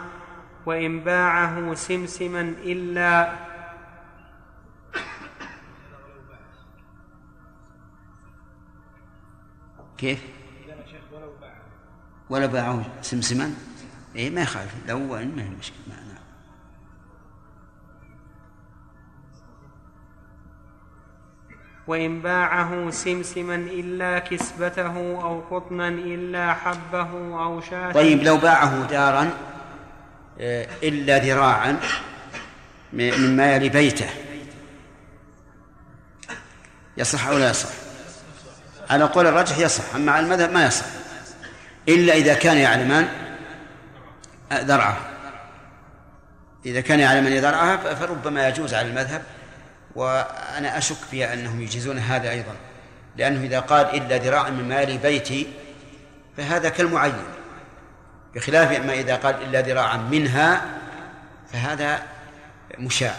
وإن 0.65 0.99
باعه 0.99 1.73
سمسما 1.73 2.41
إلا 2.41 3.35
كيف؟ 9.97 10.19
ولو 12.29 12.47
باعه 12.47 12.85
سمسما 13.01 13.53
اي 14.15 14.29
ما 14.29 14.41
يخالف 14.41 14.75
لو 14.87 14.99
ما 14.99 15.43
هي 15.43 15.49
مشكلة 15.59 15.77
ما 15.87 15.95
نعم. 15.95 16.19
وإن 21.87 22.21
باعه 22.21 22.89
سمسما 22.89 23.55
إلا 23.55 24.19
كسبته 24.19 25.21
أو 25.21 25.41
قطنا 25.51 25.87
إلا 25.87 26.53
حبه 26.53 27.43
أو 27.43 27.61
شاة 27.61 27.91
طيب 27.91 28.23
لو 28.23 28.37
باعه 28.37 28.87
دارا 28.87 29.31
آه، 30.41 30.67
إلا 30.83 31.17
ذراعا 31.17 31.79
مما 32.93 33.55
يلي 33.55 33.69
بيته. 33.69 34.09
يصح 36.97 37.27
أو 37.27 37.37
لا 37.37 37.49
يصح؟ 37.49 37.69
على 38.89 39.03
قول 39.03 39.27
الرجح 39.27 39.57
يصح 39.57 39.95
أما 39.95 40.11
على 40.11 40.25
المذهب 40.25 40.51
ما 40.51 40.65
يصح. 40.65 40.85
إلا 41.89 42.13
إذا 42.13 42.33
كان 42.33 42.57
يعلمان 42.57 43.07
ذرعه. 44.53 44.97
إذا 46.65 46.81
كان 46.81 46.99
يعلمان 46.99 47.37
ذرعها 47.37 47.95
فربما 47.95 48.47
يجوز 48.47 48.73
على 48.73 48.87
المذهب 48.87 49.21
وأنا 49.95 50.77
أشك 50.77 50.97
في 51.11 51.33
أنهم 51.33 51.61
يجيزون 51.61 51.97
هذا 51.97 52.29
أيضا. 52.29 52.55
لأنه 53.17 53.43
إذا 53.43 53.59
قال 53.59 53.85
إلا 53.85 54.17
ذراعا 54.17 54.49
من 54.49 54.69
مال 54.69 54.97
بيتي 54.97 55.47
فهذا 56.37 56.69
كالمعين. 56.69 57.38
بخلاف 58.35 58.85
ما 58.85 58.93
إذا 58.93 59.15
قال 59.15 59.35
إلا 59.35 59.61
ذراعا 59.61 59.97
منها 59.97 60.79
فهذا 61.53 62.03
مشاع. 62.79 63.15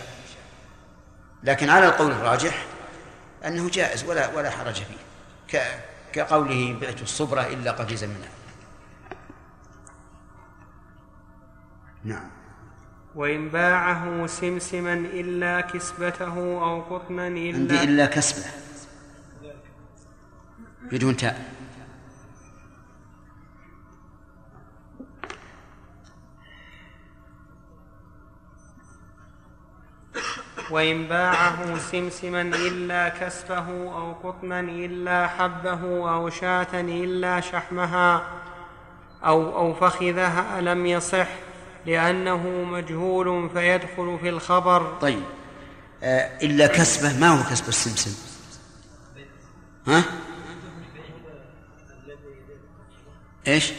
لكن 1.42 1.70
على 1.70 1.86
القول 1.86 2.12
الراجح 2.12 2.64
أنه 3.46 3.70
جائز 3.70 4.04
ولا 4.04 4.34
ولا 4.34 4.50
حرج 4.50 4.74
فيه. 4.74 5.00
كقوله 6.12 6.78
بعت 6.80 7.02
الصبرة 7.02 7.40
إلا 7.40 7.70
قفيزا 7.70 8.06
منها. 8.06 8.30
نعم. 12.04 12.30
وإن 13.14 13.48
باعه 13.48 14.26
سمسما 14.26 14.94
إلا 14.94 15.60
كسبته 15.60 16.36
أو 16.38 16.80
قطنا 16.82 17.24
عندي 17.24 17.50
إلا 17.50 17.82
إلا 17.82 18.06
كسبة. 18.06 18.50
بدون 20.92 21.16
تاء. 21.16 21.59
وإن 30.70 31.08
باعه 31.08 31.78
سمسما 31.78 32.42
إلا 32.42 33.08
كسبه 33.08 33.68
أو 33.68 34.12
قطنا 34.12 34.60
إلا 34.60 35.26
حبه 35.26 36.12
أو 36.14 36.30
شاة 36.30 36.80
إلا 36.80 37.40
شحمها 37.40 38.22
أو 39.24 39.56
أو 39.56 39.74
فخذها 39.74 40.60
لم 40.60 40.86
يصح 40.86 41.28
لأنه 41.86 42.48
مجهول 42.48 43.50
فيدخل 43.50 44.18
في 44.20 44.28
الخبر. 44.28 44.98
طيب. 45.00 45.22
آه 46.02 46.38
إلا 46.42 46.66
كسبة 46.66 47.18
ما 47.20 47.28
هو 47.28 47.50
كسب 47.50 47.68
السمسم؟ 47.68 48.30
ها؟ 49.86 50.04
إيش؟ 53.46 53.72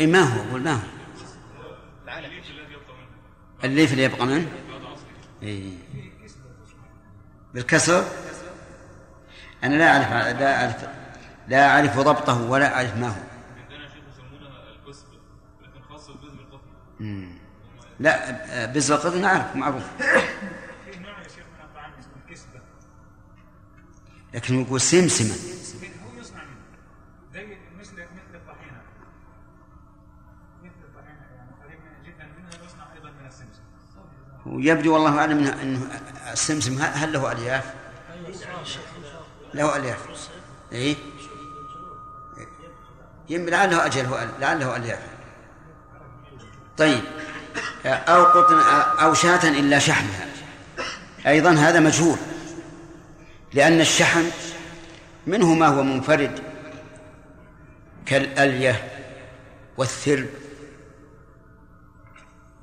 اي 0.00 0.06
ما 0.06 0.20
هو 0.20 0.58
ما 0.58 0.72
هو. 0.72 0.95
الليف 3.66 3.92
اللي 3.92 4.04
يبقى 4.04 4.26
منه 4.26 4.48
إيه. 5.42 5.72
بالكسر؟ 7.54 8.04
أنا 9.64 9.74
لا 9.74 9.92
أعرف 9.92 10.38
لا 10.40 10.60
أعرف 10.62 10.88
لا 11.48 11.68
أعرف 11.68 11.98
ضبطه 11.98 12.42
ولا 12.50 12.74
أعرف 12.76 12.96
ما 12.96 13.08
هو. 13.08 13.22
لكن 15.62 15.80
مم. 17.00 17.28
لا 18.00 18.66
بزر 18.66 18.94
القطن 18.94 19.24
أعرف 19.24 19.56
معروف. 19.56 19.82
في 19.96 20.98
نوع 20.98 21.18
يا 24.34 24.40
ويبدو 34.46 34.94
والله 34.94 35.18
أعلم 35.18 35.38
أنه 35.38 35.62
أنه 35.62 35.80
السمسم 36.32 36.78
هل 36.82 37.12
له 37.12 37.32
ألياف؟ 37.32 37.74
له 39.54 39.76
ألياف. 39.76 39.98
إيه؟ 40.72 40.96
يم 43.28 43.48
لعله 43.48 43.86
أجل 43.86 44.06
هو 44.06 44.26
لعله 44.40 44.76
ألياف. 44.76 44.98
طيب. 46.78 47.00
أو 47.86 48.24
قطن 48.24 48.58
أو 49.02 49.14
شاة 49.14 49.48
إلا 49.48 49.78
شحمها. 49.78 50.26
أيضا 51.26 51.52
هذا 51.52 51.80
مجهول. 51.80 52.18
لأن 53.52 53.80
الشحم 53.80 54.24
منه 55.26 55.54
ما 55.54 55.66
هو 55.66 55.82
منفرد 55.82 56.40
كالألية 58.06 58.88
والثرب. 59.76 60.26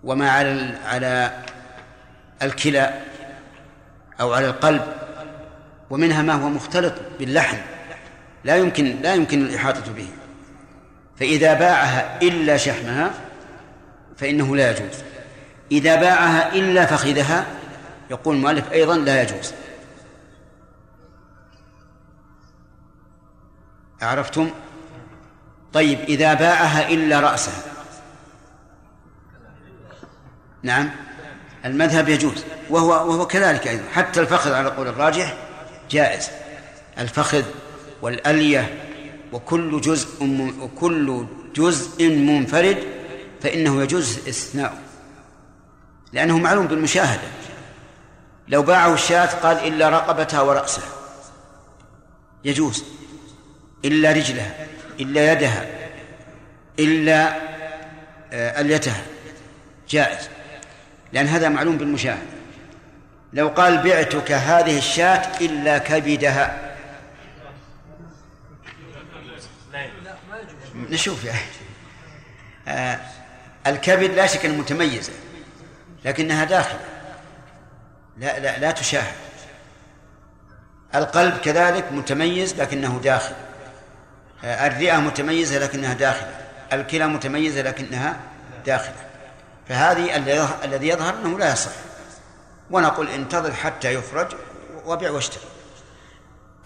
وما 0.04 0.32
على 0.32 0.78
على 0.86 1.44
الكلى 2.46 3.02
أو 4.22 4.34
على 4.34 4.48
القلب 4.48 4.82
ومنها 5.90 6.22
ما 6.22 6.34
هو 6.34 6.50
مختلط 6.50 6.94
باللحم 7.20 7.58
لا 8.44 8.56
يمكن 8.56 9.02
لا 9.02 9.14
يمكن 9.14 9.46
الإحاطة 9.46 9.94
به. 9.94 10.08
فإذا 11.20 11.54
باعها 11.54 12.22
إلا 12.22 12.58
شحمها 12.58 13.12
فإنه 14.18 14.56
لا 14.56 14.72
يجوز. 14.72 15.04
إذا 15.72 15.96
باعها 15.96 16.54
إلا 16.54 16.86
فخذها 16.86 17.46
يقول 18.12 18.36
المؤلف 18.36 18.72
أيضا 18.72 18.98
لا 18.98 19.22
يجوز. 19.22 19.54
عرفتم؟ 24.02 24.52
طيب 25.74 26.00
إذا 26.00 26.34
باعها 26.34 26.90
إلا 26.90 27.20
رأسها. 27.20 27.64
نعم؟ 30.64 30.90
المذهب 31.66 32.10
يجوز 32.10 32.44
وهو 32.70 32.90
وهو 32.90 33.28
كذلك 33.28 33.68
أيضا. 33.68 33.84
حتى 33.94 34.20
الفخذ 34.20 34.54
على 34.54 34.70
قول 34.70 34.88
الراجح 34.88 35.38
جائز. 35.92 36.30
الفخذ 37.00 37.44
والألية 38.02 38.74
وكل 39.32 39.82
جزء 39.82 40.08
وكل 40.62 41.26
جزء 41.56 42.10
منفرد 42.10 42.78
فإنه 43.42 43.82
يجوز 43.82 44.28
استثناؤه 44.28 44.78
لأنه 46.14 46.38
معلوم 46.38 46.68
بالمشاهدة. 46.68 47.28
لو 48.48 48.64
باعه 48.64 48.94
الشاة 48.94 49.26
قال 49.26 49.58
إلا 49.58 49.90
رقبتها 49.90 50.42
ورأسها. 50.42 50.90
يجوز. 52.46 52.84
إلا 53.86 54.12
رجلها 54.12 54.68
إلا 55.00 55.32
يدها 55.32 55.66
إلا 56.80 57.36
آه، 58.32 58.62
أليتها. 58.62 59.02
جائز. 59.90 60.33
لأن 61.14 61.28
هذا 61.28 61.50
معلوم 61.50 61.78
بالمشاهدة 61.78 62.22
لو 63.34 63.48
قال 63.48 63.84
بعتك 63.84 64.32
هذه 64.32 64.78
الشاة 64.78 65.38
إلا 65.42 65.78
كبدها. 65.78 66.76
نشوف 70.76 71.28
أخي. 71.28 71.46
آه 72.68 73.00
الكبد 73.68 74.12
لا 74.12 74.28
شك 74.28 74.46
أنها 74.46 74.58
متميزة 74.58 75.14
لكنها 76.06 76.44
داخلة. 76.44 76.80
لا 78.18 78.40
لا 78.40 78.60
لا 78.60 78.72
تشاهد. 78.72 79.14
القلب 80.96 81.38
كذلك 81.38 81.92
متميز 81.92 82.62
لكنه 82.62 83.00
داخل. 83.04 83.36
آه، 84.44 84.68
الرئة 84.68 84.98
متميزة 84.98 85.60
لكنها 85.60 85.94
داخلة. 85.94 86.36
الكلى 86.74 87.08
متميزة 87.08 87.62
لكنها 87.62 88.20
داخلة. 88.66 89.13
فهذه 89.70 90.16
الذي 90.64 90.88
يظهر- 90.88 91.16
أنه 91.26 91.40
لا 91.40 91.52
يصح. 91.54 91.72
ونقول 92.72 93.10
انتظر 93.10 93.54
حتى 93.54 93.94
يفرج 93.94 94.28
وبيع 94.86 95.12
واشتري. 95.12 95.44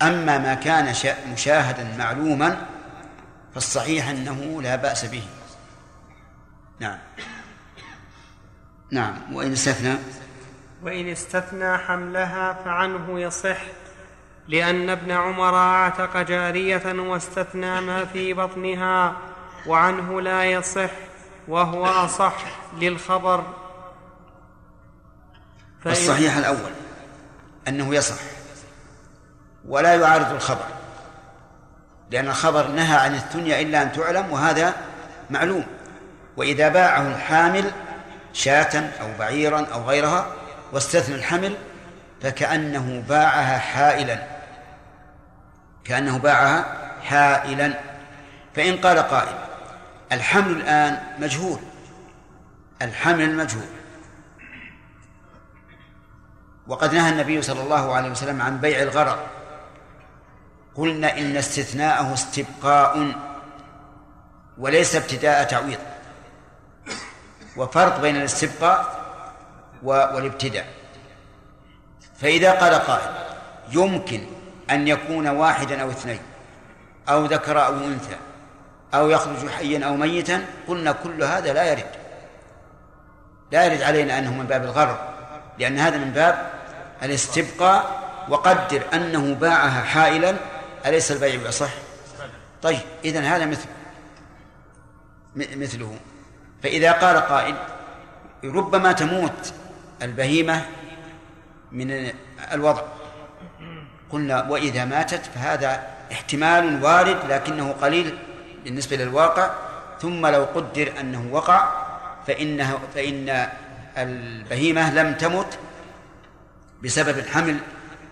أما 0.02 0.38
ما 0.38 0.54
كان 0.54 0.94
شا- 0.94 1.26
مشاهدا 1.28 1.96
معلوما 1.98 2.66
فالصحيح 3.54 4.08
أنه 4.10 4.62
لا 4.62 4.76
بأس 4.76 5.06
به. 5.06 5.24
نعم. 6.80 6.98
نعم. 8.92 9.14
وإن 9.34 9.52
استثنى؟ 9.52 9.96
وإن 10.84 11.10
استثنى 11.10 11.78
حملها 11.78 12.54
فعنه 12.66 13.20
يصح 13.20 13.58
لأن 14.48 14.90
ابن 14.90 15.12
عمر 15.12 15.56
أعتق 15.56 16.18
جارية 16.22 16.94
واستثنى 17.02 17.82
ما 17.82 18.06
في 18.06 18.34
بطنها 18.34 19.18
وعنه 19.68 20.22
لا 20.22 20.46
يصح. 20.46 20.90
وهو 21.48 21.86
أصح 21.86 22.36
للخبر. 22.78 23.44
الصحيح 25.86 26.38
الأول 26.38 26.72
أنه 27.68 27.96
يصح 27.96 28.22
ولا 29.68 29.96
يعارض 29.96 30.32
الخبر 30.32 30.66
لأن 32.12 32.28
الخبر 32.28 32.68
نهى 32.68 32.98
عن 32.98 33.16
الثنيا 33.16 33.62
إلا 33.62 33.82
أن 33.82 33.92
تعلم 33.92 34.32
وهذا 34.32 34.74
معلوم. 35.30 35.66
وإذا 36.38 36.70
باعه 36.70 37.08
الحامل 37.08 37.72
شاة 38.34 38.90
أو 39.02 39.08
بعيرا 39.20 39.66
أو 39.74 39.84
غيرها 39.84 40.28
واستثنى 40.74 41.16
الحمل 41.16 41.56
فكأنه 42.22 43.04
باعها 43.10 43.58
حائلا 43.58 44.24
كأنه 45.84 46.18
باعها 46.18 46.66
حائلا. 47.04 47.74
فإن 48.56 48.78
قال 48.78 49.00
قائل 49.00 49.47
الحمل 50.12 50.52
الآن 50.52 51.04
مجهول. 51.20 51.60
الحمل 52.82 53.36
مجهول. 53.36 53.68
وقد 56.68 56.94
نهى 56.94 57.10
النبي 57.10 57.42
صلى 57.42 57.62
الله 57.62 57.96
عليه 57.96 58.10
وسلم 58.12 58.42
عن 58.42 58.58
بيع 58.58 58.82
الغرر. 58.82 59.28
قلنا 60.76 61.18
إن 61.18 61.38
استثناءه 61.38 62.14
استبقاء 62.14 63.16
وليس 64.58 64.96
ابتداء 64.96 65.44
تعويض. 65.44 65.80
وفرق 67.58 68.02
بين 68.02 68.16
الاستبقاء 68.16 69.06
والابتداء. 69.84 70.68
فإذا 72.18 72.52
قال 72.52 72.74
قائل 72.74 73.14
يمكن 73.72 74.28
أن 74.70 74.88
يكون 74.88 75.28
واحدا 75.28 75.82
أو 75.82 75.90
اثنين 75.90 76.20
أو 77.10 77.26
ذكر 77.26 77.66
أو 77.66 77.74
أنثى 77.74 78.18
أو 78.98 79.10
يخرج 79.10 79.50
حيا 79.50 79.86
أو 79.86 79.96
ميتا 79.96 80.46
قلنا 80.68 80.92
كل 80.92 81.24
هذا 81.24 81.54
لا 81.54 81.64
يرد. 81.64 81.92
لا 83.52 83.66
يرد 83.66 83.82
علينا 83.82 84.20
أنه 84.20 84.34
من 84.34 84.46
باب 84.46 84.64
الغرر 84.64 85.14
لأن 85.60 85.80
هذا 85.80 85.98
من 85.98 86.12
باب 86.12 86.52
الاستبقاء. 87.04 88.08
وقدر 88.30 88.84
أنه 88.94 89.34
باعها 89.34 89.82
حائلا 89.84 90.36
أليس 90.86 91.12
البيع 91.12 91.50
يصح؟ 91.50 91.70
طيب 92.62 92.80
إذن 93.06 93.24
هذا 93.24 93.46
مثل 93.46 93.66
مثله. 95.36 95.98
فإذا 96.64 96.92
قال 96.92 97.18
قائل 97.18 97.56
ربما 98.44 98.92
تموت 98.92 99.54
البهيمة 100.02 100.62
من 101.72 102.12
الوضع. 102.54 102.82
قلنا 104.10 104.50
وإذا 104.50 104.86
ماتت 104.86 105.22
فهذا 105.36 105.88
احتمال 106.12 106.84
وارد 106.84 107.18
لكنه 107.30 107.72
قليل 107.72 108.18
بالنسبة 108.64 108.96
للواقع 108.96 109.52
ثم 110.02 110.28
لو 110.28 110.44
قدر 110.44 110.94
أنه 111.00 111.28
وقع 111.32 111.88
فإنه 112.28 112.80
فإن 112.96 113.50
البهيمة 113.98 114.94
لم 114.94 115.14
تمت 115.14 115.60
بسبب 116.84 117.18
الحمل 117.20 117.58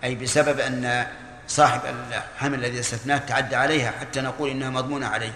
أي 0.04 0.16
بسبب 0.16 0.60
أن 0.60 1.08
صاحب 1.48 1.82
الحمل 2.12 2.60
الذي 2.60 2.80
استثناه 2.80 3.18
تعدى 3.18 3.56
عليها 3.56 3.92
حتى 3.92 4.22
نقول 4.22 4.50
إنها 4.50 4.70
مضمونة 4.70 5.08
عليه. 5.08 5.34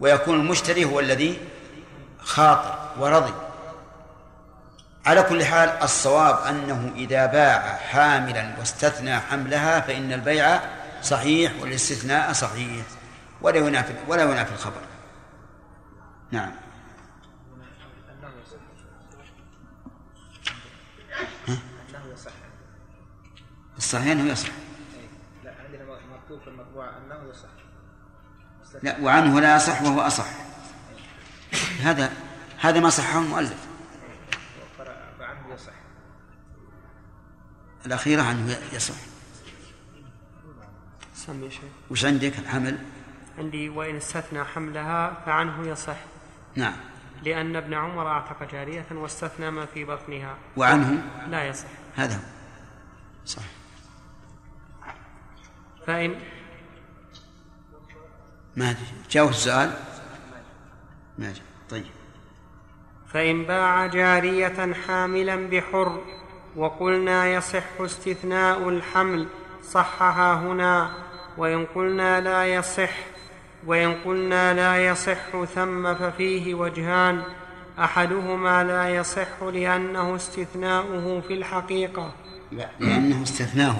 ويكون 0.00 0.40
المشتري 0.40 0.84
هو 0.84 1.00
الذي 1.00 1.38
خاطر 2.18 2.78
ورضي. 2.98 3.34
على 5.06 5.22
كل 5.22 5.44
حال 5.44 5.68
الصواب 5.82 6.46
أنه 6.46 6.92
إذا 6.96 7.26
باع 7.26 7.76
حاملا 7.76 8.54
واستثنى 8.58 9.20
حملها 9.20 9.80
فإن 9.80 10.12
البيع 10.12 10.60
صحيح 11.02 11.52
والاستثناء 11.60 12.32
صحيح. 12.32 12.84
ولا 13.42 13.58
ينافي 13.58 13.94
ولا 14.08 14.22
ينافي 14.22 14.52
الخبر. 14.52 14.80
نعم. 16.30 16.52
الصحيح 23.76 24.06
أنه 24.06 24.32
يصح. 24.32 24.48
لا 25.44 25.54
عندنا 25.64 25.84
مكتوب 26.16 26.40
في 26.40 26.48
المطبوع 26.48 26.88
انه 26.98 27.30
يصح 27.30 27.48
لا 28.82 29.00
وعنه 29.00 29.40
لا 29.40 29.56
يصح 29.56 29.82
وهو 29.82 30.00
أصح. 30.00 30.26
هذا 31.80 32.12
هذا 32.58 32.80
ما 32.80 32.90
صحه 32.90 33.18
المؤلف. 33.18 33.66
وعنه 35.20 35.54
يصح. 35.54 35.72
الأخيرة 37.86 38.22
عنه 38.22 38.56
يصح 38.72 38.94
وش 41.90 42.04
عندك؟ 42.04 42.38
الحمل. 42.38 42.78
عندي 43.38 43.68
وإن 43.68 43.96
استثنى 43.96 44.44
حملها 44.44 45.22
فعنه 45.26 45.68
يصح. 45.68 45.96
نعم. 46.56 46.76
لأن 47.22 47.56
ابن 47.56 47.74
عمر 47.74 48.08
أعتق 48.08 48.50
جارية 48.52 48.86
واستثنى 48.90 49.50
ما 49.50 49.66
في 49.66 49.84
بطنها. 49.84 50.36
وعنه؟ 50.56 51.02
لا 51.28 51.44
يصح. 51.44 51.68
هذا 51.96 52.14
هو. 52.14 52.20
صح. 53.24 53.42
فإن 55.86 56.14
ما 58.56 58.74
جاوب 59.10 59.30
السؤال. 59.30 59.72
ما 61.18 61.32
جاء 61.32 61.44
طيب. 61.70 61.84
فإن 63.08 63.44
باع 63.44 63.86
جارية 63.86 64.74
حاملا 64.86 65.36
بحر 65.48 66.02
وقلنا 66.56 67.26
يصح 67.26 67.80
استثناء 67.80 68.68
الحمل 68.68 69.28
صحها 69.62 70.34
هنا. 70.34 70.94
وإن 71.36 71.66
قلنا 71.66 72.20
لا 72.20 72.54
يصح 72.54 73.11
وإن 73.66 73.94
قلنا 73.94 74.54
لا 74.54 74.86
يصح 74.86 75.44
ثم 75.44 75.94
ففيه 75.94 76.54
وجهان 76.54 77.22
أحدهما 77.78 78.64
لا 78.64 78.88
يصح 78.88 79.42
لأنه 79.42 80.16
استثناؤه 80.16 81.20
في 81.20 81.34
الحقيقة. 81.34 82.12
لا 82.52 82.68
لأنه 82.80 83.22
استثناه. 83.22 83.76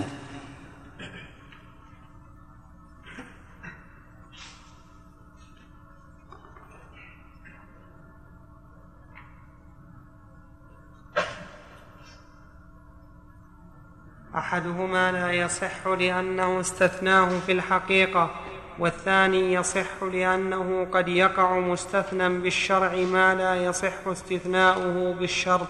أحدهما 14.34 15.12
لا 15.12 15.32
يصح 15.32 15.86
لأنه 15.86 16.60
استثناه 16.60 17.38
في 17.46 17.52
الحقيقة. 17.52 18.30
والثاني 18.78 19.52
يصح 19.52 20.02
لأنه 20.12 20.88
قد 20.92 21.08
يقع 21.08 21.58
مستثنى 21.58 22.28
بالشرع 22.28 22.94
ما 22.94 23.34
لا 23.34 23.54
يصح 23.56 24.06
استثناؤه 24.06 25.14
بالشرط 25.14 25.68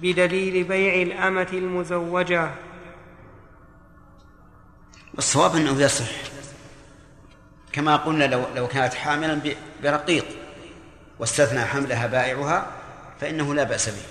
بدليل 0.00 0.64
بيع 0.64 1.02
الأمة 1.02 1.48
المزوجة. 1.52 2.50
والصواب 5.14 5.56
أنه 5.56 5.80
يصح. 5.80 6.10
كما 7.72 7.96
قلنا 7.96 8.24
لو 8.24 8.44
لو 8.54 8.68
كانت 8.68 8.94
حاملا 8.94 9.40
برقيق 9.82 10.26
واستثنى 11.18 11.60
حملها 11.60 12.06
بائعها 12.06 12.66
فإنه 13.20 13.54
لا 13.54 13.64
بأس 13.64 13.88
به. 13.88 14.02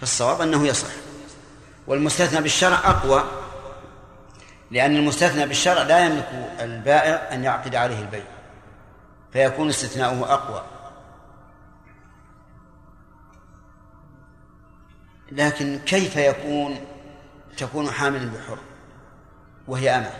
فالصواب 0.00 0.40
أنه 0.40 0.66
يصح. 0.66 0.92
والمستثنى 1.86 2.40
بالشرع 2.40 2.76
أقوى 2.76 3.24
لأن 4.70 4.96
المستثنى 4.96 5.46
بالشرع 5.46 5.82
لا 5.82 6.06
يملك 6.06 6.56
البائع 6.60 7.34
أن 7.34 7.44
يعقد 7.44 7.74
عليه 7.74 8.00
البيع 8.00 8.24
فيكون 9.32 9.68
استثناؤه 9.68 10.32
أقوى. 10.32 10.64
لكن 15.32 15.78
كيف 15.78 16.16
يكون؟ 16.16 16.80
تكون 17.56 17.90
حاملا 17.90 18.32
بحر 18.32 18.58
وهي 19.68 19.90
أمة. 19.90 20.12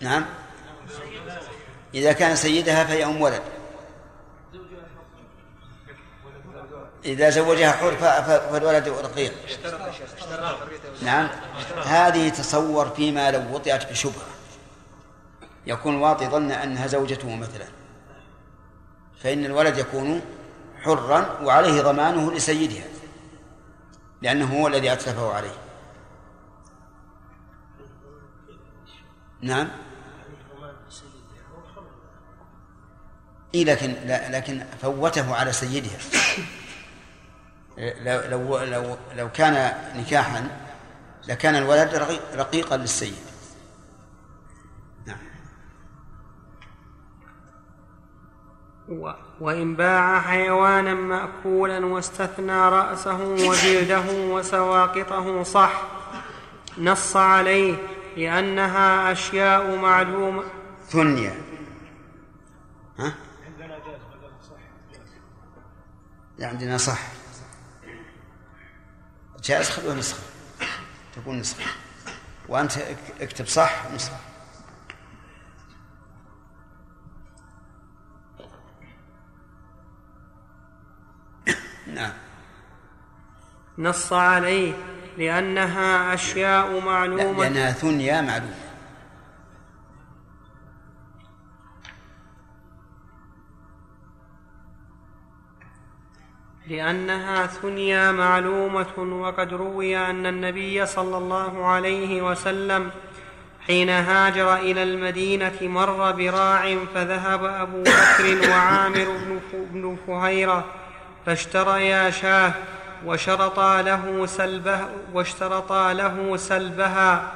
نعم. 0.00 0.24
إذا 1.94 2.12
كان 2.12 2.36
سيدها 2.36 2.84
فهي 2.84 3.04
أم 3.04 3.20
ولد. 3.20 3.42
إذا 7.06 7.30
زوجها 7.30 7.72
حر 7.72 7.96
فالولد 8.52 8.88
رقيق. 8.88 9.32
نعم. 11.02 11.28
هذه 11.84 12.28
تصور 12.28 12.88
فيما 12.90 13.30
لو 13.30 13.54
وطئت 13.54 13.90
بشبهة. 13.90 14.26
يكون 15.66 15.94
الواطي 15.96 16.28
ظن 16.28 16.52
أنها 16.52 16.86
زوجته 16.86 17.36
مثلا. 17.36 17.66
فإن 19.22 19.44
الولد 19.44 19.78
يكون 19.78 20.20
حرا 20.82 21.40
وعليه 21.42 21.82
ضمانه 21.82 22.32
لسيدها. 22.32 22.84
لأنه 24.22 24.60
هو 24.60 24.66
الذي 24.66 24.92
أتلفه 24.92 25.32
عليه. 25.32 25.56
نعم. 29.40 29.68
إيه 33.54 33.64
لكن 33.64 33.94
لكن 34.06 34.64
فوته 34.82 35.34
على 35.34 35.52
سيدها. 35.52 35.98
لو 37.78 38.20
لو 38.28 38.58
لو, 38.58 38.96
لو 39.16 39.28
كان 39.32 39.72
نكاحا 39.96 40.48
لكان 41.28 41.54
الولد 41.54 41.94
رقيقا 42.34 42.76
للسيد. 42.76 43.16
نعم. 45.06 45.18
وإن 49.40 49.76
باع 49.76 50.20
حيوانا 50.20 50.94
مأكولا 50.94 51.86
واستثنى 51.86 52.68
رأسه 52.68 53.24
وجلده 53.24 54.04
وسواقطه 54.10 55.42
صح. 55.42 55.82
نص 56.78 57.16
عليه 57.16 57.76
لأنها 58.16 59.12
أشياء 59.12 59.76
معلومة. 59.76 60.42
ثنيا 60.88 61.34
ها؟ 62.98 63.14
لا 66.38 66.46
عندنا 66.46 66.78
صح. 66.78 67.15
جائز 69.46 69.70
خلوها 69.70 69.94
نسخة 69.94 70.18
تكون 71.16 71.38
نسخة. 71.38 71.64
وأنت 72.48 72.78
اك- 72.78 73.20
اكتب 73.20 73.46
صح 73.46 73.90
نسخة. 73.94 74.16
نعم. 81.94 82.12
نص 83.78 84.12
عليه 84.12 84.72
لأنها 85.18 86.14
أشياء 86.14 86.80
معلومة. 86.80 87.42
لأنها 87.42 87.72
ثنيا 87.72 88.20
معلومة. 88.20 88.54
لأنها 96.68 97.46
ثنيا 97.46 98.12
معلومة 98.12 99.20
وقد 99.22 99.54
روي 99.54 99.96
أن 99.98 100.26
النبي 100.26 100.86
صلى 100.86 101.18
الله 101.18 101.66
عليه 101.66 102.22
وسلم 102.22 102.90
حين 103.66 103.90
هاجر 103.90 104.56
إلى 104.56 104.82
المدينة 104.82 105.58
مر 105.62 106.12
براع 106.12 106.76
فذهب 106.94 107.44
أبو 107.44 107.82
بكر 107.82 108.50
وعامر 108.50 109.06
بن 109.52 109.96
فهيرة 110.06 110.64
فاشتريا 111.26 112.10
شاه 112.10 112.52
وشرطا 113.06 113.82
له 113.82 114.26
سلبه 114.26 114.80
واشترطا 115.14 115.92
له 115.92 116.36
سلبها 116.36 117.32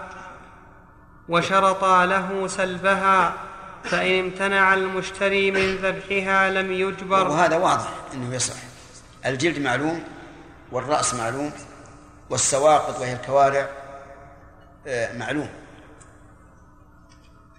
وشرطا 1.28 2.07
له 2.07 2.47
سلبها 2.47 3.35
فإن 3.85 4.18
امتنع 4.18 4.74
المشتري 4.74 5.51
من 5.51 5.76
ذبحها 5.76 6.51
لم 6.51 6.72
يجبر. 6.72 7.28
وهذا 7.28 7.57
واضح 7.57 7.93
أنه 8.14 8.35
يصح. 8.35 8.70
الجلد 9.27 9.59
معلوم 9.59 10.05
والرأس 10.73 11.14
معلوم 11.14 11.53
والسواقط 12.31 13.01
وهي 13.01 13.12
الكوارع 13.12 13.68
آه، 14.87 15.12
معلوم. 15.16 15.49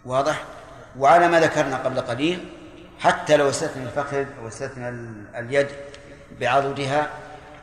واضح؟ 0.05 0.43
وعلى 0.97 1.27
ما 1.27 1.39
ذكرنا 1.39 1.77
قبل 1.77 2.01
قليل 2.01 2.49
حتى 2.99 3.37
لو 3.37 3.49
استثنى 3.49 3.83
الفخذ 3.83 4.25
أو 4.39 4.47
استثنى 4.47 4.89
ال- 4.89 5.25
اليد 5.35 5.67
بعضدها 6.39 7.09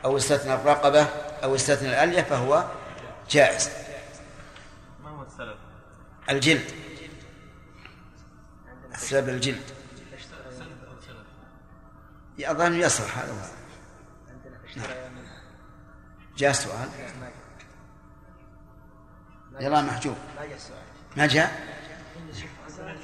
أو 0.05 0.17
استثنى 0.17 0.53
الرقبة 0.53 1.07
أو 1.43 1.55
استثنى 1.55 1.89
الألية 1.89 2.21
فهو 2.21 2.65
جائز. 3.29 3.69
ما 5.03 5.09
هو 5.09 5.23
السلف؟ 5.23 5.57
الجلد. 6.29 6.71
السبب 8.93 9.29
الجلد. 9.29 9.61
أظن 12.41 12.73
يصلح 12.75 13.17
هذا 13.17 13.33
جاء 16.37 16.51
سؤال. 16.51 16.89
يلا 19.59 19.81
محجوب. 19.81 20.17
ما 21.17 21.27
جاء؟ 21.27 21.79
السؤال 22.67 22.97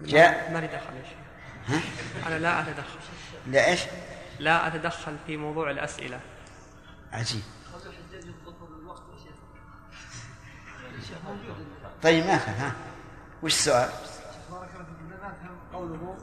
جاء. 0.00 0.52
ما 0.52 0.58
لي 0.58 0.66
دخل 0.66 0.96
يا 0.96 1.02
شيخ. 1.02 1.18
ها؟ 1.66 1.80
أنا 2.28 2.38
لا 2.38 2.60
أتدخل. 2.60 2.98
لا 3.46 3.66
إيش 3.66 3.80
لا 4.38 4.66
أتدخل 4.66 5.16
في 5.26 5.36
موضوع 5.36 5.70
الأسئلة. 5.70 6.20
عجيب. 7.12 7.42
طيب 12.02 12.26
ما 12.26 12.34
ها؟ 12.34 12.72
وش 13.42 13.52
السؤال 13.52 13.90
بارك 14.50 14.70
الله 14.74 14.84
فيكم 14.84 15.10
لا 15.10 15.16
نفهم 15.16 15.58
قوله 15.80 16.16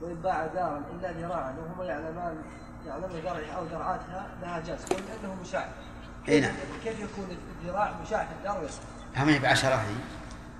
وإن 0.00 0.14
باع 0.14 0.46
دارا 0.46 0.82
إلا 0.92 1.12
ذراعا 1.12 1.54
وهما 1.58 1.84
يعلمان 1.84 2.42
يعلمن 2.86 3.20
ذرعها 3.24 3.52
أو 3.52 3.64
ذرعاتها 3.64 4.26
لها 4.42 4.60
جاز 4.60 4.84
قلنا 4.84 5.14
أنه 5.22 5.36
مشاع 5.42 5.68
اي 6.28 6.40
نعم. 6.40 6.54
كيف 6.84 7.00
يكون 7.00 7.36
الذراع 7.60 7.94
مشاع 8.06 8.24
في 8.24 8.32
الدار 8.38 8.60
ويصح؟ 8.60 8.82
هم 9.16 9.28
هي 9.28 9.38
بعشرة 9.38 9.74
هي؟ 9.74 9.94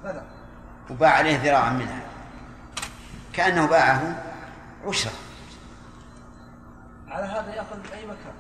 بلى. 0.04 0.22
وباع 0.90 1.10
عليه 1.10 1.36
ذراعا 1.42 1.72
منها. 1.72 2.00
كأنه 3.32 3.66
باعه 3.66 4.22
عشرة. 4.86 5.12
على 7.08 7.26
هذا 7.26 7.54
يأخذ 7.54 7.76
من 7.76 7.86
أي 7.94 8.06
مكان؟ 8.06 8.34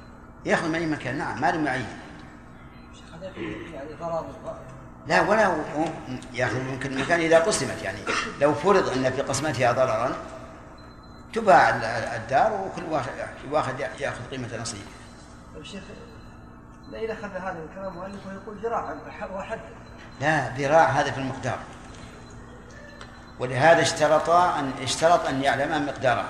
يأخذ 0.44 0.68
من 0.68 0.74
أي 0.74 0.86
مكان؟ 0.86 1.18
نعم 1.18 1.40
ما 1.40 1.50
هذا 1.50 3.26
يكون 3.28 3.74
يعني 3.74 3.94
ضرر 4.00 4.26
لا 5.06 5.20
ولا 5.20 5.46
هو 5.46 5.84
ياخذ 6.32 6.60
ممكن 6.60 6.92
المكان 6.92 7.20
إذا 7.20 7.38
قسمت 7.38 7.82
يعني 7.82 7.98
لو 8.40 8.54
فرض 8.54 8.88
أن 8.88 9.12
في 9.12 9.22
قسمتها 9.22 9.72
ضررا 9.72 10.16
تباع 11.34 11.68
ال- 11.68 11.84
الدار 11.84 12.52
وكل 12.52 12.82
واحد 12.90 13.10
واحد 13.50 13.80
يأخذ 14.00 14.20
قيمة 14.30 14.48
نصيبه. 14.60 14.82
طيب 15.54 15.64
شيخ 15.64 15.82
لا 16.90 16.98
إذا 16.98 17.12
أخذ 17.12 17.28
هذا 17.28 17.52
من 17.52 17.66
كلام 17.74 17.88
المؤلف 17.92 18.26
ويقول 18.26 18.56
ذراعا 18.62 18.96
وحد 19.34 19.58
لا 20.20 20.48
ذراع 20.56 20.84
هذا 20.84 21.10
في 21.10 21.18
المقدار. 21.18 21.58
ولهذا 23.38 23.82
اشترط 23.82 24.30
ان 24.30 24.72
اشترط 24.82 25.26
أن 25.26 25.42
يعلم 25.42 25.86
مقداره. 25.86 26.24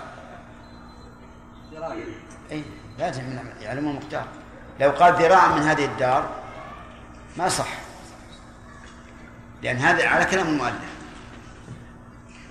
ذراع. 1.75 1.97
إي 2.53 2.65
لازم 2.99 3.39
يعلم 3.61 3.89
المقدار 3.89 4.25
لو 4.81 4.91
قال 4.91 5.15
ذراعا 5.15 5.49
من 5.49 5.63
هذه 5.63 5.85
الدار 5.85 6.29
ما 7.37 7.49
صح. 7.49 7.69
لأن 9.63 9.77
هذا 9.77 10.09
على 10.09 10.25
كلام 10.25 10.47
المؤلف. 10.47 10.93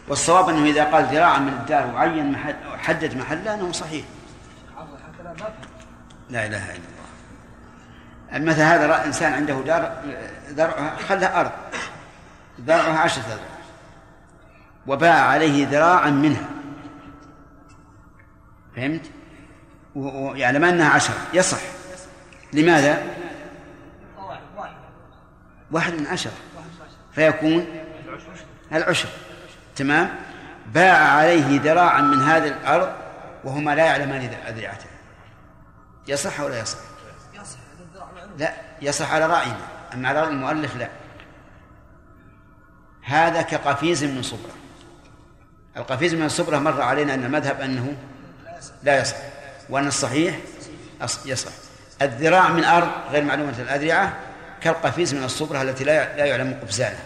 والصواب 0.07 0.49
أنه 0.49 0.65
إذا 0.65 0.83
قال 0.83 1.05
ذراعا 1.05 1.39
من 1.39 1.53
الدار 1.53 1.87
وعين 1.95 2.31
محل 2.31 2.55
حدد 2.77 3.17
محله 3.17 3.53
أنه 3.53 3.71
صحيح. 3.71 4.05
لا 4.75 4.83
ما 4.83 5.33
فهم 5.33 5.51
لا 6.29 6.45
إله 6.45 6.65
إلا 6.65 6.83
الله. 8.33 8.51
مثل 8.51 8.61
هذا 8.61 8.87
رأى 8.87 9.05
إنسان 9.05 9.33
عنده 9.33 9.53
دار 9.53 10.03
ذرعها 10.49 10.95
خلها 10.97 11.41
أرض. 11.41 11.51
ذرعها 12.61 12.99
عشرة 12.99 13.23
ذراع 13.23 13.51
وباع 14.87 15.25
عليه 15.25 15.67
ذراعا 15.67 16.09
منها. 16.09 16.49
فهمت؟ 18.75 19.05
ويعلم 19.95 20.63
أنها 20.65 20.89
عشرة. 20.89 21.15
يصح. 21.33 21.59
لماذا؟ 22.53 23.03
واحد 25.71 25.93
من 25.93 26.07
عشرة. 26.07 26.33
فيكون 27.13 27.67
العشر 28.73 29.09
تمام؟ 29.75 30.09
باع 30.73 30.97
عليه 30.97 31.61
ذراعا 31.61 32.01
من 32.01 32.21
هذه 32.23 32.47
الأرض 32.47 32.91
وهما 33.43 33.75
لا 33.75 33.85
يعلمان 33.85 34.29
ذريعته 34.49 34.85
يصح 36.07 36.39
ولا 36.39 36.59
يصح؟ 36.59 36.77
يصح 37.33 37.59
لا 38.37 38.53
يصح 38.81 39.13
على 39.13 39.25
رأينا 39.25 39.67
أما 39.93 40.09
على 40.09 40.21
رأي 40.21 40.29
المؤلف 40.29 40.75
لا. 40.75 40.89
هذا 43.01 43.41
كقفيز 43.41 44.03
من 44.03 44.21
صبرة. 44.21 44.51
القفيز 45.77 46.13
من 46.15 46.25
الصبرة 46.25 46.57
مر 46.57 46.81
علينا 46.81 47.13
أن 47.13 47.23
المذهب 47.23 47.61
أنه 47.61 47.97
لا 48.83 49.01
يصح. 49.01 49.17
وأن 49.69 49.87
الصحيح 49.87 50.35
يصح. 51.25 51.51
الذراع 52.01 52.49
من 52.49 52.63
أرض 52.63 52.89
غير 53.11 53.23
معلومة 53.23 53.59
الأذرعة 53.59 54.13
كالقفيز 54.61 55.13
من 55.13 55.23
الصبرة 55.23 55.61
التي 55.61 55.83
لا 55.83 56.25
يعلم 56.25 56.59
قفزانها 56.61 57.03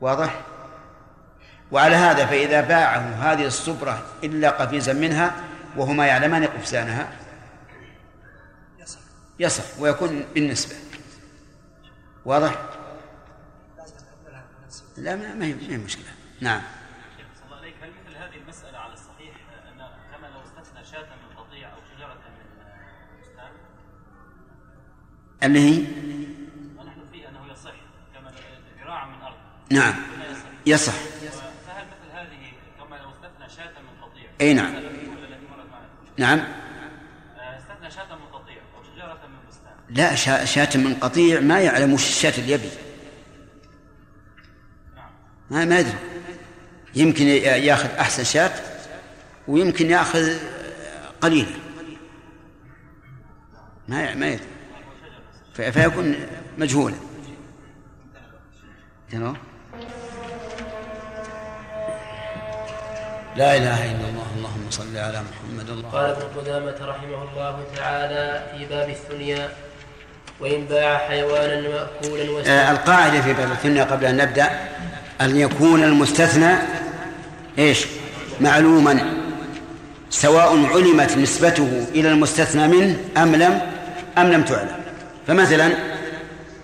واضح؟ 0.00 0.40
وعلى 1.72 1.96
هذا 1.96 2.26
فإذا 2.26 2.60
باعه 2.60 2.98
هذه 2.98 3.46
الصبرة 3.46 4.02
إلا 4.24 4.50
قفيزا 4.50 4.92
منها 4.92 5.34
وهما 5.76 6.06
يعلمان 6.06 6.44
قفزانها 6.44 7.08
يصح 9.38 9.64
ويكون 9.78 10.24
بالنسبة 10.34 10.74
واضح؟ 12.24 12.58
لا 14.96 15.16
ما 15.16 15.46
هي 15.46 15.76
مشكلة 15.76 16.08
نعم 16.40 16.62
اللي 25.42 25.58
هي؟ 25.60 25.78
ونحن 26.78 27.00
فيه 27.12 27.28
أنه 27.28 27.52
يصح 27.52 27.72
كما 28.14 28.32
ذراع 28.84 29.06
من 29.06 29.22
أرض. 29.22 29.34
نعم. 29.70 29.94
يصح. 30.66 30.92
يصح. 31.22 31.42
فهل 31.66 31.84
مثل 31.86 32.12
هذه 32.12 32.52
كما 32.78 32.96
لو 32.96 33.08
استثنى 33.10 33.56
شاة 33.56 33.80
من 33.80 34.02
قطيع؟ 34.02 34.30
أي 34.40 34.54
نعم. 34.54 34.74
نعم. 36.18 36.38
آه، 36.38 37.58
استثنى 37.58 37.90
شاة 37.90 38.14
من 38.16 38.24
قطيع 38.32 38.56
أو 38.76 38.82
شجرة 38.94 39.12
من 39.28 39.48
بستان. 39.48 39.72
لا 39.90 40.14
شا- 40.14 40.44
شاة 40.44 40.76
من 40.80 40.94
قطيع 40.94 41.40
ما 41.40 41.60
يعلم 41.60 41.92
وش 41.92 42.08
الشاة 42.08 42.38
اللي 42.40 42.52
يبي. 42.52 42.68
ما 45.50 45.64
ما 45.64 45.78
يدري. 45.78 45.98
يمكن 46.94 47.26
ياخذ 47.26 47.88
أحسن 47.88 48.24
شاة 48.24 48.52
ويمكن 49.48 49.90
ياخذ 49.90 50.38
قليله 51.20 51.56
ما 53.88 54.14
ما 54.14 54.28
يدري. 54.28 54.46
فيكون 55.62 56.14
مجهولا. 56.58 56.94
تمام 59.12 59.36
لا 63.36 63.56
إله 63.56 63.84
إلا 63.84 64.08
الله 64.08 64.26
اللهم 64.36 64.70
صل 64.70 64.96
على 64.96 65.22
محمد. 65.22 65.70
الله. 65.70 65.88
قال 65.88 66.10
ابن 66.10 66.40
قدامة 66.40 66.74
رحمه 66.82 67.22
الله 67.32 67.64
تعالى 67.76 68.42
في 68.52 68.64
باب 68.66 68.88
الثنيا 68.90 69.48
وإن 70.40 70.64
باع 70.64 70.98
حيوانا 70.98 71.60
مأكولا 71.60 72.22
آه، 72.22 72.30
واستثنى 72.30 72.70
القاعدة 72.70 73.20
في 73.20 73.32
باب 73.32 73.52
الثنيا 73.52 73.84
قبل 73.84 74.04
أن 74.04 74.16
نبدأ 74.16 74.50
أن 75.20 75.36
يكون 75.36 75.84
المستثنى 75.84 76.54
إيش؟ 77.58 77.86
معلوما 78.40 79.12
سواء 80.10 80.66
علمت 80.66 81.16
نسبته 81.18 81.86
إلى 81.94 82.08
المستثنى 82.08 82.68
منه 82.68 82.98
أم 83.16 83.34
لم 83.36 83.60
أم 84.18 84.32
لم 84.32 84.42
تعلم. 84.42 84.87
فمثلا 85.28 85.72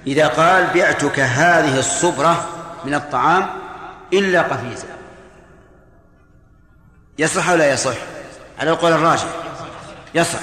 إذا 0.07 0.27
قال 0.27 0.67
بعتك 0.75 1.21
هذه 1.21 1.79
الصبرة 1.79 2.49
من 2.85 2.95
الطعام 2.95 3.47
إلا 4.13 4.43
قفيزا 4.43 4.87
يصح 7.19 7.49
أو 7.49 7.57
لا 7.57 7.73
يصح؟ 7.73 7.97
على 8.59 8.71
القول 8.71 8.93
الراجح. 8.93 9.27
يصح. 10.15 10.41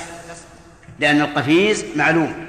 لأن 0.99 1.21
القفيز 1.21 1.85
معلوم. 1.95 2.45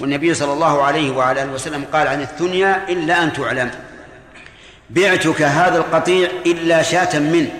والنبي 0.00 0.34
صلى 0.34 0.52
الله 0.52 0.82
عليه 0.82 1.10
وعلى 1.10 1.42
آله 1.42 1.52
وسلم 1.52 1.84
قال 1.92 2.08
عن 2.08 2.22
الثنيا 2.22 2.88
إلا 2.88 3.22
أن 3.22 3.32
تعلم. 3.32 3.70
بعتك 4.90 5.42
هذا 5.42 5.78
القطيع 5.78 6.30
إلا 6.46 6.82
شاة 6.82 7.18
منه. 7.18 7.50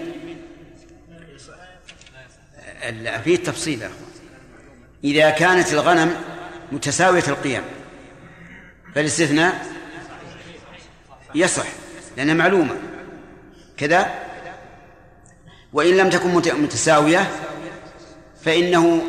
لا، 3.03 3.21
فيه 3.21 3.37
تفصيل 3.37 3.83
يا 3.83 3.87
أخوان. 3.87 4.11
إذا 5.05 5.31
كانت 5.31 5.73
الغنم 5.73 6.15
متساوية 6.73 7.25
القيم. 7.29 7.63
فالاستثناء 8.95 9.67
يصح 11.35 11.67
لأنها 12.17 12.35
معلومة. 12.35 12.77
كذا؟ 13.77 14.15
وإن 15.73 15.97
لم 15.97 16.11
تكن 16.11 16.35
مت- 16.35 16.53
متساوية 16.53 17.31
فإنه 18.45 19.03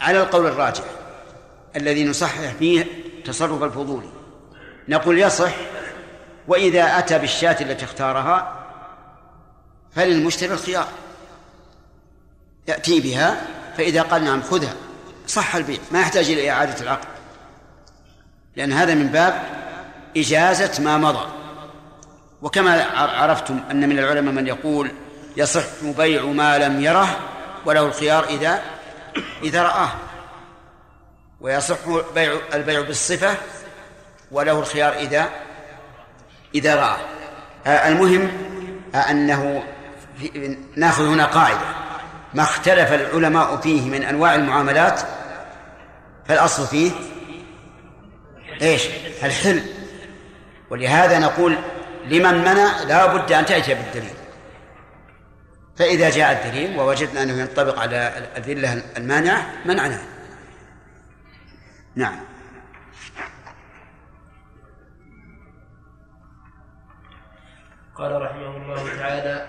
على 0.00 0.20
القول 0.22 0.46
الراجح 0.46 0.84
الذي 1.76 2.04
نصحح 2.04 2.52
فيه 2.58 2.84
تصرف 3.24 3.62
الفضولي 3.62 4.08
نقول 4.88 5.18
يصح 5.18 5.52
وإذا 6.48 6.98
أتى 6.98 7.18
بالشاة 7.18 7.56
التي 7.60 7.84
اختارها 7.84 8.66
فللمشتري 9.92 10.52
الخيار. 10.52 10.88
يأتي 12.68 13.00
بها 13.00 13.46
فإذا 13.76 14.02
قال 14.02 14.24
نعم 14.24 14.42
خذها. 14.42 14.74
صح 15.30 15.56
البيع 15.56 15.78
ما 15.90 16.00
يحتاج 16.00 16.30
إلى 16.30 16.50
إعادة 16.50 16.82
العقد. 16.82 17.08
لأن 18.56 18.72
هذا 18.72 18.94
من 18.94 19.06
باب 19.06 19.42
إجازة 20.16 20.82
ما 20.82 20.98
مضى. 20.98 21.26
وكما 22.42 22.84
عرفتم 22.94 23.60
أن 23.70 23.88
من 23.88 23.98
العلماء 23.98 24.34
من 24.34 24.46
يقول 24.46 24.90
يصح 25.36 25.84
بيع 25.96 26.24
ما 26.24 26.58
لم 26.58 26.80
يره 26.80 27.16
وله 27.66 27.86
الخيار 27.86 28.24
إذا 28.24 28.62
إذا 29.42 29.62
رآه. 29.62 29.90
ويصح 31.40 31.76
بيع 32.14 32.34
البيع 32.54 32.80
بالصفة 32.80 33.34
وله 34.30 34.58
الخيار 34.58 34.92
إذا 34.92 35.28
إذا 36.54 36.74
رآه. 36.74 36.98
آه، 37.66 37.88
المهم 37.88 38.30
أنه 38.94 39.62
ناخذ 40.76 41.06
هنا 41.06 41.24
قاعدة. 41.24 41.80
ما 42.34 42.42
اختلف 42.42 42.92
العلماء 42.92 43.56
فيه 43.56 43.90
من 43.90 44.02
أنواع 44.02 44.34
المعاملات 44.34 45.00
فالأصل 46.30 46.66
فيه 46.66 46.92
إيش؟ 48.62 48.86
الحل. 49.22 49.62
ولهذا 50.70 51.18
نقول 51.18 51.58
لمن 52.04 52.38
منع 52.38 52.82
لا 52.82 53.06
بد 53.06 53.32
أن 53.32 53.46
تأتي 53.46 53.74
بالدليل. 53.74 54.14
فإذا 55.76 56.10
جاء 56.10 56.32
الدليل 56.32 56.78
ووجدنا 56.78 57.22
أنه 57.22 57.40
ينطبق 57.40 57.78
على 57.78 58.18
الأدلة 58.18 58.82
المانعة 58.96 59.46
منعناه 59.64 60.00
نعم. 61.94 62.20
قال 67.94 68.22
رحمه 68.22 68.56
الله 68.56 68.96
تعالى 68.96 69.48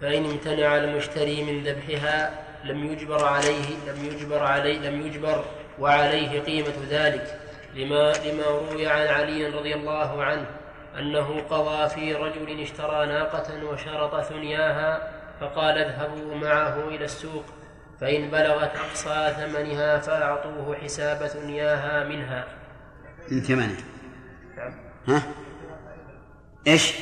فإن 0.00 0.24
امتنع 0.24 0.76
المشتري 0.76 1.44
من 1.44 1.64
ذبحها 1.64 2.49
لم 2.64 2.84
يجبر 2.84 3.24
عليه 3.24 3.76
لم 3.86 4.04
يجبر 4.04 4.42
عليه 4.44 4.78
لم 4.78 5.06
يجبر 5.06 5.44
وعليه 5.78 6.40
قيمة 6.40 6.74
ذلك. 6.90 7.40
لما 7.74 8.12
لما 8.12 8.44
روي 8.44 8.86
عن 8.86 9.06
علي 9.06 9.46
رضي 9.46 9.74
الله 9.74 10.24
عنه 10.24 10.46
أنه 10.98 11.40
قضى 11.40 11.88
في 11.88 12.14
رجل 12.14 12.60
اشترى 12.60 13.06
ناقة 13.06 13.64
وشرط 13.64 14.20
ثنياها 14.20 15.12
فقال 15.40 15.78
اذهبوا 15.78 16.34
معه 16.34 16.88
إلى 16.88 17.04
السوق 17.04 17.44
فإن 18.00 18.30
بلغت 18.30 18.76
أقصى 18.76 19.34
ثمنها 19.36 19.98
فأعطوه 19.98 20.76
حساب 20.76 21.26
ثنياها 21.26 22.04
منها. 22.04 22.44
من 23.30 23.40
ثمانية 23.40 23.76
ها؟ 25.08 25.22
إيش؟ 26.66 26.94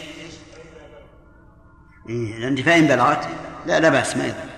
إيه 2.08 2.46
عندي 2.46 2.62
فإن 2.62 2.86
بلغت؟ 2.86 3.28
لا 3.66 3.80
لا 3.80 3.88
بأس 3.88 4.16
ما 4.16 4.26
يضر. 4.26 4.57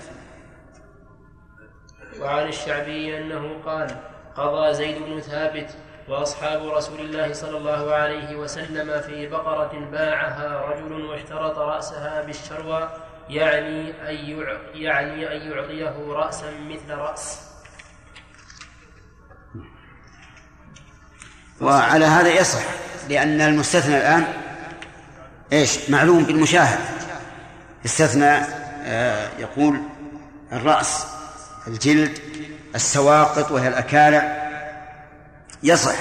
وعن 2.21 2.49
الشعبي 2.49 3.19
أنه 3.19 3.57
قال 3.67 3.97
قضى 4.37 4.75
زيد 4.75 5.03
بن 5.03 5.21
ثابت 5.21 5.71
وأصحاب 6.09 6.69
رسول 6.69 7.01
الله 7.01 7.33
صلى 7.33 7.57
الله 7.57 7.95
عليه 7.95 8.37
وسلم 8.37 9.01
في 9.01 9.27
بقرة 9.29 9.89
باعها 9.93 10.61
رجل 10.67 11.05
واشترط 11.05 11.59
رأسها 11.59 12.23
بالشروى 12.23 12.89
يعني 13.29 13.91
أن 14.11 14.15
يع- 14.15 14.59
يعني 14.75 15.37
أن 15.37 15.51
يعطيه 15.53 16.13
رأسا 16.13 16.53
مثل 16.69 16.95
رأس 16.95 17.41
وعلى 21.61 22.05
هذا 22.05 22.29
يصح 22.41 22.63
لأن 23.09 23.41
المستثنى 23.41 23.97
الآن 23.97 24.25
إيش؟ 25.53 25.91
معلوم 25.91 26.25
بالمشاهد 26.25 26.79
استثنى 27.85 28.31
آه، 28.85 29.29
يقول 29.39 29.81
الرأس 30.53 31.07
الجلد 31.71 32.19
السواقط 32.75 33.51
وهي 33.51 33.69
الأكالع 33.69 34.51
يصح. 35.63 35.95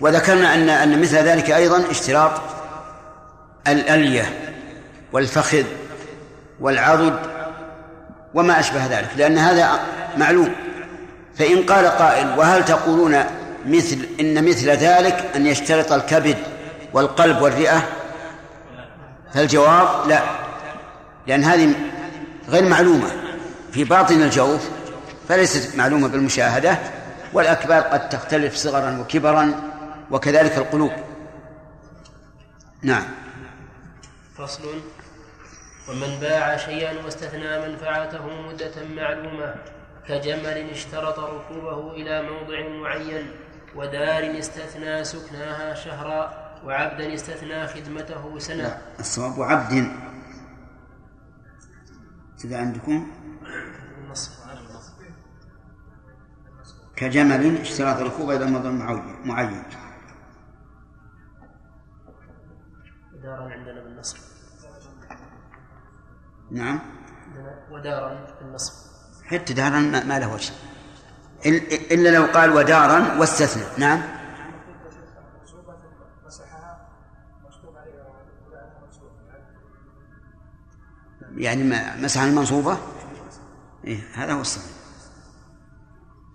وذكرنا 0.00 0.54
أن 0.54 0.68
أن 0.68 1.00
مثل 1.00 1.16
ذلك 1.16 1.50
أيضا 1.50 1.90
اشتراط 1.90 2.32
الألية 3.68 4.54
والفخذ 5.12 5.64
والعضد 6.60 7.18
وما 8.34 8.60
أشبه 8.60 8.86
ذلك 8.86 9.08
لأن 9.16 9.38
هذا 9.38 9.80
معلوم. 10.16 10.52
فإن 11.38 11.62
قال 11.62 11.86
قائل 11.86 12.38
وهل 12.38 12.64
تقولون 12.64 13.24
مثل 13.66 13.98
إن 14.20 14.48
مثل 14.48 14.70
ذلك 14.70 15.30
أن 15.36 15.46
يشترط 15.46 15.92
الكبد 15.92 16.36
والقلب 16.92 17.42
والرئة؟ 17.42 17.82
فالجواب 19.34 20.08
لا 20.08 20.22
لأن 21.26 21.44
هذه 21.44 21.74
غير 22.48 22.68
معلومة. 22.68 23.10
في 23.72 23.84
باطن 23.84 24.22
الجوف 24.22 24.68
فليست 25.32 25.76
معلومة 25.76 26.08
بالمشاهدة 26.08 26.78
والأكبار 27.32 27.82
قد 27.82 28.08
تختلف 28.08 28.54
صغرا 28.54 29.00
وكبرا 29.00 29.52
وكذلك 30.10 30.58
القلوب. 30.58 30.92
نعم. 32.82 33.04
فصل. 34.38 34.62
ومن 35.88 36.18
باع 36.20 36.56
شيئا 36.56 37.04
واستثنى 37.04 37.68
منفعته 37.68 38.26
مدة 38.48 38.72
معلومة 38.96 39.54
كجمل 40.08 40.70
اشترط 40.70 41.18
ركوبه 41.18 41.92
إلى 41.92 42.22
موضع 42.22 42.68
معين 42.68 43.30
ودار 43.76 44.38
استثنى 44.38 45.04
سكناها 45.04 45.74
شهرا 45.74 46.20
وعبدا 46.64 47.14
استثنى 47.14 47.66
خدمته 47.66 48.38
سنة. 48.38 48.78
الصواب 49.00 49.42
عبد. 49.42 49.92
كذا 52.42 52.58
عندكم؟ 52.58 53.21
كجمل 56.96 57.56
اشتراط 57.56 57.96
ركوب 58.00 58.30
إلى 58.30 58.46
موضع 58.46 58.70
معين. 59.24 59.62
ودارا 63.14 63.52
عندنا 63.52 63.82
بالنصب. 63.84 64.16
نعم. 66.50 66.80
ودارا 67.70 68.26
بالنصب. 68.40 68.72
حتى 69.24 69.54
دارا 69.54 69.80
ما, 69.80 70.18
له 70.18 70.34
وجه. 70.34 70.52
إل- 71.42 71.92
إلا 71.92 72.08
لو 72.08 72.24
قال 72.24 72.50
ودارا 72.50 73.18
واستثنى. 73.18 73.64
نعم. 73.78 74.02
يعني 81.36 81.62
مسح 82.02 82.20
المنصوبة؟ 82.22 82.78
إيه 83.84 84.00
هذا 84.14 84.32
هو 84.32 84.40
الصحيح. 84.40 84.81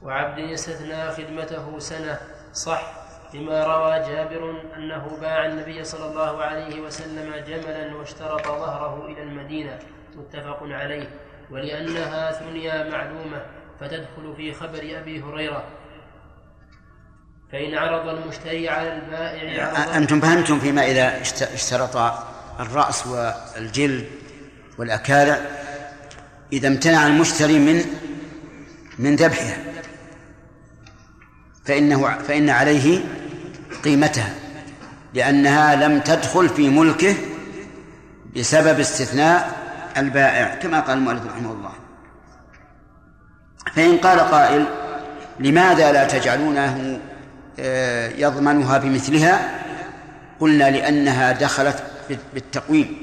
وعبد 0.01 0.39
استثنى 0.39 1.11
خدمته 1.11 1.79
سنة 1.79 2.17
صح 2.53 2.93
لما 3.33 3.63
روى 3.63 3.99
جابر 3.99 4.61
أنه 4.77 5.17
باع 5.21 5.45
النبي 5.45 5.83
صلى 5.83 6.05
الله 6.11 6.43
عليه 6.43 6.81
وسلم 6.81 7.35
جملا 7.47 7.95
واشترط 7.95 8.47
ظهره 8.47 9.05
إلى 9.05 9.23
المدينة 9.23 9.79
متفق 10.15 10.59
عليه. 10.63 11.09
ولأنها 11.51 12.31
ثنيا 12.31 12.89
معلومة 12.89 13.41
فتدخل 13.79 14.33
في 14.37 14.53
خبر 14.53 14.79
أبي 15.01 15.21
هريرة. 15.21 15.63
فإن 17.51 17.75
عرض 17.77 18.07
المشتري 18.07 18.69
على 18.69 18.93
البائع 18.93 19.97
أنتم 19.97 20.21
فهمتم 20.21 20.59
فيما 20.59 20.85
إذا 20.85 21.21
اشت- 21.21 21.41
اشترط 21.53 21.95
الرأس 22.59 23.07
والجلد 23.07 24.05
والأكالع 24.77 25.37
إذا 26.53 26.67
امتنع 26.67 27.07
المشتري 27.07 27.59
من 27.59 27.81
من 28.99 29.15
ذبحها. 29.15 29.57
فإنه 31.67 32.17
فإن 32.27 32.49
عليه 32.49 32.99
قيمتها 33.83 34.33
لأنها 35.13 35.75
لم 35.75 35.99
تدخل 35.99 36.49
في 36.49 36.69
ملكه 36.69 37.15
بسبب 38.35 38.79
استثناء 38.79 39.57
البائع 39.97 40.55
كما 40.55 40.79
قال 40.79 40.97
المؤلف 40.97 41.25
رحمه 41.25 41.51
الله. 41.51 41.71
فإن 43.75 43.97
قال 43.97 44.19
قائل 44.19 44.65
لماذا 45.39 45.91
لا 45.91 46.07
تجعلونه 46.07 46.99
آه، 47.59 48.09
يضمنها 48.09 48.77
بمثلها؟ 48.77 49.59
قلنا 50.39 50.71
لأنها 50.71 51.31
دخلت 51.31 51.83
بالتقويم 52.33 52.97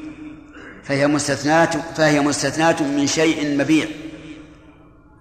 فهي 0.85 1.07
مستثناة 1.07 1.71
فهي 1.97 2.21
مستثناة 2.21 2.83
من 2.83 3.07
شيء 3.07 3.59
مبيع 3.59 3.87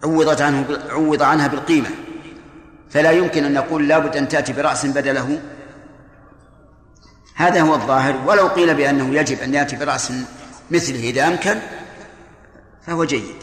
عوضت 0.03 0.41
عنه 0.41 0.65
عوض 0.89 1.23
عنها 1.23 1.47
بالقيمة. 1.47 1.89
فلا 2.93 3.11
يمكن 3.11 3.43
أن 3.43 3.53
نقول 3.53 3.87
لابد 3.87 4.17
أن 4.17 4.27
تأتي 4.27 4.53
برأس 4.53 4.85
بدله. 4.85 5.39
هذا 7.35 7.61
هو 7.61 7.75
الظاهر 7.75 8.15
ولو 8.27 8.47
قيل 8.47 8.75
بأنه 8.75 9.15
يجب 9.15 9.39
أن 9.39 9.53
يأتي 9.53 9.75
برأس 9.75 10.13
مثله 10.71 10.99
إذا 10.99 11.27
أمكن 11.27 11.55
فهو 12.87 13.05
جيد. 13.05 13.35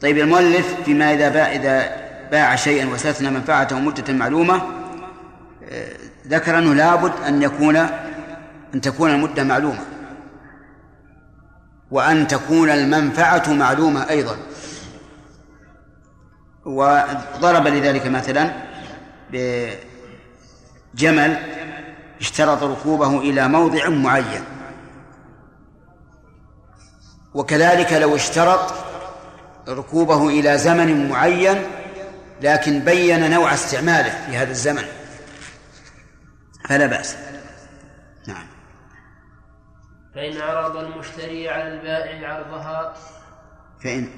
طيب 0.00 0.18
المؤلف 0.18 0.74
فيما 0.84 1.14
إذا 1.14 1.28
باع 1.28 1.52
إذا 1.52 2.08
باع 2.30 2.56
شيئا 2.56 2.88
واستثنى 2.88 3.30
منفعته 3.30 3.78
مدة 3.78 4.12
معلومة 4.12 4.62
آه، 5.68 5.96
ذكر 6.26 6.58
أنه 6.58 6.74
لابد 6.74 7.12
أن 7.26 7.42
يكون 7.42 7.76
أن 8.74 8.80
تكون 8.80 9.10
المدة 9.10 9.44
معلومة 9.44 9.80
وأن 11.90 12.26
تكون 12.26 12.70
المنفعة 12.70 13.52
معلومة 13.52 14.10
أيضا. 14.10 14.36
وضرب 16.64 17.66
لذلك 17.66 18.06
مثلا 18.06 18.52
بجمل 20.94 21.36
اشترط 22.20 22.62
ركوبه 22.62 23.18
إلى 23.18 23.48
موضع 23.48 23.88
معين. 23.88 24.44
وكذلك 27.34 27.92
لو 27.92 28.16
اشترط 28.16 28.74
ركوبه 29.68 30.28
إلى 30.28 30.58
زمن 30.58 31.08
معين 31.08 31.62
لكن 32.42 32.80
بين 32.80 33.30
نوع 33.30 33.54
استعماله 33.54 34.26
في 34.26 34.36
هذا 34.36 34.50
الزمن. 34.50 34.84
فلا 36.68 36.86
بأس. 36.86 37.16
نعم. 38.26 38.46
فإن 40.14 40.40
عرض 40.40 40.76
المشتري 40.76 41.48
على 41.48 41.68
البائع 41.68 42.34
عرضها. 42.34 42.94
فإن 43.84 44.08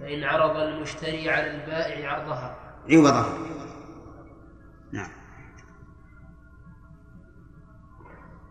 فإن 0.00 0.24
عرض 0.24 0.56
المشتري 0.56 1.30
على 1.30 1.50
البائع 1.50 2.10
عرضها 2.10 2.56
عوضه 2.90 3.26
نعم. 4.92 5.10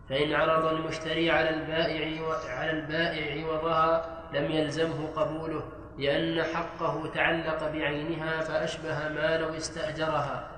فإن 0.08 0.32
عرض 0.32 0.66
المشتري 0.66 1.30
على 1.30 1.50
البائع 1.50 2.20
على 2.48 2.70
البائع 2.70 3.44
عوضها 3.44 4.20
لم 4.32 4.50
يلزمه 4.50 5.06
قبوله 5.06 5.68
لأن 5.98 6.42
حقه 6.42 7.06
تعلق 7.14 7.72
بعينها 7.72 8.40
فأشبه 8.40 9.08
ما 9.08 9.38
لو 9.38 9.56
استأجرها. 9.56 10.50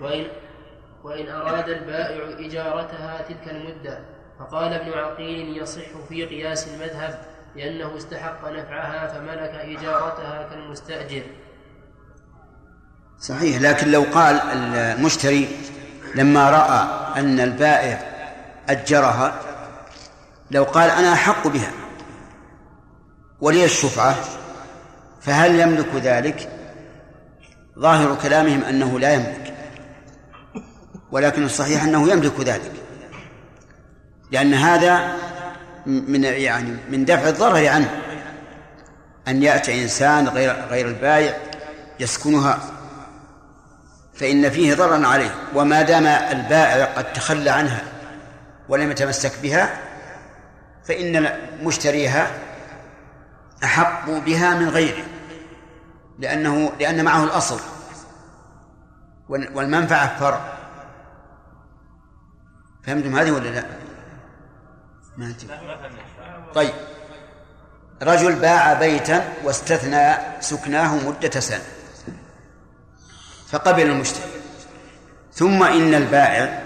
وإن 0.00 0.26
وإن 1.04 1.28
أراد 1.28 1.68
البائع 1.68 2.46
إجارتها 2.46 3.22
تلك 3.22 3.48
المدة 3.48 4.04
فقال 4.38 4.72
ابن 4.72 4.92
عقيل 4.92 5.58
يصح 5.58 5.98
في 6.08 6.24
قياس 6.24 6.74
المذهب. 6.74 7.33
لأنه 7.56 7.96
استحق 7.96 8.48
نفعها 8.48 9.08
فملك 9.08 9.78
إجارتها 9.78 10.48
كالمستأجر 10.50 11.22
صحيح 13.18 13.60
لكن 13.60 13.90
لو 13.90 14.04
قال 14.14 14.40
المشتري 14.40 15.48
لما 16.14 16.50
رأى 16.50 16.88
أن 17.20 17.40
البائع 17.40 18.00
أجرها 18.68 19.40
لو 20.50 20.64
قال 20.64 20.90
أنا 20.90 21.12
أحق 21.12 21.48
بها 21.48 21.72
ولي 23.40 23.64
الشفعة 23.64 24.14
فهل 25.20 25.60
يملك 25.60 25.94
ذلك؟ 25.94 26.48
ظاهر 27.78 28.14
كلامهم 28.22 28.64
أنه 28.64 29.00
لا 29.00 29.12
يملك 29.14 29.54
ولكن 31.10 31.44
الصحيح 31.44 31.84
أنه 31.84 32.10
يملك 32.10 32.40
ذلك 32.40 32.72
لأن 34.30 34.54
هذا 34.54 35.16
من 35.86 36.24
يعني 36.24 36.76
من 36.90 37.04
دفع 37.04 37.28
الضرر 37.28 37.68
عنه 37.68 38.02
أن 39.28 39.42
يأتي 39.42 39.82
إنسان 39.82 40.28
غير 40.28 40.64
غير 40.70 40.88
البائع 40.88 41.36
يسكنها 42.00 42.58
فإن 44.14 44.50
فيه 44.50 44.74
ضررا 44.74 45.06
عليه. 45.06 45.34
وما 45.54 45.82
دام 45.82 46.06
البائع 46.06 46.84
قد 46.84 47.12
تخلى 47.12 47.50
عنها 47.50 47.82
ولم 48.68 48.90
يتمسك 48.90 49.32
بها 49.42 49.80
فإن 50.84 51.38
مشتريها 51.62 52.30
أحق 53.64 54.10
بها 54.10 54.54
من 54.54 54.68
غيره 54.68 55.04
لأنه 56.18 56.72
لأن 56.80 57.04
معه 57.04 57.24
الأصل 57.24 57.60
والمنفعة 59.28 60.18
فرع. 60.18 60.40
فهمتم 62.82 63.16
هذه 63.16 63.30
ولا 63.30 63.48
لا؟ 63.48 63.83
ما 65.16 65.34
طيب. 66.54 66.72
رجل 68.02 68.34
باع 68.34 68.72
بيتا 68.72 69.32
واستثنى 69.44 70.14
سكناه 70.40 70.94
مدة 71.08 71.40
سنة. 71.40 71.62
فقبل 73.48 73.82
المشتري 73.82 74.30
ثم 75.32 75.62
إن 75.62 75.94
البائع 75.94 76.62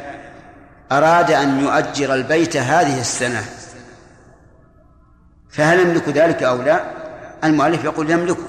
أراد 0.92 1.30
أن 1.30 1.60
يؤجر 1.60 2.14
البيت 2.14 2.56
هذه 2.56 3.00
السنة. 3.00 3.44
فهل 5.50 5.80
يملك 5.80 6.08
ذلك 6.08 6.42
أو 6.42 6.62
لا؟ 6.62 6.84
المؤلف 7.44 7.84
يقول 7.84 8.10
يملكه 8.10 8.48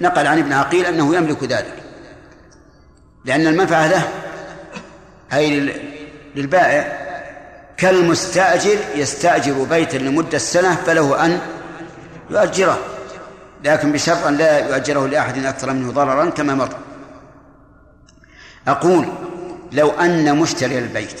نقل 0.00 0.26
عن 0.26 0.38
ابن 0.38 0.52
عقيل 0.52 0.86
أنه 0.86 1.16
يملك 1.16 1.44
ذلك. 1.44 1.82
لأن 3.24 3.46
المنفعة 3.46 3.86
له. 3.86 4.08
أي 5.32 5.72
للبائع 6.34 6.99
كالمستأجر 7.80 8.78
يستأجر 8.94 9.64
بيتا 9.64 9.96
لمدة 9.96 10.38
سنة 10.38 10.74
فله 10.74 11.24
أن 11.24 11.40
يؤجره 12.30 12.78
لكن 13.64 13.92
بشرط 13.92 14.26
أن 14.26 14.36
لا 14.36 14.58
يؤجره 14.58 15.06
لأحد 15.06 15.44
أكثر 15.44 15.72
منه 15.72 15.92
ضررا 15.92 16.30
كما 16.30 16.54
مر 16.54 16.76
أقول 18.68 19.06
لو 19.72 19.90
أن 19.90 20.36
مشتري 20.38 20.78
البيت 20.78 21.20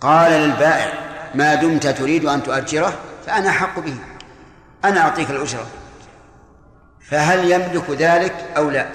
قال 0.00 0.32
للبائع 0.32 0.92
ما 1.34 1.54
دمت 1.54 1.86
تريد 1.86 2.24
أن 2.24 2.42
تؤجره؟ 2.42 2.94
فأنا 3.26 3.48
أحق 3.48 3.78
به 3.78 3.94
أنا 4.84 5.00
أعطيك 5.00 5.30
الأجرة. 5.30 5.66
فهل 7.10 7.52
يملك 7.52 7.90
ذلك 7.90 8.34
أو 8.56 8.70
لا؟ 8.70 8.86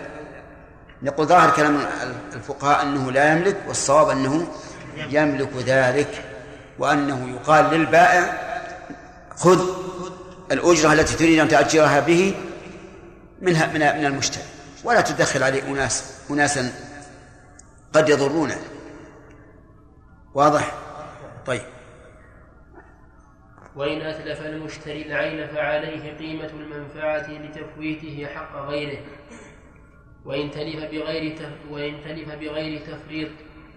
نقول 1.04 1.28
ظاهر 1.28 1.50
كلام 1.50 1.80
الفقهاء 2.34 2.84
أنه 2.84 3.12
لا 3.12 3.32
يملك 3.32 3.58
والصواب 3.68 4.10
أنه 4.10 4.48
يملك 5.10 5.50
ذلك. 5.66 6.27
وأنه 6.80 7.30
يقال 7.30 7.66
للبائع 7.66 8.48
خذ 9.36 9.62
الأجرة 10.52 10.94
التي 10.94 11.18
تريد 11.18 11.40
أن 11.40 11.48
تأجرها 11.48 12.00
به 12.00 12.36
منها 13.42 13.68
من 13.68 13.80
من 13.80 14.06
المشتري. 14.06 14.44
ولا 14.84 15.02
تدخل 15.02 15.44
عليه 15.44 15.64
أناس 15.64 16.22
أناسا 16.30 16.72
قد 17.94 18.10
يضرونه. 18.10 18.58
واضح؟ 20.34 20.72
طيب. 21.46 21.62
وإن 23.76 24.02
أتلف 24.02 24.42
المشتري 24.42 25.02
العين 25.02 25.48
فعليه 25.48 26.18
قيمة 26.18 26.50
المنفعة 26.50 27.28
لتفويته 27.32 28.28
حق 28.36 28.56
غيره. 28.56 29.00
وإن 30.26 30.52
تلف 30.52 30.84
بغير. 30.84 31.52
وإن 31.70 32.04
تلف 32.04 32.30
بغير 32.30 32.82
تفريط 32.82 33.30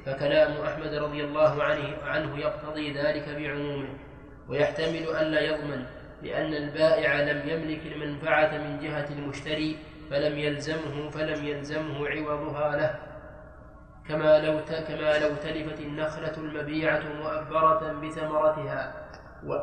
فكلام 0.07 0.53
أحمد 0.67 0.95
رضي 0.95 1.25
الله 1.25 1.63
عنه 1.65 1.97
عنه 2.03 2.39
يقتضي 2.39 2.93
ذلك 2.93 3.29
بعمومه 3.29 3.89
ويحتمل 4.49 5.17
ألا 5.21 5.41
يضمن 5.41 5.87
لأن 6.23 6.55
البائع 6.55 7.21
لم 7.21 7.49
يملك 7.49 7.87
المنفعة 7.87 8.59
من 8.59 8.79
جهة 8.79 9.07
المشتري 9.11 9.77
فلم 10.11 10.39
يلزمه 10.39 11.11
فلم 11.11 11.45
يلزمه 11.45 12.09
عوضها 12.09 12.77
له. 12.77 12.99
كما 14.09 14.39
لو 14.39 14.61
كما 14.89 15.19
لو 15.19 15.35
تلفت 15.37 15.81
النخلة 15.81 16.37
المبيعة 16.37 17.01
مؤبرة 17.01 17.93
بثمرتها 17.93 18.95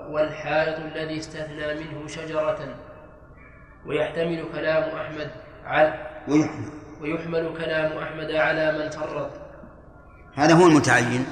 والحائط 0.10 0.80
الذي 0.80 1.18
استثنى 1.20 1.74
منه 1.74 2.08
شجرة. 2.08 2.76
ويحتمل 3.86 4.46
كلام 4.54 4.84
أحمد 4.84 5.32
على 5.64 5.94
ويحمل. 6.28 6.72
ويحمل 7.02 7.58
كلام 7.58 7.98
أحمد 7.98 8.32
على 8.32 8.72
من 8.72 8.90
فرط. 8.90 9.47
هذا 10.38 10.54
هو 10.54 10.68
المتعين. 10.68 11.26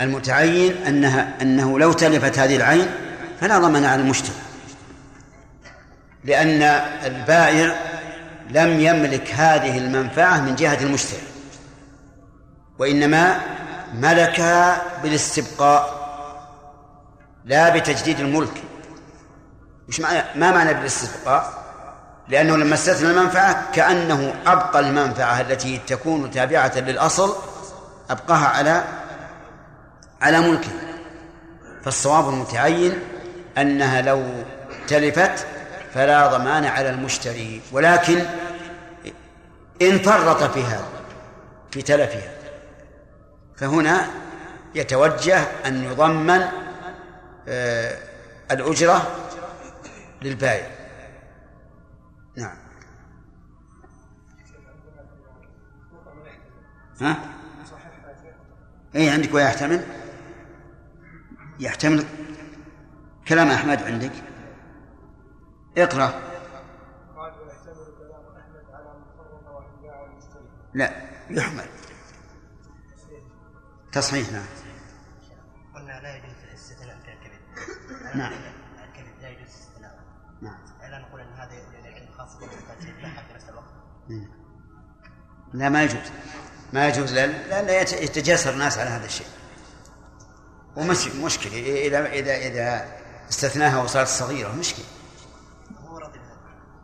المتعين 0.00 0.76
أنها 0.86 1.34
أنه 1.42 1.78
لو 1.78 1.92
تلفت 1.92 2.38
هذه 2.38 2.56
العين 2.56 2.86
فلا 3.40 3.58
ضمان 3.58 3.84
على 3.84 4.02
المشتري. 4.02 4.34
لأن 6.24 6.62
البائع 7.04 7.74
لم 8.50 8.80
يملك 8.80 9.30
هذه 9.34 9.78
المنفعة 9.78 10.40
من 10.40 10.54
جهة 10.54 10.82
المشتري 10.82 11.22
وإنما 12.78 13.40
ملكها 13.94 14.82
بالاستبقاء 15.02 16.04
لا 17.44 17.76
بتجديد 17.76 18.20
الملك. 18.20 18.62
مش 19.88 20.00
معنى 20.00 20.22
ما 20.34 20.50
معنى 20.50 20.74
بالاستبقاء؟ 20.74 21.64
لأنه 22.28 22.56
لما 22.56 22.74
استثنى 22.74 23.10
المنفعة 23.10 23.72
كأنه 23.72 24.34
أبقى 24.46 24.80
المنفعة 24.80 25.40
التي 25.40 25.80
تكون 25.86 26.30
تابعة 26.30 26.72
للأصل 26.76 27.53
أبقاها 28.10 28.46
على 28.46 28.84
على 30.20 30.40
ملكه. 30.40 30.70
فالصواب 31.84 32.28
المتعين 32.28 32.98
أنها 33.58 34.02
لو 34.02 34.44
تلفت 34.88 35.46
فلا 35.94 36.26
ضمان 36.26 36.64
على 36.64 36.90
المشتري 36.90 37.60
ولكن 37.72 38.24
إن 39.82 39.98
فرط 39.98 40.42
في 40.42 40.62
هذا 40.62 40.88
في 41.70 41.82
تلفها 41.82 42.32
فهنا 43.56 44.06
يتوجه 44.74 45.38
أن 45.66 45.84
يضمن 45.84 46.44
آه، 47.48 47.98
الأجرة 48.50 49.06
للبائع. 50.22 50.70
نعم. 52.36 52.56
ها؟ 57.00 57.33
اي 58.96 59.10
عندك 59.10 59.34
ويحتمل 59.34 59.84
يحتمل؟ 61.60 62.04
كلام 63.28 63.50
أحمد 63.50 63.82
عندك؟ 63.82 64.12
اقرأ. 65.78 66.34
لا 70.74 70.92
يحمل. 71.30 71.64
تصحيح 73.92 74.32
نعم. 74.32 74.46
قلنا 75.74 76.00
لا 76.00 76.16
يجوز 76.16 76.44
الاستثناء 76.44 76.98
في 76.98 77.12
الكبد 77.12 77.40
نعم. 78.16 78.32
الكبد 78.32 79.22
لا 79.22 79.28
يجوز 79.28 79.48
استثناء 79.48 79.98
نعم. 80.42 80.58
لا 80.90 80.98
نقول 80.98 81.20
إن 81.20 81.32
هذا 81.32 81.54
للعلم 81.54 82.12
خاصة 82.18 82.40
بالتاثير 82.40 83.00
لا 83.02 83.08
حتى 83.08 83.34
نفس 83.34 83.48
الوقت. 83.48 83.74
لا 85.52 85.68
ما 85.68 85.82
يجوز. 85.82 86.10
ما 86.74 86.88
يجوز 86.88 87.12
لأن 87.12 87.30
لأن 87.30 87.68
يت- 87.68 87.92
يتجاسر 87.92 88.50
الناس 88.50 88.78
على 88.78 88.90
هذا 88.90 89.04
الشيء. 89.06 89.26
ومش 90.76 91.08
مشكلة. 91.08 91.52
إذا 91.86 92.06
إذا 92.06 92.36
إذا 92.36 92.86
استثناها 93.30 93.82
وصارت 93.82 94.08
صغيرة 94.08 94.52
مشكلة. 94.52 94.84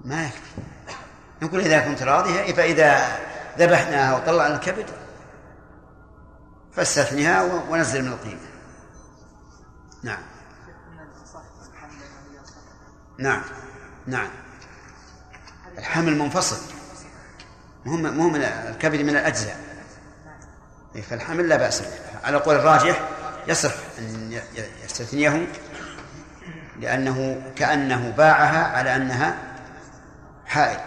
ما 0.04 0.24
يكفي. 0.24 0.62
نقول 1.42 1.60
إذا 1.60 1.80
كنت 1.80 2.02
راضية 2.02 2.52
فإذا 2.52 3.18
ذبحناها 3.58 4.16
وطلعنا 4.16 4.54
الكبد 4.54 4.86
فاستثنها 6.72 7.42
ونزل 7.42 8.02
من 8.02 8.12
القيمة. 8.12 8.40
نعم. 10.02 10.22
نعم. 13.18 13.42
نعم. 14.06 14.28
الحمل 15.78 16.18
منفصل. 16.18 16.56
مهم 17.84 18.02
مهم 18.02 18.36
الكبد 18.36 19.00
من 19.00 19.08
الأجزاء. 19.10 19.69
فالحمل 20.94 21.48
لا 21.48 21.56
بأس 21.56 21.80
به. 21.80 21.88
على 22.24 22.36
قول 22.36 22.56
الراجح 22.56 23.08
يصح 23.48 23.72
أن 23.98 24.40
يستثنيه 24.84 25.46
لأنه 26.80 27.42
كأنه 27.56 28.10
باعها 28.10 28.76
على 28.76 28.96
أنها 28.96 29.34
حائل. 30.46 30.78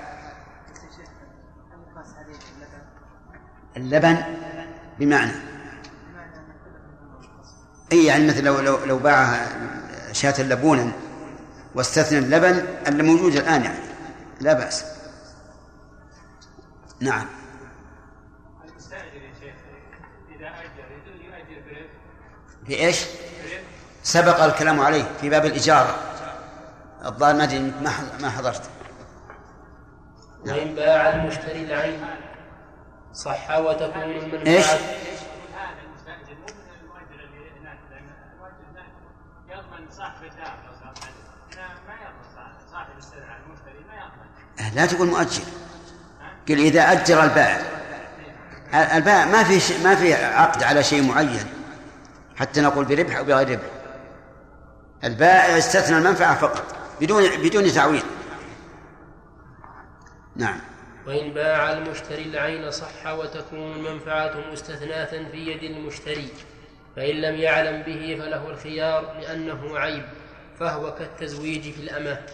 اللبن 3.78 4.18
بمعنى. 5.00 5.32
إي 7.92 8.06
يعني 8.06 8.28
مثل 8.28 8.44
لو 8.44 8.60
لو 8.60 8.86
لو 8.86 9.00
باعها 9.00 9.48
شاة 10.12 10.42
لبونا 10.42 10.92
واستثنى 11.76 12.20
اللبن 12.20 12.66
الموجود 12.88 13.36
الآن 13.36 13.64
يعني. 13.64 13.80
لا 14.42 14.54
بأس. 14.54 14.86
نعم. 17.00 17.26
في 22.68 22.80
إيش؟ 22.80 23.06
سبق 24.04 24.44
الكلام 24.44 24.80
عليه 24.80 25.04
في 25.22 25.30
باب 25.30 25.46
الإجارة. 25.46 25.96
الظاهر 27.06 27.36
ما 27.36 27.44
أدري 27.44 27.72
ما 28.22 28.30
حضرت. 28.30 28.62
وإن 30.46 30.76
باع 30.76 31.10
المشتري 31.10 31.62
العين 31.62 32.06
صح 33.14 33.58
وتكون 33.58 34.02
إيش؟ 34.48 34.66
المنفعة 34.66 34.78
يضمن 39.50 39.88
لا 44.76 44.86
تقول 44.86 45.08
مؤجر 45.08 45.44
قل 46.50 46.60
إذا 46.60 46.92
أجر 46.92 47.24
البائع. 47.24 47.62
البائع 48.74 49.26
ما 49.26 49.44
في 49.44 49.84
ما 49.84 49.96
في 49.96 50.14
عقد 50.14 50.64
على 50.64 50.84
شيء 50.84 51.04
معين. 51.04 51.63
حتى 52.36 52.62
نقول 52.62 52.86
بربح 52.86 53.18
أو 53.18 53.24
بغير 53.24 53.50
ربح. 53.50 53.70
البائع 55.04 55.58
استثنى 55.58 55.98
المنفعة 55.98 56.40
فقط 56.40 56.76
بدون 57.02 57.24
بدون 57.44 57.72
تعويض 57.72 58.04
نعم. 60.36 60.60
وإن 61.08 61.34
باع 61.34 61.74
المشتري 61.74 62.24
العين 62.24 62.72
صح 62.72 63.08
وتكون 63.08 63.72
المنفعة 63.72 64.52
مستثناة 64.52 65.30
في 65.32 65.38
يد 65.38 65.64
المشتري 65.64 66.30
فإن 66.96 67.16
لم 67.16 67.36
يعلم 67.36 67.82
به 67.82 68.18
فله 68.20 68.50
الخيار 68.50 69.20
لأنه 69.20 69.80
عيب 69.80 70.04
فهو 70.60 70.96
كالتزويج 70.96 71.62
في 71.62 71.80
الأمة. 71.80 72.26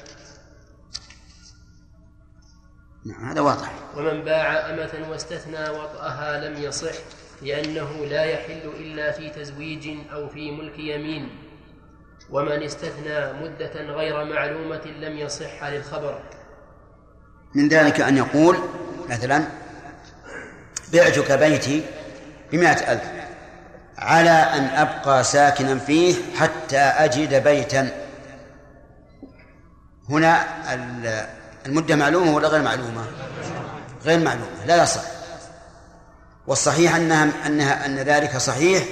نعم 3.05 3.29
هذا 3.29 3.41
واضح. 3.41 3.71
ومن 3.95 4.23
باع 4.23 4.69
أمة 4.69 5.09
واستثنى 5.09 5.69
وطأها 5.69 6.49
لم 6.49 6.63
يصح 6.63 6.93
لأنه 7.41 8.05
لا 8.05 8.23
يحل 8.23 8.69
إلا 8.79 9.11
في 9.11 9.29
تزويج 9.29 9.87
أو 10.13 10.29
في 10.29 10.51
ملك 10.51 10.79
يمين 10.79 11.29
ومن 12.29 12.63
استثنى 12.63 13.33
مدة 13.33 13.71
غير 13.95 14.25
معلومة 14.25 14.81
لم 14.99 15.17
يصح 15.17 15.63
للخبر. 15.63 16.19
من 17.55 17.67
ذلك 17.67 18.01
أن 18.01 18.17
يقول 18.17 18.57
مثلا 19.09 19.43
بعتك 20.93 21.31
بيتي 21.31 21.83
بمائة 22.51 22.91
ألف 22.93 23.03
على 23.97 24.29
أن 24.29 24.63
أبقى 24.63 25.23
ساكنا 25.23 25.77
فيه 25.79 26.15
حتى 26.35 26.77
أجد 26.77 27.43
بيتا. 27.43 27.89
هنا 30.09 30.43
ال- 30.73 31.27
المدة 31.65 31.95
معلومة 31.95 32.35
ولا 32.35 32.47
غير 32.47 32.61
معلومة؟ 32.61 33.05
غير 34.05 34.19
معلومة 34.19 34.65
لا 34.65 34.83
يصح. 34.83 35.01
والصحيح 36.49 36.95
أنها 36.95 37.47
أنها 37.47 37.85
أن 37.85 37.99
ذلك 37.99 38.37
صحيح 38.37 38.83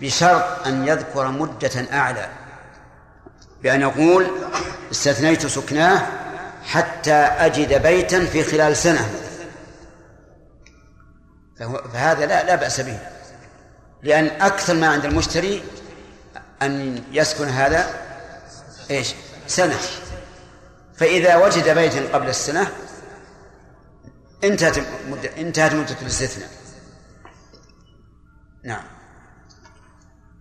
بشرط 0.00 0.66
أن 0.66 0.88
يذكر 0.88 1.28
مدة 1.28 1.86
أعلى 1.92 2.28
بأن 3.62 3.80
يقول 3.80 4.26
استثنيت 4.90 5.46
سكناه 5.46 6.06
حتى 6.64 7.12
أجد 7.12 7.82
بيتا 7.82 8.26
في 8.26 8.44
خلال 8.44 8.76
سنة. 8.76 9.10
فهذا 11.92 12.26
لا 12.26 12.44
لا 12.44 12.54
بأس 12.54 12.80
به. 12.80 12.98
لأن 14.02 14.26
أكثر 14.26 14.74
ما 14.74 14.88
عند 14.88 15.04
المشتري 15.04 15.62
أن 16.62 17.02
يسكن 17.12 17.48
هذا 17.48 17.86
إيش؟ 18.90 19.14
سنة. 19.46 19.78
فإذا 20.96 21.36
وجد 21.36 21.68
بيتا 21.68 22.12
قبل 22.12 22.28
السنة 22.28 22.68
انتهت 24.44 24.78
مدة 25.08 25.30
انتهت 25.38 25.74
مدة 25.74 25.96
الاستثناء. 26.02 26.59
نعم. 28.62 28.82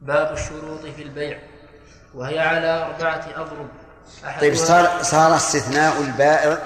باب 0.01 0.33
الشروط 0.33 0.85
في 0.95 1.03
البيع 1.03 1.39
وهي 2.13 2.39
على 2.39 2.67
أربعة 2.67 3.25
أضرب. 3.35 3.67
طيب 4.41 4.55
صار 4.55 5.03
صار 5.03 5.35
استثناء 5.35 6.01
البائع 6.01 6.57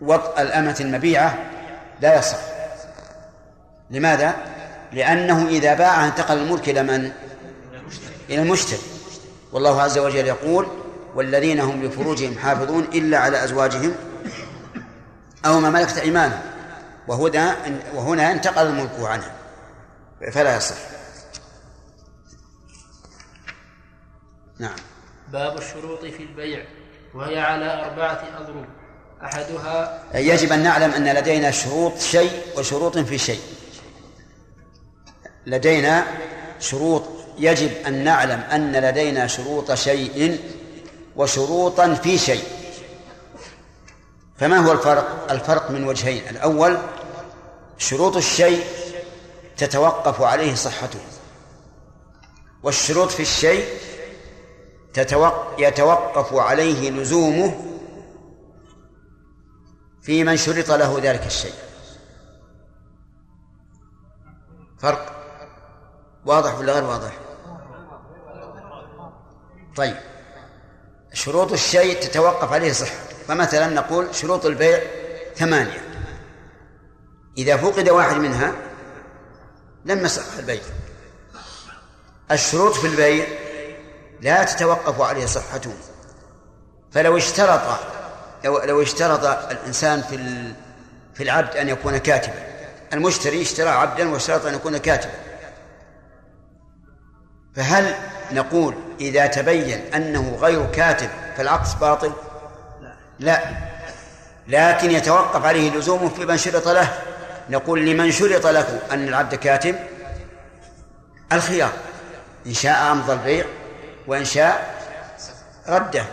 وطء 0.00 0.42
الأمة 0.42 0.76
المبيعة 0.80 1.38
لا 2.00 2.18
يصح. 2.18 2.38
لماذا؟ 3.90 4.34
لأنه 4.92 5.48
إذا 5.48 5.74
باعها 5.74 6.06
انتقل 6.06 6.38
الملك 6.38 6.68
إلى 6.68 6.82
من؟ 6.82 7.12
إلى 8.30 8.42
المشتري. 8.42 8.80
والله 9.52 9.82
عز 9.82 9.98
وجل 9.98 10.26
يقول 10.26 10.68
والذين 11.14 11.60
هم 11.60 11.82
لفروجهم 11.82 12.38
حافظون 12.38 12.84
إلا 12.94 13.18
على 13.18 13.44
أزواجهم 13.44 13.94
أو 15.46 15.60
ما 15.60 15.70
ملكت 15.70 15.98
أيمانهم 15.98 16.40
وهنا 17.08 17.56
وهنا 17.94 18.32
انتقل 18.32 18.66
الملك 18.66 18.90
عنها 19.00 19.35
فلا 20.32 20.56
يصح. 20.56 20.76
نعم. 24.58 24.76
باب 25.32 25.58
الشروط 25.58 26.00
في 26.00 26.22
البيع 26.22 26.64
وهي 27.14 27.38
على 27.38 27.84
أربعة 27.84 28.24
أضرب. 28.40 28.66
أحدها 29.24 30.02
يجب 30.14 30.52
أن 30.52 30.62
نعلم 30.62 30.90
أن 30.90 31.14
لدينا 31.14 31.50
شروط 31.50 31.98
شيء 31.98 32.42
وشروط 32.56 32.98
في 32.98 33.18
شيء. 33.18 33.40
لدينا 35.46 36.06
شروط 36.60 37.02
يجب 37.38 37.70
أن 37.86 38.04
نعلم 38.04 38.40
أن 38.40 38.72
لدينا 38.72 39.26
شروط 39.26 39.72
شيء 39.72 40.40
وشروطا 41.16 41.94
في 41.94 42.18
شيء. 42.18 42.44
فما 44.38 44.58
هو 44.58 44.72
الفرق؟ 44.72 45.30
الفرق 45.30 45.70
من 45.70 45.84
وجهين. 45.84 46.28
الأول 46.30 46.78
شروط 47.78 48.16
الشيء 48.16 48.64
تتوقف 49.56 50.22
عليه 50.22 50.54
صحته. 50.54 51.00
والشروط 52.62 53.10
في 53.10 53.22
الشيء 53.22 53.68
يتوقف 55.58 56.34
عليه 56.34 56.90
لزومه 56.90 57.64
في 60.02 60.24
من 60.24 60.36
شرط 60.36 60.70
له 60.70 60.98
ذلك 61.02 61.26
الشيء. 61.26 61.54
فرق 64.78 65.16
واضح 66.26 66.58
ولا 66.58 66.72
غير 66.72 66.84
واضح؟ 66.84 67.18
طيب. 69.76 69.96
شروط 71.12 71.52
الشيء 71.52 72.00
تتوقف 72.00 72.52
عليه 72.52 72.72
صحة. 72.72 72.96
فمثلا 73.28 73.66
نقول 73.68 74.14
شروط 74.14 74.46
البيع 74.46 74.80
ثمانية. 75.36 75.82
إذا 77.38 77.56
فقد 77.56 77.88
واحد 77.88 78.16
منها 78.16 78.65
لم 79.86 80.04
يصح 80.04 80.22
البيع 80.38 80.60
الشروط 82.30 82.74
في 82.74 82.86
البيع 82.86 83.26
لا 84.20 84.44
تتوقف 84.44 85.00
عليه 85.00 85.26
صحته. 85.26 85.72
فلو 86.92 87.16
اشترط 87.16 87.60
لو 88.44 88.58
لو 88.58 88.82
اشترط 88.82 89.24
الإنسان 89.24 90.02
في 90.02 90.16
في 91.14 91.22
العبد 91.22 91.56
أن 91.56 91.68
يكون 91.68 91.96
كاتبا. 91.96 92.46
المشتري 92.92 93.42
اشترى 93.42 93.68
عبدا 93.68 94.10
واشترط 94.10 94.46
أن 94.46 94.54
يكون 94.54 94.76
كاتبا. 94.76 95.14
فهل 97.56 97.94
نقول 98.32 98.74
إذا 99.00 99.26
تبين 99.26 99.94
أنه 99.94 100.36
غير 100.40 100.66
كاتب 100.66 101.10
فالعقد 101.36 101.80
باطل؟ 101.80 102.12
لا. 103.18 103.40
لكن 104.48 104.90
يتوقف 104.90 105.44
عليه 105.44 105.70
لزومه 105.70 106.08
في 106.08 106.26
من 106.26 106.36
شرط 106.36 106.68
له. 106.68 106.98
نقول 107.50 107.86
لمن 107.86 108.12
شرط 108.12 108.46
له 108.46 108.80
أن 108.92 109.08
العبد 109.08 109.34
كاتب؟ 109.34 109.76
الخيار. 111.32 111.72
إن 112.46 112.54
شاء 112.54 112.92
أمضى 112.92 113.12
البيع 113.12 113.46
وإن 114.06 114.24
شاء 114.24 114.76
رده. 115.68 116.04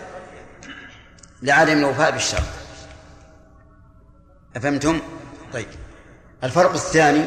لعدم 1.42 1.78
الوفاء 1.78 2.12
بالشرط. 2.12 2.44
أفهمتم؟ 4.56 5.02
طيب. 5.54 5.68
الفرق 6.44 6.74
الثاني 6.74 7.26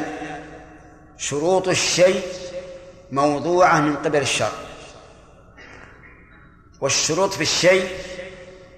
شروط 1.17 1.67
الشيء 1.67 2.21
موضوعة 3.11 3.79
من 3.79 3.95
قبل 3.95 4.21
الشرع 4.21 4.51
والشروط 6.81 7.33
في 7.33 7.41
الشيء 7.41 7.97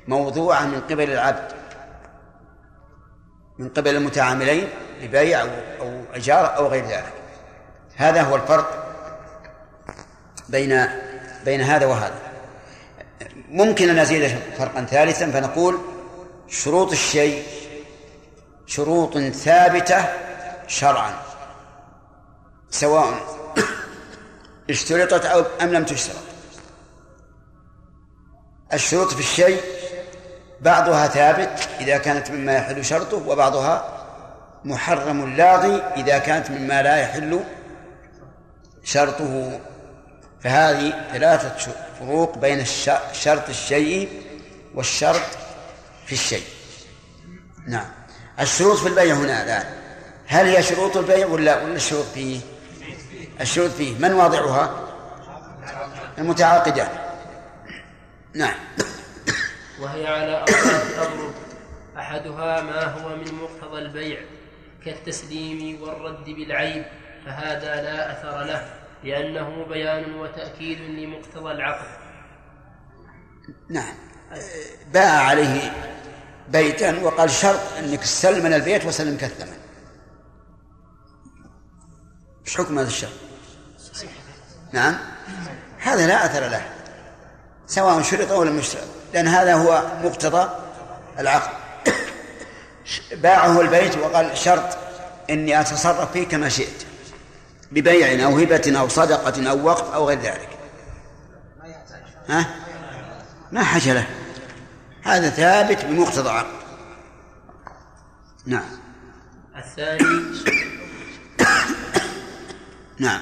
موضوعة 0.07 0.65
من 0.65 0.81
قبل 0.81 1.11
العبد. 1.11 1.51
من 3.59 3.69
قبل 3.69 3.95
المتعاملين 3.95 4.67
ببيع 5.01 5.41
أو 5.41 6.01
إجارة 6.13 6.47
أو 6.47 6.67
غير 6.67 6.85
ذلك. 6.85 7.13
هذا 7.95 8.21
هو 8.21 8.35
الفرق 8.35 8.85
بين 10.49 10.87
بين 11.45 11.61
هذا 11.61 11.85
وهذا. 11.85 12.19
ممكن 13.49 13.89
أن 13.89 13.99
نزيد 13.99 14.37
فرقا 14.57 14.85
ثالثا 14.85 15.31
فنقول 15.31 15.79
شروط 16.47 16.91
الشيء 16.91 17.43
شروط 18.67 19.17
ثابتة 19.17 20.05
شرعا 20.67 21.13
سواء 22.69 23.13
اشترطت 24.69 25.25
أو 25.25 25.43
أم 25.61 25.73
لم 25.73 25.85
تشترط. 25.85 26.15
الشروط 28.73 29.13
في 29.13 29.19
الشيء 29.19 29.61
بعضها 30.61 31.07
ثابت 31.07 31.69
إذا 31.79 31.97
كانت 31.97 32.31
مما 32.31 32.53
يحل 32.53 32.85
شرطه 32.85 33.27
وبعضها 33.27 33.98
محرم 34.65 35.35
لاغي 35.35 35.75
إذا 35.75 36.17
كانت 36.17 36.51
مما 36.51 36.81
لا 36.81 36.97
يحل 36.97 37.39
شرطه. 38.83 39.59
فهذه 40.41 40.93
ثلاثة 41.11 41.71
فروق 41.99 42.37
بين 42.37 42.65
شرط 43.13 43.49
الشيء 43.49 44.21
والشرط 44.75 45.21
في 46.05 46.13
الشيء. 46.13 46.43
نعم. 47.67 47.85
الشروط 48.39 48.77
في 48.77 48.87
البيع 48.87 49.15
هنا 49.15 49.43
الآن. 49.43 49.65
هل 50.27 50.45
هي 50.45 50.63
شروط 50.63 50.97
البيع 50.97 51.27
ولا 51.27 51.63
ولا 51.63 51.75
الشروط 51.75 52.05
فيه؟ 52.05 52.39
الشروط 53.41 53.71
فيه. 53.71 53.99
من 53.99 54.13
واضعها؟ 54.13 54.85
المتعاقدات 56.17 56.91
نعم. 58.33 58.55
وهي 59.81 60.07
على 60.07 60.37
أربعة 60.37 61.33
أحدها 61.97 62.61
ما 62.61 62.83
هو 62.83 63.15
من 63.15 63.33
مقتضى 63.41 63.79
البيع. 63.79 64.19
كالتسليم 64.85 65.81
والرد 65.81 66.25
بالعيب 66.25 66.85
فهذا 67.25 67.81
لا 67.81 68.11
أثر 68.11 68.43
له 68.43 68.73
لأنه 69.03 69.65
بيان 69.65 70.15
وتأكيد 70.15 70.81
لمقتضى 70.81 71.51
العقد 71.51 71.87
نعم. 73.69 73.93
باع 74.93 75.21
عليه 75.21 75.71
بيتا 76.49 76.99
وقال 77.03 77.29
شرط 77.29 77.59
أنك 77.79 77.99
تسلم 77.99 78.43
من 78.43 78.53
البيت 78.53 78.85
وسلمك 78.85 79.23
الثمن 79.23 79.57
إيش 82.45 82.57
حكم 82.57 82.79
هذا 82.79 82.87
الشرط؟ 82.87 83.11
نعم. 84.73 84.97
هذا 85.79 86.07
لا 86.07 86.25
أثر 86.25 86.47
له 86.47 86.69
سواء 87.67 88.01
شرط 88.01 88.31
أو 88.31 88.43
لم 88.43 88.59
يشترط 88.59 88.87
لأن 89.13 89.27
هذا 89.27 89.53
هو 89.53 89.83
مقتضى 90.03 90.49
العقد 91.19 91.59
باعه 93.11 93.61
البيت 93.61 93.97
وقال 93.97 94.37
شرط 94.37 94.77
إني 95.29 95.61
أتصرف 95.61 96.11
فيه 96.11 96.27
كما 96.27 96.49
شئت 96.49 96.85
ببيع 97.71 98.25
أو 98.25 98.37
هبة 98.37 98.79
أو 98.79 98.87
صدقة 98.87 99.49
أو 99.49 99.65
وقف 99.65 99.93
أو 99.93 100.07
غير 100.07 100.19
ذلك. 100.19 100.49
ها؟ 102.29 102.45
ما 103.51 103.63
حاجة 103.63 103.93
له. 103.93 104.07
هذا 105.03 105.29
ثابت 105.29 105.85
بمقتضى 105.85 106.29
عقد 106.29 106.59
نعم. 108.45 108.69
الثاني 109.55 109.99
نعم. 112.99 113.21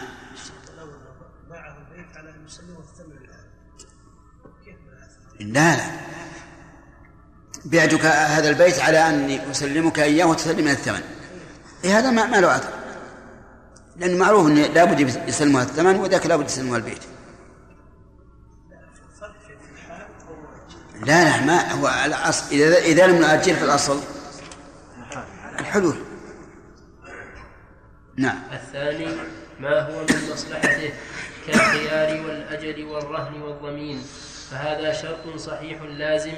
لا 5.40 5.76
لا. 5.76 6.07
بعتك 7.72 8.06
هذا 8.06 8.50
البيت 8.50 8.80
على 8.80 9.10
اني 9.10 9.52
أسلمك 9.52 10.00
إياه 10.00 10.26
وتسلمني 10.26 10.72
الثمن. 10.72 11.02
إيه 11.84 12.00
هذا 12.00 12.12
ما, 12.12 12.40
له 12.40 12.56
اثر 12.56 12.70
لأنه 13.98 14.18
معروف 14.18 14.48
انه 14.48 14.68
لابد 14.68 15.00
يسلمها 15.28 15.64
الثمن 15.64 15.96
وذاك 15.96 16.26
لابد 16.26 16.46
يسلمها 16.46 16.78
البيت. 16.78 17.04
لا 21.06 21.24
لا 21.24 21.46
ما 21.46 21.72
هو 21.72 21.92
الأصل. 22.06 22.46
إذا 22.52 22.78
إذا 22.78 23.08
لم 23.08 23.16
نؤجل 23.16 23.56
في 23.56 23.64
الأصل 23.64 24.02
الحلول. 25.60 25.96
نعم. 28.16 28.40
الثاني 28.54 29.08
ما 29.60 29.80
هو 29.80 30.02
من 30.02 30.30
مصلحته؟ 30.34 30.92
كالخيار 31.48 32.26
والأجل 32.26 32.84
والرهن 32.86 33.42
والضمين. 33.42 34.04
فهذا 34.52 34.94
شرط 34.94 35.38
صحيح 35.38 35.82
لازم 35.82 36.34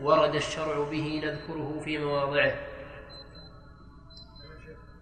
ورد 0.00 0.34
الشرع 0.34 0.84
به 0.90 1.22
نذكره 1.24 1.82
في 1.84 1.98
مواضعه. 1.98 2.54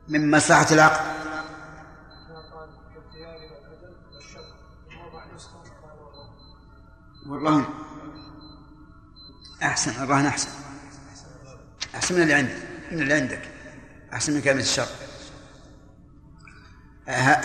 من 0.08 0.30
مصلحة 0.30 0.66
العقد 0.72 1.00
والرهن 7.26 7.64
أحسن 9.62 10.02
الرهن 10.02 10.26
أحسن. 10.26 10.48
أحسن 11.94 12.14
من 12.14 12.22
اللي 12.22 12.34
عندك 12.34 12.56
من 12.90 13.02
اللي 13.02 13.14
عندك. 13.14 13.42
أحسن 14.12 14.32
من 14.32 14.40
كلمة 14.40 14.60
الشر 14.60 14.86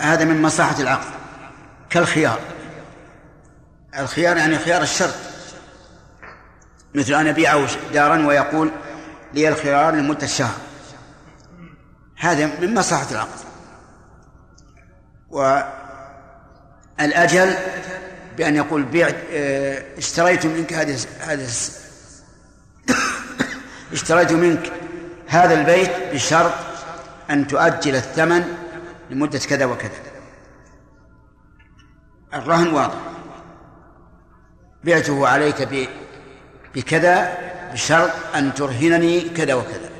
هذا 0.00 0.24
من 0.24 0.42
مصلحة 0.42 0.80
العقد 0.80 1.14
كالخيار. 1.90 2.40
الخيار 3.98 4.36
يعني 4.36 4.58
خيار 4.58 4.82
الشرط. 4.82 5.25
مثل 6.96 7.14
أن 7.14 7.26
أبيعه 7.26 7.66
دارا 7.92 8.26
ويقول 8.26 8.70
لي 9.34 9.48
الخيار 9.48 9.94
لمدة 9.94 10.26
شهر. 10.26 10.54
هذا 12.16 12.60
من 12.60 12.74
مصلحة 12.74 13.10
العقد. 13.10 13.46
والأجل 16.98 17.54
بأن 18.36 18.56
يقول 18.56 18.82
بيع 18.82 19.08
آه، 19.32 19.82
اشتريت 19.98 20.46
منك 20.46 20.72
هذه 20.72 20.98
هذه 21.20 21.44
اشتريت 23.92 24.32
منك 24.32 24.72
هذا 25.26 25.60
البيت 25.60 25.90
بشرط 26.12 26.52
أن 27.30 27.46
تؤجل 27.46 27.94
الثمن 27.94 28.44
لمدة 29.10 29.38
كذا 29.38 29.64
وكذا. 29.64 29.90
الرهن 32.34 32.68
واضح. 32.68 32.98
بعته 34.84 35.28
عليك 35.28 35.62
بكذا 36.76 37.38
بشرط 37.72 38.10
أن 38.36 38.54
ترهنني 38.54 39.20
كذا 39.20 39.54
وكذا. 39.54 39.90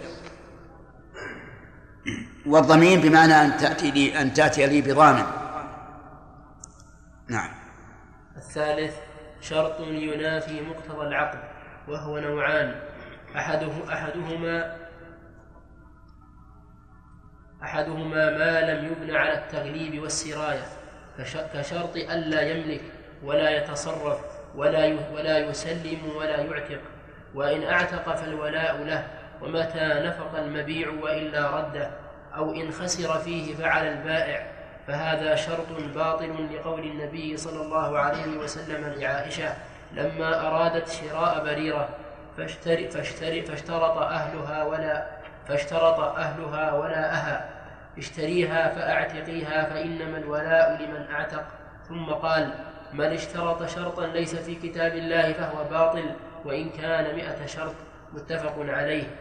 والضمين 2.46 3.00
بمعنى 3.00 3.32
أن 3.34 3.56
تأتي 3.56 3.90
لي 3.90 4.20
أن 4.20 4.32
تأتي 4.34 4.66
لي 4.66 4.80
بضامن. 4.80 5.26
نعم. 7.28 7.50
الثالث 8.36 8.94
شرط 9.40 9.80
ينافي 9.80 10.60
مقتضى 10.60 11.06
العقد 11.06 11.38
وهو 11.88 12.18
نوعان. 12.18 12.80
أحده 13.36 13.72
أحدهما 13.92 14.76
أحدهما 17.62 18.30
ما 18.38 18.60
لم 18.60 18.84
يبن 18.84 19.16
على 19.16 19.34
التغليب 19.38 20.02
والسراية 20.02 20.66
كش- 21.18 21.36
كشرط 21.54 21.96
ألا 21.96 22.42
يملك 22.42 22.80
ولا 23.22 23.50
يتصرف. 23.50 24.35
ولا 24.56 24.96
ولا 25.14 25.38
يسلم 25.38 25.98
ولا 26.16 26.36
يعتق. 26.36 26.80
وإن 27.34 27.62
أعتق 27.62 28.16
فالولاء 28.16 28.76
له 28.82 29.06
ومتى 29.42 29.88
نفق 30.06 30.38
المبيع 30.38 30.88
وإلا 31.02 31.50
رده 31.50 31.90
أو 32.36 32.54
إن 32.54 32.70
خسر 32.70 33.18
فيه 33.18 33.54
فعلى 33.54 33.92
البائع 33.92 34.46
فهذا 34.86 35.34
شرط 35.34 35.66
باطل 35.94 36.48
لقول 36.54 36.80
النبي 36.80 37.36
صلى 37.36 37.62
الله 37.62 37.98
عليه 37.98 38.38
وسلم 38.38 38.94
لعائشة 38.96 39.54
لما 39.92 40.46
أرادت 40.46 40.88
شراء 40.88 41.44
بريرة 41.44 41.88
فاشتر 42.36 42.90
فاشتر 42.90 43.42
فاشترط 43.42 43.98
أهلها 43.98 44.64
ولا 44.64 45.06
فاشترط 45.48 46.00
أهلها 46.00 46.72
ولاءها 46.72 47.50
اشتريها 47.98 48.68
فأعتقيها 48.68 49.64
فإنما 49.64 50.18
الولاء 50.18 50.82
لمن 50.82 51.06
أعتق. 51.14 51.44
ثم 51.88 52.04
قال 52.04 52.50
من 52.96 53.04
اشترط 53.04 53.66
شرطا 53.68 54.06
ليس 54.06 54.34
في 54.34 54.54
كتاب 54.54 54.92
الله 54.92 55.32
فهو 55.32 55.68
باطل 55.70 56.16
وإن 56.44 56.70
كان 56.70 57.16
مئة 57.16 57.46
شرط 57.46 57.74
متفق 58.12 58.54
عليه. 58.58 59.16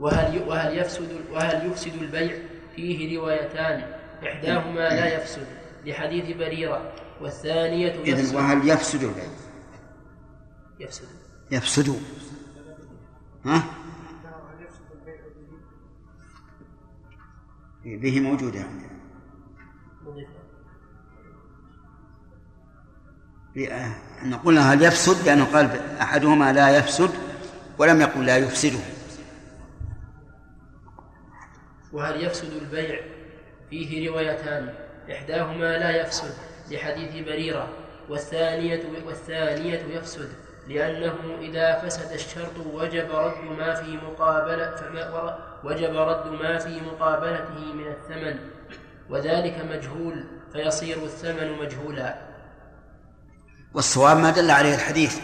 وهل 0.00 0.42
وهل 0.48 0.78
يفسد 0.78 1.20
وهل 1.32 1.70
يفسد 1.70 2.02
البيع؟ 2.02 2.38
فيه 2.76 3.18
روايتان. 3.18 3.94
إحداهما 4.22 4.88
لا 4.88 5.14
يفسد 5.14 5.46
لحديث 5.84 6.36
بريرة 6.36 6.92
والثانية 7.20 7.92
يفسد. 7.92 8.34
وهل 8.34 8.68
يفسد 8.68 9.02
البيع؟ 9.02 9.24
يفسد. 10.80 11.08
يفسد. 11.50 11.96
ها؟ 13.44 13.62
به 17.84 18.20
موجودة 18.20 18.60
عندنا 18.60 18.92
بأ- 23.56 24.24
نقول 24.24 24.58
هل 24.58 24.82
يفسد؟ 24.82 25.26
لأنه 25.26 25.44
قال 25.44 25.80
أحدهما 26.00 26.52
لا 26.52 26.76
يفسد 26.76 27.10
ولم 27.78 28.00
يقل 28.00 28.26
لا 28.26 28.36
يفسده. 28.36 28.78
وهل 31.92 32.24
يفسد 32.24 32.52
البيع؟ 32.52 33.00
فيه 33.70 34.10
روايتان. 34.10 34.74
إحداهما 35.12 35.78
لا 35.78 35.90
يفسد 35.90 36.34
لحديث 36.70 37.26
بريرة 37.26 37.68
والثانية 38.08 38.82
والثانية 39.06 39.82
يفسد 39.90 40.28
لأنه 40.68 41.14
إذا 41.40 41.78
فسد 41.78 42.12
الشرط 42.12 42.66
وجب 42.72 43.08
رد 43.10 43.58
ما 43.58 43.74
في 43.74 43.96
مقابلة 43.96 44.74
فما 44.76 45.38
وجب 45.64 45.96
رد 45.96 46.26
ما 46.42 46.58
في 46.58 46.80
مقابلته 46.80 47.72
من 47.74 47.86
الثمن 47.86 48.38
وذلك 49.10 49.64
مجهول 49.70 50.24
فيصير 50.52 50.96
الثمن 51.04 51.52
مجهولا. 51.60 52.31
والصواب 53.74 54.16
ما 54.16 54.30
دل 54.30 54.50
عليه 54.50 54.74
الحديث 54.74 55.16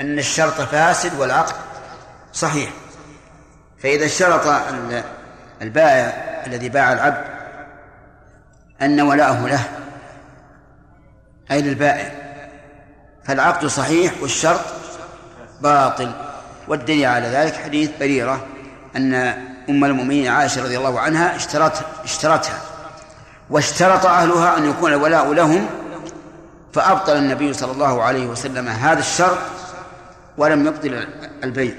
أن 0.00 0.18
الشرط 0.18 0.60
فاسد 0.60 1.18
والعقد 1.18 1.54
صحيح. 2.32 2.70
فإذا 3.82 4.06
اشترط 4.06 4.46
ال- 4.46 5.04
البائع 5.62 6.06
الذي 6.46 6.68
باع 6.68 6.92
العبد 6.92 7.24
أن 8.82 9.00
ولاءه 9.00 9.46
له 9.48 9.64
أي 11.50 11.62
للبائع 11.62 12.10
فالعقد 13.24 13.66
صحيح 13.66 14.12
والشرط 14.22 14.60
باطل. 15.60 16.12
والدليل 16.68 17.06
على 17.06 17.26
ذلك 17.26 17.54
حديث 17.56 17.90
بريرة 18.00 18.46
أن 18.96 19.14
أم 19.68 19.84
المؤمنين 19.84 20.28
عائشة 20.28 20.62
رضي 20.64 20.78
الله 20.78 21.00
عنها 21.00 21.36
اشترت 21.36 21.84
اشترتها 22.04 22.60
واشترط 23.50 24.06
أهلها 24.06 24.56
أن 24.58 24.70
يكون 24.70 24.92
الولاء 24.92 25.32
لهم 25.32 25.66
فأبطل 26.72 27.16
النبي 27.16 27.52
صلى 27.52 27.72
الله 27.72 28.02
عليه 28.02 28.26
وسلم 28.26 28.68
هذا 28.68 29.00
الشرط 29.00 29.38
ولم 30.36 30.66
يبطل 30.66 31.06
البيع 31.44 31.74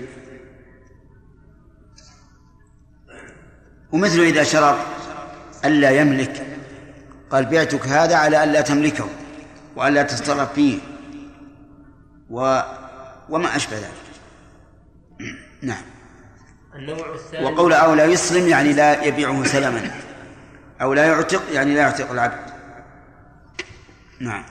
ومثل 3.91 4.19
إذا 4.19 4.43
شرط 4.43 4.77
ألا 5.65 5.89
يملك 5.89 6.47
قال 7.31 7.45
بعتك 7.45 7.87
هذا 7.87 8.15
على 8.15 8.43
ألا 8.43 8.61
تملكه 8.61 9.07
وألا 9.75 10.03
تتصرف 10.03 10.53
فيه. 10.53 10.79
و 12.29 12.61
وما 13.29 13.55
أشبه 13.55 13.75
ذلك. 13.75 13.91
نعم. 15.61 15.83
النوع 16.75 17.13
الثاني 17.15 17.45
وقول 17.45 17.73
أو 17.73 17.93
لا 17.93 18.05
يسلم 18.05 18.47
يعني 18.47 18.73
لا 18.73 19.03
يبيعه 19.03 19.43
سلما 19.43 19.91
أو 20.81 20.93
لا 20.93 21.05
يعتق 21.05 21.41
يعني 21.51 21.73
لا 21.73 21.81
يعتق 21.81 22.11
العبد. 22.11 22.51
نعم. 24.19 24.43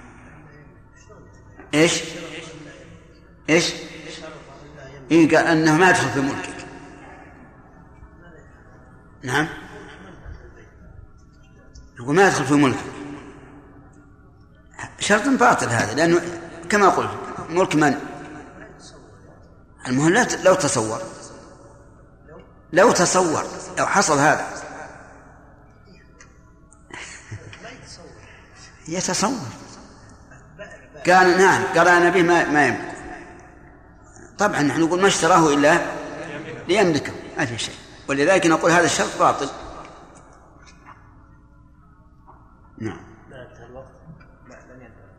إيش؟ 1.75 2.03
إيش؟ 3.51 3.73
إيه 5.11 5.37
قال 5.37 5.47
أنه 5.47 5.77
ما 5.77 5.91
يدخل 5.91 6.11
في 6.11 6.21
ملكك. 6.21 6.67
نعم؟ 9.23 9.49
يقول 12.01 12.17
ما 12.17 12.27
يدخل 12.27 12.45
في 12.45 12.55
ملكك. 12.55 13.01
شرط 14.99 15.29
باطل 15.29 15.69
هذا 15.69 15.95
لأنه 15.95 16.21
كما 16.71 16.89
قلت 16.89 17.11
ملك 17.51 17.75
من؟ 17.75 18.01
المهم 19.87 20.27
لو 20.45 20.55
تصور. 20.55 21.03
لو 22.73 22.93
تصور. 22.93 23.45
لو 23.79 23.87
حصل 23.87 24.19
هذا. 24.19 24.47
يتصور. 28.89 29.60
قال 31.07 31.39
نعم 31.39 31.63
قال 31.65 31.89
أنا 31.89 32.11
به 32.11 32.23
ما, 32.23 32.45
ما 32.45 32.67
يملك. 32.67 32.95
طبعا 34.39 34.63
نحن 34.63 34.81
نقول 34.81 35.01
ما 35.01 35.07
اشتراه 35.07 35.55
إلا 35.55 35.79
ليملكه 36.69 37.13
ما 37.39 37.45
في 37.45 37.59
شيء. 37.59 37.75
ولذلك 38.09 38.47
نقول 38.47 38.71
هذا 38.71 38.85
الشرط 38.85 39.19
باطل. 39.19 39.49
نعم. 42.79 43.01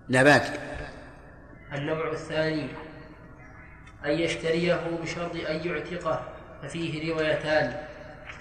لا 0.10 0.24
باقي. 0.24 0.54
النوع 1.74 2.12
الثاني 2.12 2.70
أن 4.06 4.12
يشتريه 4.12 5.00
بشرط 5.02 5.36
أن 5.36 5.68
يعتقه 5.68 6.22
ففيه 6.64 7.14
روايتان. 7.14 7.76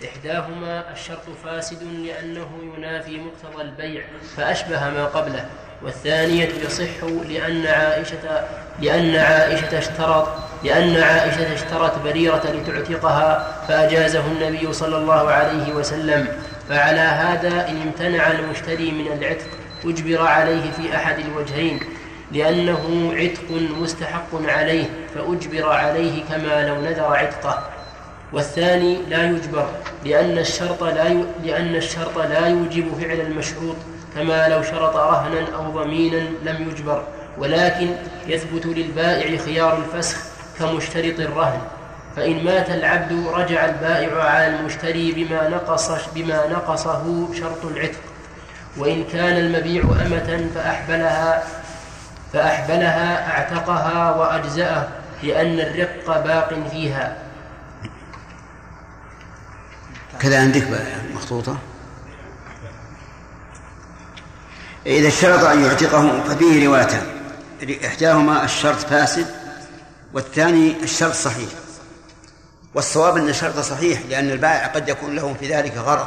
إحداهما 0.05 0.93
الشرط 0.93 1.31
فاسد 1.45 1.83
لأنه 1.83 2.75
ينافي 2.77 3.19
مقتضى 3.19 3.63
البيع 3.63 4.05
فأشبه 4.37 4.91
ما 4.91 5.07
قبله. 5.07 5.51
والثانية 5.83 6.49
يصح 6.67 7.05
لأن 7.29 7.67
عائشة 7.67 8.45
لأن 8.81 9.17
عائشة 9.17 9.79
اشترط 9.79 10.29
لأن 10.65 10.97
عائشة 10.97 11.55
اشترت 11.55 11.99
بريرة 12.05 12.43
لتعتقها 12.55 13.57
فأجازه 13.69 14.23
النبي 14.27 14.73
صلى 14.73 14.97
الله 14.97 15.31
عليه 15.31 15.73
وسلم. 15.75 16.29
فعلى 16.69 17.01
هذا 17.01 17.69
إن 17.69 17.83
امتنع 17.83 18.31
المشتري 18.31 18.91
من 18.91 19.07
العتق 19.13 19.47
أجبر 19.85 20.23
عليه 20.27 20.71
في 20.71 20.97
أحد 20.97 21.19
الوجهين. 21.19 21.81
لأنه 22.33 23.13
عتق 23.15 23.51
مستحق 23.81 24.29
عليه 24.49 24.85
فأجبر 25.15 25.69
عليه 25.69 26.25
كما 26.25 26.69
لو 26.69 26.81
نذر 26.81 27.17
عتقه. 27.17 27.69
والثاني 28.33 28.99
لا 29.09 29.25
يجبر 29.25 29.69
لأن 30.05 30.39
الشرط 30.39 30.83
لا. 30.85 31.25
لأن 31.45 31.77
الشرط 31.77 32.19
لا 32.19 32.47
يوجب 32.47 32.85
فعل 33.01 33.21
المشروط. 33.21 33.77
كما 34.15 34.49
لو 34.49 34.63
شرط 34.63 34.97
رهنا 34.97 35.57
أو 35.57 35.71
ضمينا 35.71 36.29
لم 36.43 36.71
يجبر 36.71 37.05
ولكن 37.39 37.95
يثبت 38.27 38.67
للبائع 38.67 39.39
خيار 39.39 39.79
الفسخ 39.79 40.19
كمشترط 40.59 41.21
الرهن. 41.21 41.61
فإن 42.17 42.45
مات 42.45 42.71
العبد 42.71 43.27
رجع 43.35 43.65
البائع 43.65 44.23
على 44.23 44.47
المشتري 44.47 45.13
بما 45.13 45.49
نقص 45.49 45.91
بما 46.15 46.47
نقصه 46.47 47.35
شرط 47.35 47.65
العتق. 47.65 47.99
وإن 48.77 49.05
كان 49.13 49.37
المبيع 49.37 49.83
أمة 49.83 50.51
فأحبلها 50.55 51.43
فأحبلها 52.33 53.31
أعتقها 53.31 54.15
وأجزأه 54.15 54.89
لأن 55.23 55.61
الرق 55.61 56.25
باق 56.25 56.69
فيها. 56.71 57.17
كذا 60.21 60.41
عندك 60.41 60.65
مخطوطة. 61.15 61.57
إذا 64.87 65.09
اشترط 65.09 65.45
أن 65.45 65.65
يعتقه 65.65 66.21
ففيه 66.21 66.67
روايتان. 66.67 67.07
إحداهما 67.87 68.45
الشرط 68.45 68.77
فاسد 68.77 69.27
والثاني 70.15 70.83
الشرط 70.83 71.13
صحيح. 71.13 71.49
والصواب 72.75 73.17
أن 73.17 73.29
الشرط 73.29 73.59
صحيح 73.59 74.01
لأن 74.09 74.31
البائع 74.31 74.67
قد 74.67 74.89
يكون 74.89 75.17
له 75.17 75.35
في 75.35 75.55
ذلك 75.55 75.77
غرض. 75.77 76.07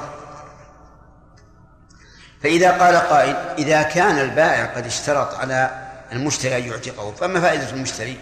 فإذا 2.44 2.72
قال 2.72 2.96
قائل 2.96 3.36
إذا 3.58 3.82
كان 3.82 4.20
البائع 4.20 4.66
قد 4.66 4.86
اشترط 4.86 5.36
على 5.36 5.70
المشتري 6.12 6.58
أن 6.58 6.64
يعتقه 6.64 7.12
فما 7.12 7.42
فائدة 7.42 7.70
المشتري؟ 7.70 8.18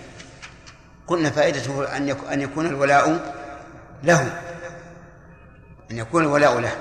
قلنا 1.08 1.30
فائدته 1.30 1.98
أن 1.98 2.16
أن 2.32 2.42
يكون 2.42 2.66
الولاء 2.66 3.34
له. 4.04 4.42
أن 5.92 5.98
يكون 5.98 6.24
الولاء 6.24 6.60
له. 6.60 6.76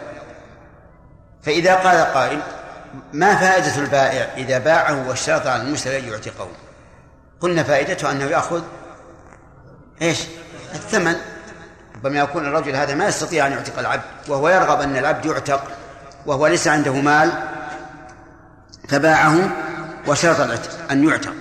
فإذا 1.43 1.75
قال 1.75 2.15
قائل 2.15 2.41
ما 3.13 3.37
فائدة 3.37 3.77
البائع 3.77 4.35
إذا 4.37 4.59
باعه 4.59 5.09
واشترط 5.09 5.47
على 5.47 5.63
المشتري 5.63 5.99
أن 5.99 6.09
يعتقه 6.09 6.49
قلنا 7.41 7.63
فائدته 7.63 8.11
أنه 8.11 8.25
يأخذ 8.25 8.63
إيش؟ 10.03 10.19
الثمن. 10.75 11.17
ربما 11.95 12.19
يكون 12.19 12.47
الرجل 12.47 12.77
هذا 12.77 12.95
ما 12.95 13.09
يستطيع 13.09 13.47
أن 13.47 13.53
يعتق 13.53 13.79
العبد 13.79 14.03
وهو 14.29 14.49
يرغب 14.49 14.81
أن 14.81 14.97
العبد 14.97 15.27
يعتق 15.27 15.63
وهو 16.27 16.47
ليس 16.47 16.69
عنده 16.69 16.93
مال 16.93 17.33
فباعه 18.89 19.51
وشرط 20.07 20.41
أن 20.91 21.09
يعتق. 21.09 21.35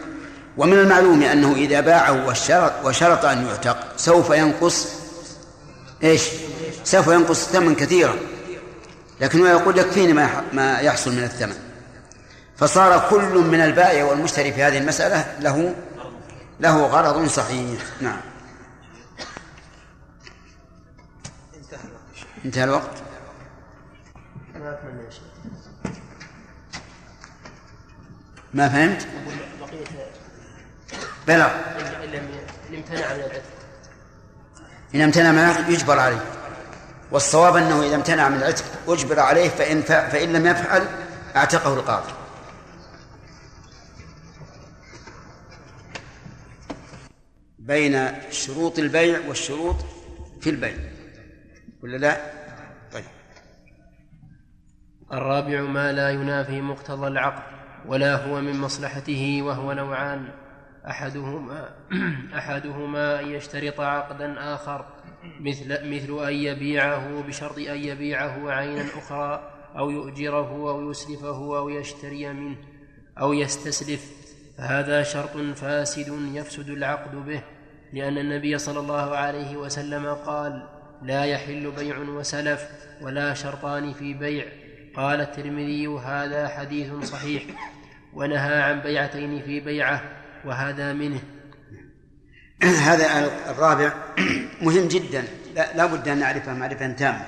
ومن 0.57 0.73
المعلوم 0.73 1.23
أنه 1.23 1.55
إذا 1.55 1.79
باعه 1.81 2.27
وشرط, 2.27 2.71
وشرط 2.83 3.25
أن 3.25 3.47
يعتق 3.47 3.77
سوف 3.97 4.29
ينقص 4.29 4.87
إيش؟ 6.03 6.23
سوف 6.83 7.07
ينقص 7.07 7.47
الثمن 7.47 7.75
كثيرا. 7.75 8.15
لكنه 9.21 9.49
يقول 9.49 9.77
يكفيني 9.77 10.13
ما 10.13 10.43
ما 10.53 10.79
يحصل 10.79 11.11
من 11.11 11.23
الثمن. 11.23 11.55
فصار 12.57 13.09
كل 13.09 13.37
من 13.37 13.61
البائع 13.61 14.03
والمشتري 14.03 14.53
في 14.53 14.63
هذه 14.63 14.77
المسألة 14.77 15.35
له 15.39 15.75
له 16.59 16.85
غرض 16.85 17.27
صحيح. 17.27 17.81
نعم. 18.01 18.21
انتهى 22.45 22.63
الوقت. 22.63 23.03
ما 28.53 28.69
فهمت؟ 28.69 29.07
بلغ 31.27 31.49
إن 32.69 32.75
امتنع 32.75 33.13
من 33.13 33.19
العتق 33.19 33.43
إن 34.95 35.01
امتنع 35.01 35.31
من 35.31 35.39
العتق 35.39 35.69
يجبر 35.69 35.99
عليه. 35.99 36.38
والصواب 37.11 37.55
أنه 37.55 37.83
إذا 37.83 37.95
امتنع 37.95 38.29
من 38.29 38.37
العتق 38.37 38.65
أجبر 38.87 39.19
عليه 39.19 39.49
فإن, 39.49 39.81
فإن 39.81 40.33
لم 40.33 40.45
يفعل 40.47 40.87
أعتقه 41.35 41.73
القاضي. 41.73 42.11
بين 47.59 48.11
شروط 48.31 48.79
البيع 48.79 49.19
والشروط 49.27 49.75
في 50.41 50.49
البيع. 50.49 50.77
ولا 51.83 51.97
لا؟ 51.97 52.17
طيب. 52.93 53.03
الرابع 55.13 55.61
ما 55.61 55.91
لا 55.91 56.09
ينافي 56.09 56.61
مقتضى 56.61 57.07
العقد 57.07 57.43
ولا 57.85 58.15
هو 58.15 58.41
من 58.41 58.59
مصلحته 58.59 59.41
وهو 59.41 59.73
نوعان. 59.73 60.29
أحدهما 60.89 61.69
أحدهما 62.37 63.19
أن 63.19 63.27
يشترط 63.27 63.79
عقدا 63.79 64.55
آخر. 64.55 64.85
مثل 65.39 65.89
مثل 65.89 66.27
أن 66.27 66.33
يبيعه 66.33 67.21
بشرط 67.27 67.57
أن 67.57 67.83
يبيعه 67.83 68.51
عينا 68.51 68.85
أخرى 68.97 69.51
أو 69.77 69.89
يؤجره 69.89 70.69
أو 70.69 70.91
يسلفه 70.91 71.57
أو 71.57 71.69
يشتري 71.69 72.33
منه 72.33 72.57
أو 73.19 73.33
يستسلف. 73.33 74.19
فهذا 74.57 75.03
شرط 75.03 75.37
فاسد 75.37 76.33
يفسد 76.33 76.69
العقد 76.69 77.15
به 77.15 77.41
لأن 77.93 78.17
النبي 78.17 78.57
صلى 78.57 78.79
الله 78.79 79.15
عليه 79.15 79.57
وسلم 79.57 80.13
قال 80.13 80.67
لا 81.01 81.25
يحل 81.25 81.71
بيع 81.71 81.97
وسلف 81.97 82.69
ولا 83.01 83.33
شرطان 83.33 83.93
في 83.93 84.13
بيع 84.13 84.45
قال 84.95 85.21
الترمذي 85.21 85.87
هذا 85.87 86.47
حديث 86.47 86.93
صحيح 86.93 87.43
ونهى 88.13 88.61
عن 88.61 88.79
بيعتين 88.79 89.41
في 89.41 89.59
بيعة 89.59 90.01
وهذا 90.45 90.93
منه 90.93 91.19
هذا 92.63 93.31
الرابع 93.49 93.93
مهم 94.61 94.87
جدا. 94.87 95.23
لا, 95.55 95.85
بد 95.85 96.07
أن 96.07 96.19
نعرفه 96.19 96.53
معرفة 96.53 96.91
تامة. 96.91 97.25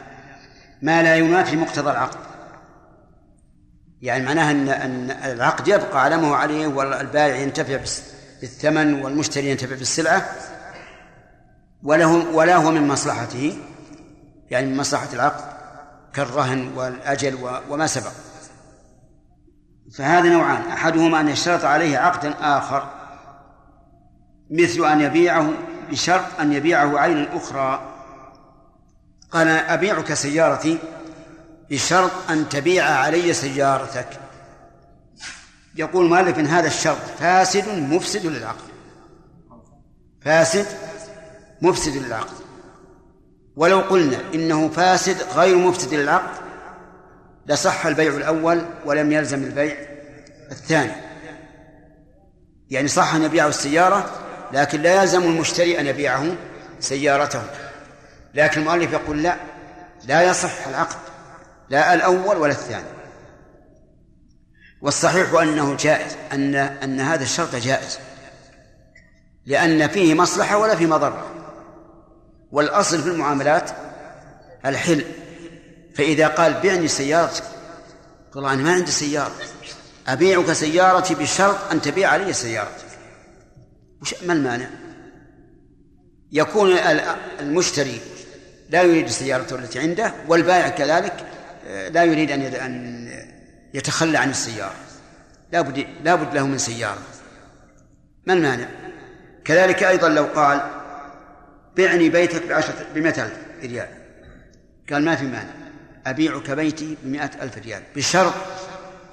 ما 0.82 1.03
لا 1.03 1.16
ينافي 1.16 1.56
مقتضى 1.56 1.91
العقد. 1.91 2.18
يعني 4.02 4.26
معناها 4.26 4.52
أن 4.52 4.70
أن 4.70 5.12
العقد 5.12 5.68
يبقى 5.68 6.03
على 6.03 6.18
ما 6.18 6.28
هو 6.28 6.34
عليه 6.34 6.68
والبائع 6.68 7.36
ينتفع 7.36 7.80
بالثمن 8.41 9.03
والمشتري 9.03 9.49
ينتفع 9.49 9.76
بالسلعة 9.76 10.30
وله 11.84 12.36
ولا 12.36 12.56
هو 12.56 12.72
من 12.72 12.88
مصلحته. 12.88 13.58
يعني 14.49 14.68
من 14.68 14.78
مصلحة 14.78 15.14
العقد 15.14 15.44
كالرهن 16.14 16.72
والأجل 16.76 17.38
وما 17.70 17.88
سبق. 17.88 18.12
فهذا 19.94 20.30
نوعان. 20.30 20.62
أحدهما 20.72 21.20
أن 21.20 21.28
يشترط 21.28 21.66
عليه 21.66 21.98
عقدا 21.98 22.34
آخر. 22.41 23.01
مثل 24.52 24.86
أن 24.86 25.02
يبيعه 25.02 25.53
بشرط 25.91 26.40
أن 26.40 26.53
يبيعه 26.53 26.99
عين 26.99 27.28
أخرى 27.34 27.94
قال 29.32 29.48
أبيعك 29.48 30.14
سيارتي 30.14 30.78
بشرط 31.69 32.11
أن 32.30 32.49
تبيع 32.49 32.86
علي 32.86 33.34
سيارتك. 33.34 34.07
يقول 35.76 36.10
مالك 36.10 36.40
إن 36.40 36.48
هذا 36.48 36.68
الشرط 36.68 37.02
فاسد 37.19 37.68
مفسد 37.68 38.26
للعقد 38.26 38.72
فاسد 40.22 40.65
مفسد 41.61 41.98
للعقد 41.98 42.36
ولو 43.56 43.80
قلنا 43.80 44.18
إنه 44.34 44.69
فاسد 44.69 45.18
غير 45.36 45.57
مفسد 45.57 45.94
للعقد 45.94 46.41
لصح 47.48 47.86
البيع 47.86 48.15
الأول 48.15 48.61
ولم 48.86 49.11
يلزم 49.11 49.44
البيع 49.44 49.76
الثاني. 50.52 50.91
يعني 52.69 52.88
صح 52.88 53.15
أن 53.15 53.23
يبيعه 53.23 53.48
السيارة 53.48 54.20
لكن 54.53 54.82
لا 54.82 55.02
يلزم 55.02 55.23
المشتري 55.23 55.80
أن 55.80 55.88
يبيعه 55.88 56.26
سيارته. 56.80 57.44
لكن 58.34 58.61
المؤلف 58.61 58.94
يقول 58.94 59.23
لا 59.23 59.36
لا 60.06 60.22
يصح 60.22 60.68
العقد 60.68 60.98
لا 61.69 61.94
الأول 61.94 62.38
ولا 62.38 62.52
الثاني. 62.52 62.86
والصحيح 64.82 65.34
أنه 65.34 65.78
جائز 65.80 66.15
أن 66.34 66.56
أن 66.56 66.99
هذا 66.99 67.23
الشرط 67.23 67.56
جائز. 67.56 67.99
لأن 69.45 69.88
فيه 69.88 70.14
مصلحة 70.14 70.57
ولا 70.57 70.76
فيه 70.76 70.86
مضرة. 70.86 71.28
والأصل 72.52 73.02
في 73.02 73.10
المعاملات 73.10 73.72
الحل. 74.65 75.06
فإذا 75.95 76.28
قال 76.28 76.53
بعني 76.53 76.88
سيارتك 76.88 77.44
قال 78.34 78.45
أنا 78.45 78.64
ما 78.64 78.73
عندي 78.73 78.91
سيارة. 78.91 79.36
أبيعك 80.07 80.53
سيارتي 80.53 81.15
بشرط 81.15 81.72
أن 81.72 81.82
تبيع 81.82 82.10
علي 82.10 82.34
سيارتك 82.34 82.90
وش 84.02 84.23
ما 84.23 84.34
المانع؟ 84.34 84.69
يكون 86.32 86.78
المشتري 87.40 87.99
لا 88.69 88.84
يريد 88.84 89.10
سيارته 89.10 89.56
التي 89.56 89.80
عنده 89.80 90.14
والبائع 90.28 90.69
كذلك 90.69 91.26
آه، 91.68 91.90
لا 91.90 92.03
يريد 92.03 92.32
أن 92.32 92.41
أن 92.41 93.10
يتخلى 93.73 94.18
عن 94.18 94.30
السيارة. 94.30 94.76
لا 95.52 95.61
بد 95.61 95.86
لا 96.03 96.15
بد 96.15 96.36
له 96.36 96.48
من 96.48 96.57
سيارة. 96.57 97.02
ما 98.28 98.34
المانع؟ 98.34 98.68
كذلك 99.45 99.84
أيضا 99.84 100.10
لو 100.10 100.23
قال 100.23 100.61
بعني 101.78 102.10
بيتك 102.10 102.48
بعشرة 102.48 102.86
بمئة 102.95 103.26
ألف 103.26 103.38
ريال. 103.64 103.88
قال 104.91 105.06
ما 105.06 105.15
في 105.15 105.26
مانع. 105.26 105.53
أبيعك 106.06 106.52
بيتي 106.52 106.98
بمئة 107.03 107.32
ألف 107.41 107.57
ريال. 107.57 107.84
بشرط 107.95 108.34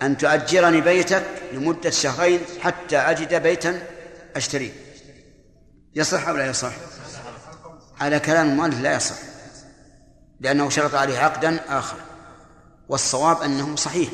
أن 0.02 0.16
تؤجرني 0.16 0.80
بيتك 0.80 1.24
لمدة 1.52 1.90
شهرين 1.90 2.40
حتى 2.60 2.96
أجد 2.96 3.42
بيتا 3.42 3.80
أشتريه 4.36 4.72
يصح 5.94 6.28
أو 6.28 6.36
لا 6.36 6.46
يصح؟ 6.46 6.72
على 8.00 8.20
كلام 8.20 8.48
المؤلف 8.48 8.80
لا 8.80 8.96
يصح 8.96 9.16
لأنه 10.40 10.68
شرط 10.68 10.94
عليه 10.94 11.18
عقدا 11.18 11.60
آخر 11.78 11.96
والصواب 12.88 13.42
أنه 13.42 13.76
صحيح 13.76 14.08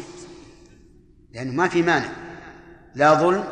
لأنه 1.32 1.52
ما 1.52 1.68
في 1.68 1.82
مانع 1.82 2.08
لا 2.94 3.14
ظلم 3.14 3.44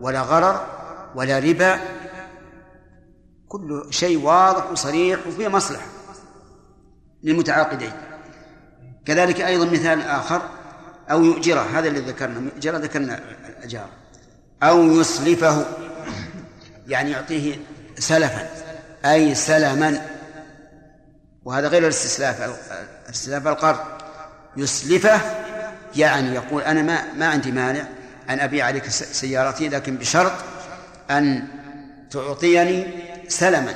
ولا 0.00 0.22
غرر 0.22 0.66
ولا 1.14 1.38
ربا 1.38 1.80
كل 3.48 3.86
شيء 3.90 4.18
واضح 4.18 4.70
وصريح 4.70 5.26
وفيه 5.26 5.48
مصلحة 5.48 5.86
للمتعاقدين. 7.22 7.92
كذلك 9.04 9.40
أيضا 9.40 9.64
مثال 9.64 10.02
آخر 10.02 10.42
أو 11.10 11.24
يؤجره 11.24 11.60
هذا 11.60 11.88
اللي 11.88 12.00
ذكرنا 12.00 12.50
ذكرنا 12.78 13.20
الأجار 13.48 13.88
أو 14.62 14.82
يسلفه. 14.82 15.66
يعني 16.86 17.10
يعطيه 17.10 17.56
سلفا 17.98 18.48
أي 19.04 19.34
سلما. 19.34 20.06
وهذا 21.44 21.68
غير 21.68 21.82
الاستسلاف 21.82 22.40
استسلاف 23.10 23.46
القرض. 23.46 23.78
يسلفه 24.56 25.20
يعني 25.96 26.34
يقول 26.34 26.62
أنا 26.62 26.82
ما 26.82 27.12
ما 27.12 27.26
عندي 27.26 27.52
مانع 27.52 27.84
أن 28.30 28.40
أبيع 28.40 28.66
عليك 28.66 28.88
سيارتي 28.88 29.68
لكن 29.68 29.96
بشرط 29.96 30.32
أن 31.10 31.48
تعطيني 32.10 32.86
سلما. 33.28 33.74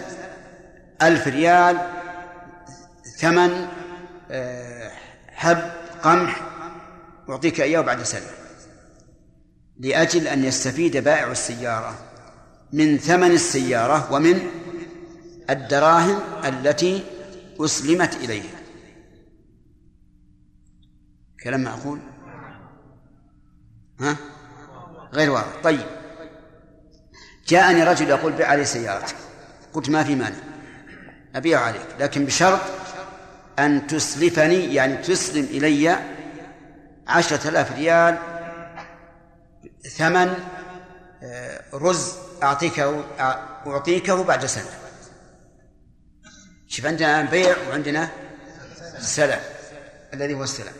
ألف 1.02 1.28
ريال 1.28 1.78
ثمن 3.18 3.66
آه، 4.30 4.90
حب 5.32 5.58
قمح 6.02 6.40
أعطيك 7.28 7.60
إياه 7.60 7.80
بعد 7.80 8.02
سنة 8.02 8.26
لأجل 9.80 10.28
أن 10.28 10.44
يستفيد 10.44 10.96
بائع 10.96 11.30
السيارة. 11.30 12.07
من 12.72 12.98
ثمن 12.98 13.30
السيارة 13.30 14.12
ومن 14.12 14.50
الدراهم 15.50 16.20
التي 16.44 17.04
أسلمت 17.60 18.14
إليه 18.16 18.42
كلام 21.42 21.62
معقول؟ 21.62 22.00
ها؟ 24.00 24.16
غير 25.12 25.30
واضح. 25.30 25.52
طيب. 25.64 25.86
جاءني 27.48 27.84
رجل 27.84 28.08
يقول 28.08 28.32
بيع 28.32 28.48
علي 28.48 28.64
سيارتك. 28.64 29.16
قلت 29.72 29.90
ما 29.90 30.04
في 30.04 30.14
مانع. 30.14 30.36
أبيع 31.34 31.60
عليك. 31.60 31.86
لكن 32.00 32.24
بشرط 32.24 32.60
أن 33.58 33.86
تسلفني 33.86 34.74
يعني 34.74 34.96
تسلم 34.96 35.44
إلي 35.44 35.98
عشرة 37.08 37.48
آلاف 37.48 37.72
ريال 37.72 38.18
ثمن 39.96 40.34
آه، 41.22 41.62
رز 41.74 42.27
أعطيكه 42.42 43.04
أعطيكه 43.66 44.24
بعد 44.24 44.46
سنة. 44.46 44.70
شوف 46.68 46.86
عندنا 46.86 47.20
البيع 47.20 47.56
وعندنا 47.68 48.10
السلع 48.98 49.40
الذي 50.14 50.34
هو 50.34 50.42
السلع. 50.42 50.72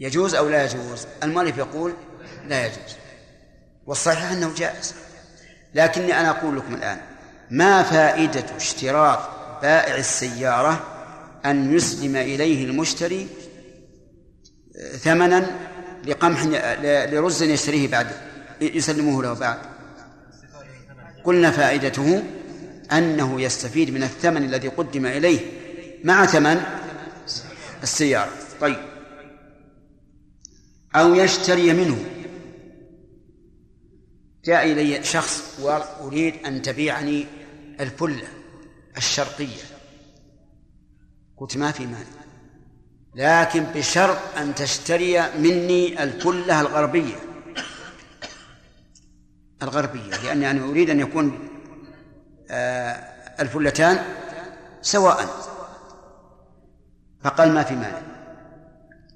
يجوز 0.00 0.34
أو 0.34 0.48
لا 0.48 0.64
يجوز؟ 0.64 1.06
المؤلف 1.22 1.58
يقول 1.58 1.94
لا 2.48 2.66
يجوز. 2.66 2.96
والصحيح 3.86 4.30
أنه 4.30 4.54
جائز. 4.54 4.94
لكني 5.74 6.20
أنا 6.20 6.30
أقول 6.30 6.56
لكم 6.56 6.74
الآن 6.74 6.98
ما 7.50 7.82
فائدة 7.82 8.56
اشتراط 8.56 9.18
بائع 9.62 9.96
السيارة 9.96 10.86
أن 11.44 11.76
يسلم 11.76 12.16
إليه 12.16 12.64
المشتري 12.64 13.28
ثمنا 14.98 15.50
لقمح 16.04 16.42
لرز 17.12 17.42
يشتريه 17.42 17.88
بعد 17.88 18.06
يسلمه 18.60 19.22
له 19.22 19.32
بعد؟ 19.32 19.58
قلنا 21.26 21.50
فائدته 21.50 22.22
أنه 22.92 23.40
يستفيد 23.40 23.90
من 23.90 24.02
الثمن 24.02 24.44
الذي 24.44 24.68
قدم 24.68 25.06
إليه 25.06 25.40
مع 26.04 26.26
ثمن 26.26 26.60
السيارة. 27.82 28.32
طيب. 28.60 28.76
أو 30.96 31.14
يشتري 31.14 31.72
منه. 31.72 32.04
جاء 34.44 34.72
إلي 34.72 35.04
شخص 35.04 35.60
وأريد 35.62 36.34
أن 36.46 36.62
تبيعني 36.62 37.26
الفلة 37.80 38.28
الشرقية. 38.96 39.62
قلت 41.36 41.56
ما 41.56 41.70
في 41.72 41.86
مانع. 41.86 42.16
لكن 43.14 43.64
بشرط 43.74 44.18
أن 44.38 44.54
تشتري 44.54 45.32
مني 45.38 46.02
الفلة 46.02 46.60
الغربية. 46.60 47.25
الغربية 49.62 50.16
لأني 50.24 50.50
أنا 50.50 50.70
أريد 50.70 50.90
أن 50.90 51.00
يكون 51.00 51.48
آه، 52.50 52.92
الفلتان 53.40 53.98
سواء 54.82 55.26
فقال 57.22 57.52
ما 57.52 57.62
في 57.62 57.74
مانع. 57.74 58.02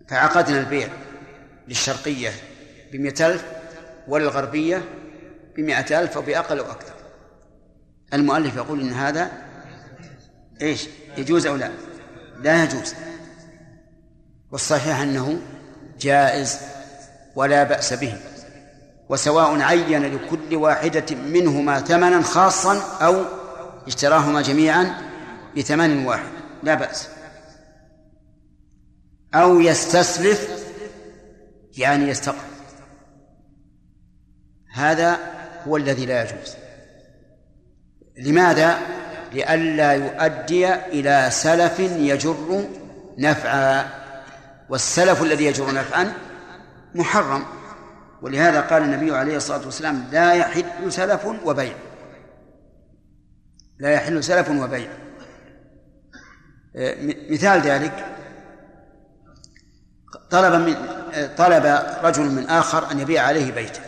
فعقدنا 0.08 0.60
البيع 0.60 0.88
للشرقية 1.68 2.30
بمئة 2.92 3.26
ألف 3.26 3.44
وللغربية 4.08 4.84
بمئة 5.56 6.00
ألف 6.00 6.16
أو 6.16 6.22
بأقل 6.22 6.58
أو 6.58 6.70
أكثر. 6.70 6.94
المؤلف 8.12 8.56
يقول 8.56 8.80
إن 8.80 8.92
هذا 8.92 9.30
إيش 10.62 10.88
يجوز 11.18 11.46
أو 11.46 11.56
لا؟ 11.56 11.70
لا 12.42 12.64
يجوز. 12.64 12.94
والصحيح 14.52 15.00
أنه 15.00 15.40
جائز 16.00 16.58
ولا 17.34 17.64
بأس 17.64 17.92
به. 17.92 18.20
وسواء 19.10 19.60
عين 19.60 20.14
لكل 20.14 20.56
واحدة 20.56 21.16
منهما 21.16 21.80
ثمنا 21.80 22.22
خاصا 22.22 22.82
أو 23.06 23.24
اشتراهما 23.86 24.42
جميعا 24.42 24.94
بثمن 25.56 26.06
واحد. 26.06 26.30
لا 26.62 26.74
بأس. 26.74 27.08
أو 29.34 29.60
يستسلف 29.60 30.64
يعني 31.76 32.08
يستقر. 32.08 32.36
هذا 34.72 35.18
هو 35.68 35.76
الذي 35.76 36.06
لا 36.06 36.22
يجوز. 36.22 36.54
لماذا؟ 38.18 38.78
لئلا 39.32 39.92
يؤدي 39.92 40.74
إلى 40.74 41.28
سلف 41.32 41.80
يجر 41.80 42.64
نفعا. 43.18 43.86
والسلف 44.68 45.22
الذي 45.22 45.44
يجر 45.44 45.74
نفعا 45.74 46.12
محرم. 46.94 47.59
ولهذا 48.22 48.60
قال 48.60 48.82
النبي 48.82 49.16
عليه 49.16 49.36
الصلاة 49.36 49.64
والسلام 49.64 50.08
لا 50.12 50.34
يحل 50.34 50.92
سلف 50.92 51.24
وبيع. 51.24 51.74
لا 53.78 53.90
يحل 53.90 54.24
سلف 54.24 54.50
وبيع. 54.50 54.90
مثال 57.30 57.60
ذلك 57.60 58.06
طلب 60.30 60.54
من 60.54 60.74
طلب 61.36 61.64
رجل 62.02 62.24
من 62.24 62.46
آخر 62.46 62.90
أن 62.90 62.98
يبيع 62.98 63.22
عليه 63.22 63.52
بيته. 63.52 63.80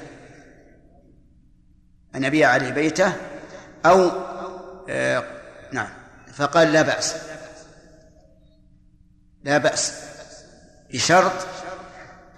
أن 2.14 2.24
يبيع 2.24 2.48
عليه 2.48 2.70
بيته 2.70 3.12
أو 3.86 4.10
آه 4.88 5.24
نعم 5.72 5.88
فقال 6.34 6.72
لا 6.72 6.82
بأس. 6.82 7.16
لا 9.44 9.58
بأس. 9.58 9.94
بشرط 10.92 11.32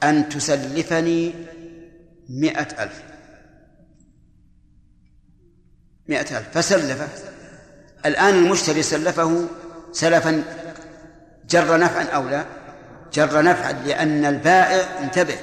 أن 0.02 0.28
تسلفني 0.28 1.34
مئة 2.28 2.82
ألف. 2.82 3.02
مئة 6.08 6.38
ألف. 6.38 6.48
فسلفه 6.54 7.08
الآن 8.06 8.34
المشتري 8.34 8.82
سلفه 8.82 9.46
سلفا 9.92 10.42
جر 11.48 11.78
نفعا 11.78 12.04
أو 12.04 12.28
لا؟ 12.28 12.44
جر 13.12 13.42
نفعا 13.42 13.72
لأن 13.72 14.24
البائع 14.24 14.98
انتبه 15.00 15.36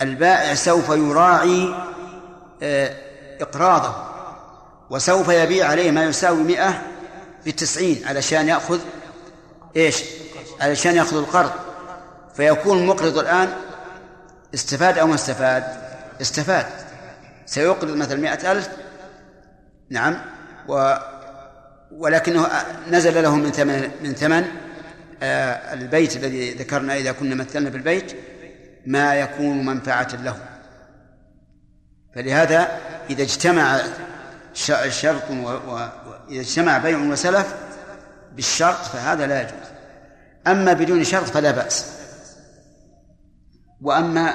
البائع 0.00 0.54
سوف 0.54 0.88
يراعي 0.88 1.74
آه، 2.62 2.96
إقراضه 3.40 3.94
وسوف 4.90 5.28
يبيع 5.28 5.68
عليه 5.68 5.90
ما 5.90 6.04
يساوي 6.04 6.42
مئة 6.42 6.82
بتسعين 7.46 8.02
علشان 8.06 8.48
يأخذ 8.48 8.80
إيش؟ 9.76 10.04
علشان 10.60 10.96
يأخذ 10.96 11.16
القرض. 11.16 11.50
فيكون 12.34 12.78
المقرض 12.78 13.18
الآن 13.18 13.52
استفاد 14.54 14.98
أو 14.98 15.06
ما 15.06 15.14
استفاد؟ 15.14 15.79
استفاد. 16.20 16.66
سيقرض 17.46 17.96
مثلا 17.96 18.20
مئة 18.20 18.52
ألف. 18.52 18.68
نعم. 19.90 20.16
و 20.68 20.94
ولكنه 21.90 22.46
نزل 22.90 23.22
له 23.22 23.36
من 23.36 23.50
ثمن 23.50 23.90
من 24.02 24.12
ثمن 24.12 24.44
آه، 25.22 25.74
البيت 25.74 26.16
الذي 26.16 26.54
ذكرنا 26.54 26.96
إذا 26.96 27.12
كنا 27.12 27.34
مثلنا 27.34 27.70
بالبيت 27.70 28.16
ما 28.86 29.14
يكون 29.14 29.66
منفعة 29.66 30.08
له. 30.22 30.36
فلهذا 32.14 32.78
إذا 33.10 33.22
اجتمع 33.22 33.80
شرط 34.88 35.30
وإذا 35.30 36.40
اجتمع 36.40 36.78
بيع 36.78 36.98
وسلف 36.98 37.54
بالشرط 38.36 38.84
فهذا 38.84 39.26
لا 39.26 39.42
يجوز. 39.42 39.68
أما 40.46 40.72
بدون 40.72 41.04
شرط 41.04 41.24
فلا 41.24 41.50
بأس. 41.50 41.86
وأما 43.82 44.34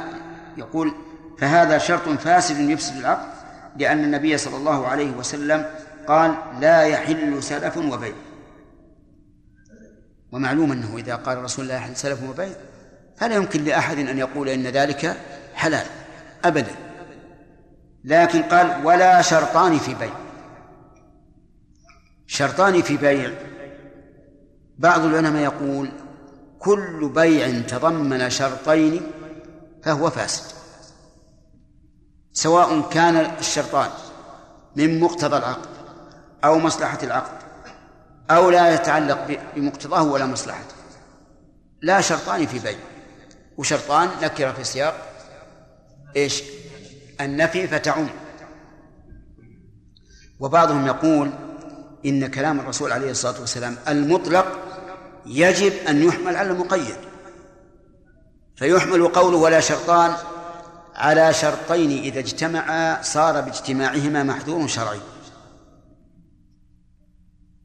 يقول 0.57 0.93
فهذا 1.37 1.77
شرط 1.77 2.09
فاسد 2.09 2.59
يفسد 2.59 2.97
العقد 2.97 3.35
لأن 3.77 4.03
النبي 4.03 4.37
صلى 4.37 4.57
الله 4.57 4.87
عليه 4.87 5.11
وسلم 5.11 5.65
قال 6.07 6.35
لا 6.59 6.81
يحل 6.81 7.43
سلف 7.43 7.77
وبيع. 7.77 8.13
ومعلوم 10.31 10.71
أنه 10.71 10.97
إذا 10.97 11.15
قال 11.15 11.43
رسول 11.43 11.65
الله 11.65 11.75
يحل 11.75 11.95
سلف 11.95 12.23
وبيع 12.23 12.49
فلا 13.17 13.35
يمكن 13.35 13.63
لأحد 13.63 13.97
أن 13.99 14.17
يقول 14.17 14.49
إن 14.49 14.63
ذلك 14.63 15.17
حلال 15.53 15.85
أبدا. 16.45 16.75
لكن 18.03 18.43
قال 18.43 18.85
ولا 18.85 19.21
شرطان 19.21 19.77
في 19.77 19.93
بيع. 19.93 20.13
شرطان 22.27 22.81
في 22.81 22.97
بيع 22.97 23.31
بعض 24.77 25.05
العلماء 25.05 25.43
يقول 25.43 25.89
كل 26.59 27.11
بيع 27.15 27.61
تضمن 27.61 28.29
شرطين 28.29 29.01
فهو 29.83 30.09
فاسد. 30.09 30.54
سواء 32.35 32.89
كان 32.89 33.15
الشرطان 33.39 33.89
من 34.75 34.99
مقتضى 34.99 35.37
العقد 35.37 35.69
أو 36.43 36.59
مصلحة 36.59 36.99
العقد 37.03 37.37
أو 38.31 38.49
لا 38.49 38.73
يتعلق 38.73 39.39
بمقتضاه 39.55 40.03
ولا 40.03 40.25
مصلحته. 40.25 40.75
لا 41.81 42.01
شرطان 42.01 42.45
في 42.45 42.59
بيع 42.59 42.77
وشرطان 43.57 44.09
نكر 44.21 44.53
في 44.53 44.63
سياق 44.63 44.95
إيش؟ 46.15 46.43
النفي 47.21 47.67
فتعم. 47.67 48.07
وبعضهم 50.39 50.87
يقول 50.87 51.31
إن 52.05 52.27
كلام 52.27 52.59
الرسول 52.59 52.91
عليه 52.91 53.11
الصلاة 53.11 53.39
والسلام 53.39 53.77
المطلق 53.87 54.59
يجب 55.25 55.73
أن 55.89 56.03
يحمل 56.03 56.35
على 56.35 56.51
المقيد 56.51 56.95
فيحمل 58.55 59.07
قوله 59.07 59.37
ولا 59.37 59.59
شرطان 59.59 60.15
على 60.95 61.33
شرطين 61.33 61.91
إذا 61.91 62.19
اجتمعا 62.19 63.01
صار 63.01 63.41
باجتماعهما 63.41 64.23
محذور 64.23 64.67
شرعي. 64.67 64.99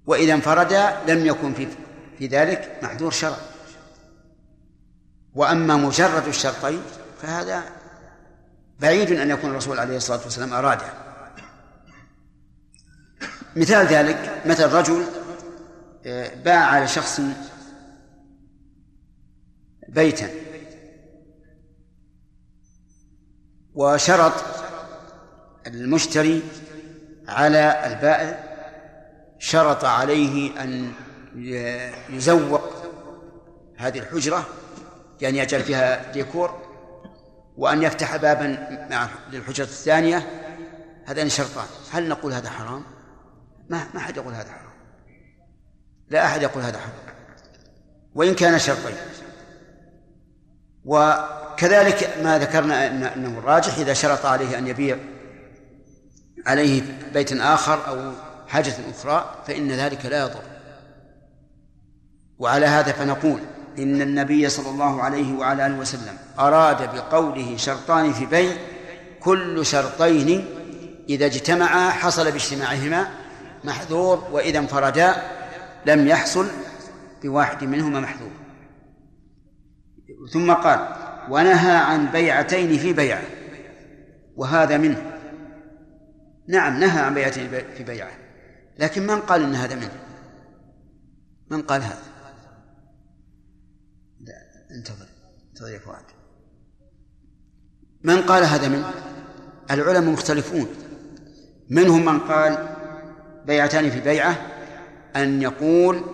وإذا 0.07 0.35
انفردا 0.35 0.97
لم 1.09 1.27
يكن 1.27 1.55
في 1.55 1.69
في 2.19 2.27
ذلك 2.27 2.79
محذور 2.83 3.11
شرعي. 3.11 3.51
وأما 5.35 5.77
مجرد 5.77 6.27
الشرطين 6.27 6.83
فهذا 7.23 7.63
بعيد 8.81 9.13
أن 9.13 9.31
يكون 9.31 9.51
الرسول 9.51 9.79
عليه 9.79 9.97
الصلاة 9.97 10.21
والسلام 10.25 10.53
أراده 10.53 10.93
مثال 13.57 13.87
ذلك 13.87 14.43
مثل 14.47 14.73
رجل 14.73 15.05
آه، 16.07 16.35
باع 16.35 16.65
على 16.65 16.89
شخص 16.89 17.21
بيتا. 19.89 20.50
وشرط 23.81 24.33
المشتري 25.67 26.43
على 27.29 27.87
البائع 27.87 28.45
شرط 29.39 29.85
عليه 29.85 30.63
أن 30.63 30.93
يزوق 32.11 32.63
هذه 33.77 33.99
الحجرة 33.99 34.47
بأن 35.21 35.37
يجعل 35.37 35.63
فيها 35.63 36.13
ديكور 36.13 36.63
وأن 37.57 37.83
يفتح 37.83 38.17
بابا 38.17 38.69
مع 38.91 39.09
للحجرة 39.33 39.65
الثانية. 39.65 40.27
هذان 41.07 41.29
شرطان 41.29 41.67
هل 41.93 42.09
نقول 42.09 42.33
هذا 42.33 42.51
حرام؟ 42.51 42.85
ما 43.71 43.87
ما 43.95 44.01
أحد 44.01 44.17
يقول 44.17 44.35
هذا 44.35 44.53
حرام. 44.53 44.73
لا 46.09 46.27
أحد 46.27 46.43
يقول 46.43 46.63
هذا 46.63 46.79
حرام. 46.79 47.15
وإن 48.15 48.35
كان 48.35 48.59
شرطين 48.59 48.97
وكذلك 51.61 52.17
ما 52.23 52.39
ذكرنا 52.39 52.87
أنه 52.87 53.39
الراجح 53.39 53.79
إذا 53.79 53.93
شرط 53.93 54.27
عليه 54.27 54.59
أن 54.59 54.67
يبيع 54.67 54.99
عليه 56.47 56.83
بيت 57.15 57.33
آخر 57.33 57.89
أو 57.89 58.13
حاجة 58.49 58.75
أخرى 58.91 59.35
فإن 59.47 59.73
ذلك 59.73 60.07
لا 60.07 60.21
يضر. 60.21 60.43
وعلى 62.39 62.67
هذا 62.67 62.93
فنقول 62.93 63.41
إن 63.79 64.03
النبي 64.03 64.49
صلى 64.49 64.71
الله 64.71 65.03
عليه 65.03 65.35
وعلى 65.35 65.67
آله 65.67 65.79
وسلم 65.79 66.17
أراد 66.39 66.95
بقوله 66.95 67.57
شرطان 67.57 68.13
في 68.13 68.27
بيع 68.27 68.57
كل 69.21 69.67
شرطين 69.67 70.45
إذا 71.09 71.27
اجتمعا 71.27 71.91
حصل 71.91 72.33
باجتماعهما 72.33 73.11
محذور 73.65 74.29
وإذا 74.33 74.59
انفردا 74.59 75.17
لم 75.87 76.09
يحصل 76.09 76.47
بواحد 77.23 77.65
منهما 77.65 78.01
محذور. 78.01 78.31
ثم 80.33 80.53
قال 80.53 81.10
ونهى 81.31 81.77
عن 81.77 82.07
بيعتين 82.07 82.79
في 82.79 82.93
بيعة 82.93 83.23
وهذا 84.37 84.77
منه. 84.77 85.13
نعم 86.49 86.81
نهى 86.81 87.01
عن 87.01 87.15
بيعتين 87.15 87.51
في 87.77 87.85
بيعة 87.85 88.11
لكن 88.79 89.07
من 89.07 89.21
قال 89.21 89.43
إن 89.43 89.55
هذا 89.55 89.75
منه؟ 89.75 89.93
من 91.51 91.63
قال 91.63 91.83
هذا؟ 91.83 92.03
لا 94.21 94.35
انتظر 94.77 95.07
انتظر 95.51 95.69
يا 95.69 95.79
فؤاد. 95.79 96.05
من 98.03 98.17
قال 98.23 98.45
هذا 98.45 98.69
منه؟ 98.69 98.91
العلماء 99.71 100.13
مختلفون. 100.13 100.67
منهم 101.71 102.05
من 102.05 102.19
قال 102.19 102.77
بيعتان 103.47 103.91
في 103.91 104.01
بيعة 104.01 104.37
أن 105.17 105.43
يقول 105.43 106.05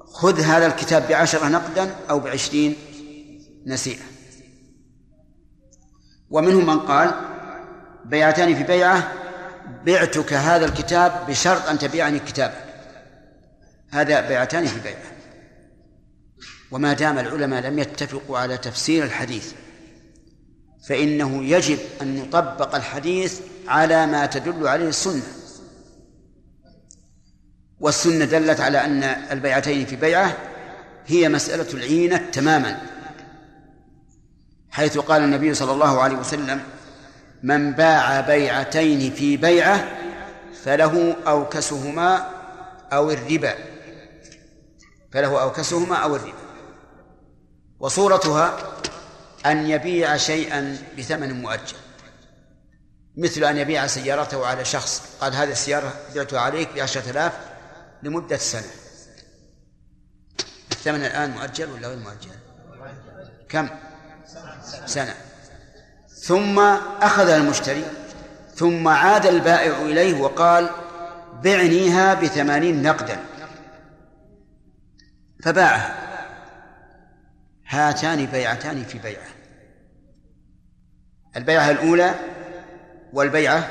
خذ 0.00 0.40
هذا 0.40 0.66
الكتاب 0.66 1.08
بعشرة 1.08 1.48
نقدا 1.48 1.94
أو 2.10 2.20
بعشرين 2.20 2.76
نسيئة. 3.66 4.09
ومنهم 6.30 6.66
من 6.66 6.80
قال 6.80 7.14
بيعتان 8.04 8.54
في 8.54 8.62
بيعة 8.62 9.12
بعتك 9.86 10.32
هذا 10.32 10.64
الكتاب 10.64 11.26
بشرط 11.28 11.68
أن 11.68 11.78
تبيعني 11.78 12.18
كتابك 12.18 12.64
هذا 13.90 14.28
بيعتان 14.28 14.66
في 14.66 14.80
بيعة. 14.80 15.12
وما 16.70 16.92
دام 16.92 17.18
العلماء 17.18 17.62
لم 17.62 17.78
يتفقوا 17.78 18.38
على 18.38 18.56
تفسير 18.56 19.04
الحديث 19.04 19.52
فإنه 20.88 21.44
يجب 21.44 21.78
أن 22.02 22.18
يطبق 22.18 22.74
الحديث 22.74 23.40
على 23.68 24.06
ما 24.06 24.26
تدل 24.26 24.68
عليه 24.68 24.88
السنة. 24.88 25.22
والسنة 27.80 28.24
دلت 28.24 28.60
على 28.60 28.84
أن 28.84 29.02
البيعتين 29.02 29.86
في 29.86 29.96
بيعة 29.96 30.36
هي 31.06 31.28
مسألة 31.28 31.74
العينة 31.74 32.16
تماما. 32.16 32.80
حيث 34.70 34.98
قال 34.98 35.22
النبي 35.22 35.54
صلى 35.54 35.72
الله 35.72 36.00
عليه 36.00 36.16
وسلم 36.16 36.64
من 37.42 37.72
باع 37.72 38.20
بيعتين 38.20 39.14
في 39.14 39.36
بيعة 39.36 39.88
فله 40.64 41.16
أوكسهما 41.26 42.30
أو 42.92 43.10
الربا. 43.10 43.54
فله 45.12 45.42
أوكسهما 45.42 45.96
أو 45.96 46.16
الربا. 46.16 46.38
وصورتها 47.80 48.58
أن 49.46 49.70
يبيع 49.70 50.16
شيئا 50.16 50.78
بثمن 50.98 51.42
مؤجل. 51.42 51.76
مثل 53.16 53.44
أن 53.44 53.56
يبيع 53.56 53.86
سيارته 53.86 54.46
على 54.46 54.64
شخص 54.64 55.02
قال 55.20 55.34
هذه 55.34 55.50
السيارة 55.50 55.94
بعتها 56.14 56.40
عليك 56.40 56.68
بعشرة 56.76 57.10
آلاف 57.10 57.32
لمدة 58.02 58.36
سنة. 58.36 58.70
الثمن 60.72 61.04
الآن 61.04 61.30
مؤجل 61.30 61.70
ولا 61.70 61.88
غير 61.88 61.98
مؤجل؟ 61.98 62.30
كم؟ 63.48 63.68
سنة. 64.90 65.14
ثم 66.08 66.58
أخذ 67.02 67.28
المشتري 67.28 67.84
ثم 68.54 68.88
عاد 68.88 69.26
البائع 69.26 69.82
إليه 69.82 70.20
وقال 70.20 70.70
بعنيها 71.44 72.14
بثمانين 72.14 72.82
نقدا. 72.82 73.16
فباعها. 75.44 75.96
هاتان 77.68 78.26
بيعتان 78.26 78.84
في 78.84 78.98
بيعة. 78.98 79.28
البيعة 81.36 81.70
الأولى 81.70 82.14
والبيعة 83.12 83.70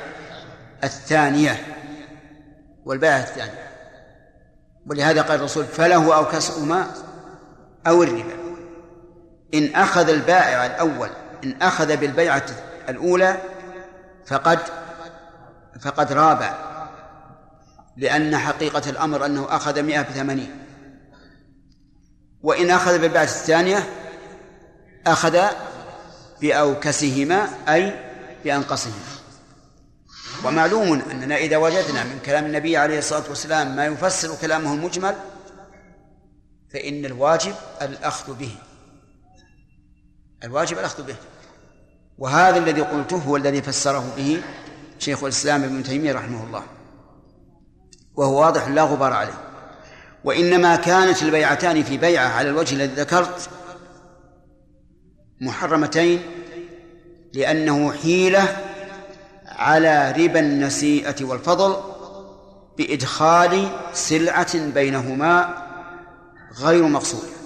الثانية 0.83 1.65
والبيعة 2.85 3.19
الثانية. 3.19 3.69
ولهذا 4.87 5.21
قال 5.21 5.39
الرسول 5.39 5.65
فله 5.65 6.15
أو 6.15 6.25
كسرهما 6.25 6.91
أو 7.87 8.03
الربا. 8.03 8.38
إن 9.53 9.75
أخذ 9.75 10.09
البائع 10.09 10.65
الأول 10.65 11.09
إن 11.43 11.61
أخذ 11.61 11.97
بالبيعة 11.97 12.45
الأولى 12.89 13.37
فقد 14.25 14.59
فقد 15.81 16.11
رابع 16.13 16.69
لأن 17.97 18.37
حقيقة 18.37 18.89
الأمر 18.89 19.25
أنه 19.25 19.55
أخذ 19.55 19.81
مئة 19.81 20.01
بثمانين. 20.01 20.65
وإن 22.43 22.69
أخذ 22.69 22.99
بالبيعة 22.99 23.23
الثانية 23.23 23.89
أخذ 25.07 25.39
بأوكسهما 26.41 27.49
أي 27.69 27.93
بأنقصهما. 28.43 28.95
ومعلوم 30.43 31.01
أننا 31.11 31.35
إذا 31.35 31.57
وجدنا 31.57 32.03
من 32.03 32.19
كلام 32.25 32.45
النبي 32.45 32.77
عليه 32.77 32.99
الصلاة 32.99 33.29
والسلام 33.29 33.75
ما 33.75 33.85
يفسر 33.85 34.35
كلامه 34.41 34.73
المجمل 34.73 35.15
فإن 36.73 37.05
الواجب 37.05 37.55
الأخذ 37.81 38.33
به. 38.33 38.55
الواجب 40.43 40.79
الأخذ 40.79 41.03
به. 41.03 41.15
وهذا 42.17 42.57
الذي 42.57 42.81
قلته 42.81 43.17
هو 43.17 43.37
الذي 43.37 43.61
فسره 43.61 44.13
به 44.17 44.41
شيخ 44.99 45.23
الإسلام 45.23 45.63
ابن 45.63 45.83
تيمية 45.83 46.13
رحمه 46.13 46.43
الله 46.43 46.63
وهو 48.15 48.41
واضح 48.41 48.67
لا 48.67 48.83
غبار 48.83 49.13
عليه. 49.13 49.49
وإنما 50.23 50.75
كانت 50.75 51.23
البيعتان 51.23 51.83
في 51.83 51.97
بيعة 51.97 52.27
على 52.27 52.49
الوجه 52.49 52.75
الذي 52.75 52.93
ذكرت 53.01 53.49
محرمتين 55.41 56.21
لأنه 57.33 57.91
حيلة 57.91 58.57
على 59.45 60.11
ربا 60.11 60.39
النسيئة 60.39 61.25
والفضل 61.25 61.75
بإدخال 62.77 63.67
سلعة 63.93 64.57
بينهما 64.57 65.63
غير 66.59 66.83
مقصودة 66.83 67.38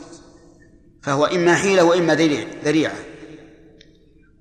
فهو 1.03 1.25
إما 1.25 1.55
حيلة 1.55 1.83
وإما 1.83 2.15
ذريعة. 2.63 2.95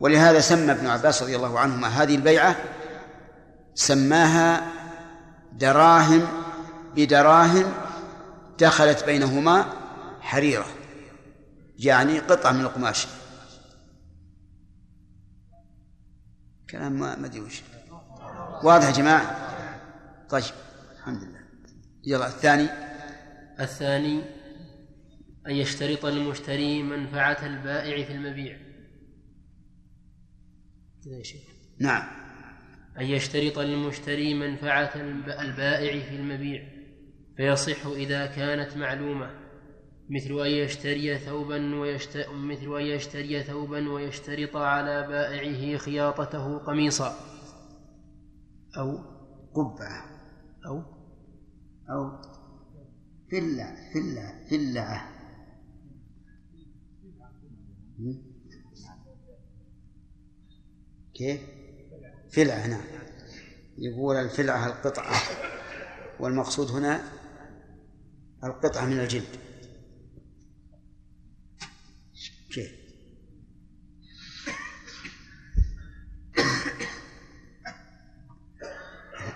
ولهذا 0.00 0.40
سمى 0.40 0.72
ابن 0.72 0.86
عباس 0.86 1.22
رضي 1.22 1.36
الله 1.36 1.58
عنهما 1.58 1.88
هذه 1.88 2.14
البيعة 2.14 2.56
سماها 3.74 4.72
دراهم 5.52 6.26
بدراهم 6.96 7.72
دخلت 8.58 9.04
بينهما 9.04 9.66
حريرة. 10.20 10.66
يعني 11.78 12.18
قطعة 12.18 12.52
من 12.52 12.60
القماش. 12.60 13.06
كلام 16.70 16.92
ما 16.92 17.26
أدري 17.26 17.40
وش. 17.40 17.62
واضح 18.62 18.86
يا 18.86 18.92
جماعة؟ 18.92 19.36
طيب 20.30 20.44
الحمد 20.98 21.22
لله. 21.22 21.40
يلا 22.04 22.26
الثاني. 22.26 22.68
الثاني. 23.60 24.41
أن 25.46 25.52
يشترط 25.52 26.04
المشتري 26.04 26.82
منفعة 26.82 27.46
البائع 27.46 28.04
في 28.04 28.12
المبيع. 28.12 28.58
كذا 31.04 31.18
يا 31.18 31.22
شيخ. 31.22 31.42
نعم. 31.80 32.22
أن 32.98 33.04
يشترط 33.04 33.58
المشتري 33.58 34.34
منفعة 34.34 34.92
البائع 35.40 36.00
في 36.00 36.16
المبيع 36.16 36.68
فيصح 37.36 37.86
إذا 37.86 38.26
كانت 38.26 38.76
معلومة 38.76 39.30
مثل 40.10 40.40
أن 40.40 40.50
يشتري 40.50 41.18
ثوبا 41.18 41.80
ويشت... 41.80 42.26
مثل 42.32 42.76
أن 42.76 42.86
يشتري 42.86 43.42
ثوبا 43.42 43.90
ويشترط 43.90 44.56
على 44.56 45.06
بائعه 45.06 45.78
خياطته 45.78 46.58
قميصا. 46.58 47.14
أو 48.78 48.98
قبعة. 49.54 50.04
أو 50.66 50.82
أو 51.90 52.22
فلة 53.30 53.74
فلة 53.94 54.48
فلة. 54.50 55.11
كيف؟ 61.14 61.40
فلعة 62.32 62.66
نعم 62.66 62.84
يقول 63.78 64.16
الفلعة 64.16 64.66
القطعة 64.66 65.14
والمقصود 66.20 66.70
هنا 66.70 67.02
القطعة 68.44 68.86
من 68.86 69.00
الجلد 69.00 69.36
كيف؟ 72.54 72.72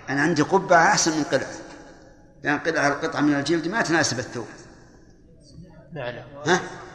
أنا 0.08 0.22
عندي 0.22 0.42
قبعة 0.42 0.86
أحسن 0.86 1.18
من 1.18 1.24
قطعة 1.24 1.52
لأن 2.42 2.58
قطعة 2.58 2.88
القطعة 2.88 3.20
من 3.20 3.34
الجلد 3.34 3.68
ما 3.68 3.82
تناسب 3.82 4.18
الثوب 4.18 4.46
نعم 5.92 6.14
ها؟ 6.46 6.85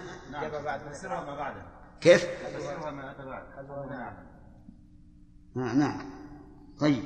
نعم. 0.50 0.64
بعد 0.64 0.82
فسرها 0.92 1.26
ما 1.26 1.36
بعده. 1.36 1.62
كيف؟ 2.02 2.26
فسرها 2.58 2.92
ما 2.92 3.12
أتى 3.12 3.26
بعد. 3.26 3.44
نعم. 3.90 4.14
نعم 5.56 5.80
نعم. 5.80 6.12
طيب. 6.80 7.04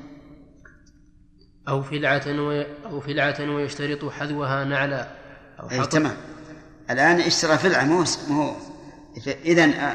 أو 1.68 1.84
فلعة 1.84 2.28
وي... 2.28 2.86
أو 2.86 3.00
فلعة 3.00 3.56
ويشترط 3.56 4.12
حذوها 4.12 4.64
نعلا. 4.64 5.08
أو 5.60 5.72
أي 5.72 5.88
تمام. 5.88 6.18
الآن 6.90 7.20
اشترى 7.20 7.58
فلعة 7.58 7.84
مو 7.84 8.04
مو. 8.30 8.56
إذا 9.28 9.94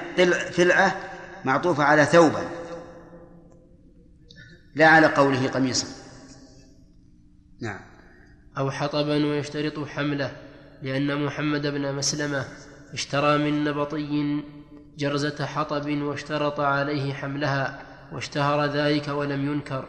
فلعة 0.50 0.96
معطوفة 1.44 1.84
على 1.84 2.04
ثوبا. 2.04 2.50
لا 4.74 4.86
على 4.86 5.06
قوله 5.06 5.48
قميصا. 5.48 5.86
نعم. 7.60 7.80
أو 8.58 8.70
حطبا 8.70 9.26
ويشترط 9.26 9.88
حمله 9.88 10.36
لأن 10.82 11.24
محمد 11.24 11.66
بن 11.66 11.94
مسلمة 11.94 12.44
اشترى 12.92 13.38
من 13.38 13.64
نبطي 13.64 14.42
جرزة 14.98 15.46
حطب 15.46 16.02
واشترط 16.02 16.60
عليه 16.60 17.12
حملها 17.12 17.82
واشتهر 18.12 18.64
ذلك 18.64 19.08
ولم 19.08 19.52
ينكر 19.52 19.84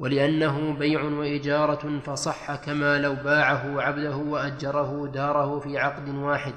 ولأنه 0.00 0.72
بيع 0.78 1.02
وإجارة 1.02 2.00
فصح 2.06 2.54
كما 2.54 2.98
لو 2.98 3.14
باعه 3.14 3.80
عبده 3.80 4.16
وأجره 4.16 5.10
داره 5.14 5.60
في 5.60 5.78
عقد 5.78 6.08
واحد. 6.08 6.54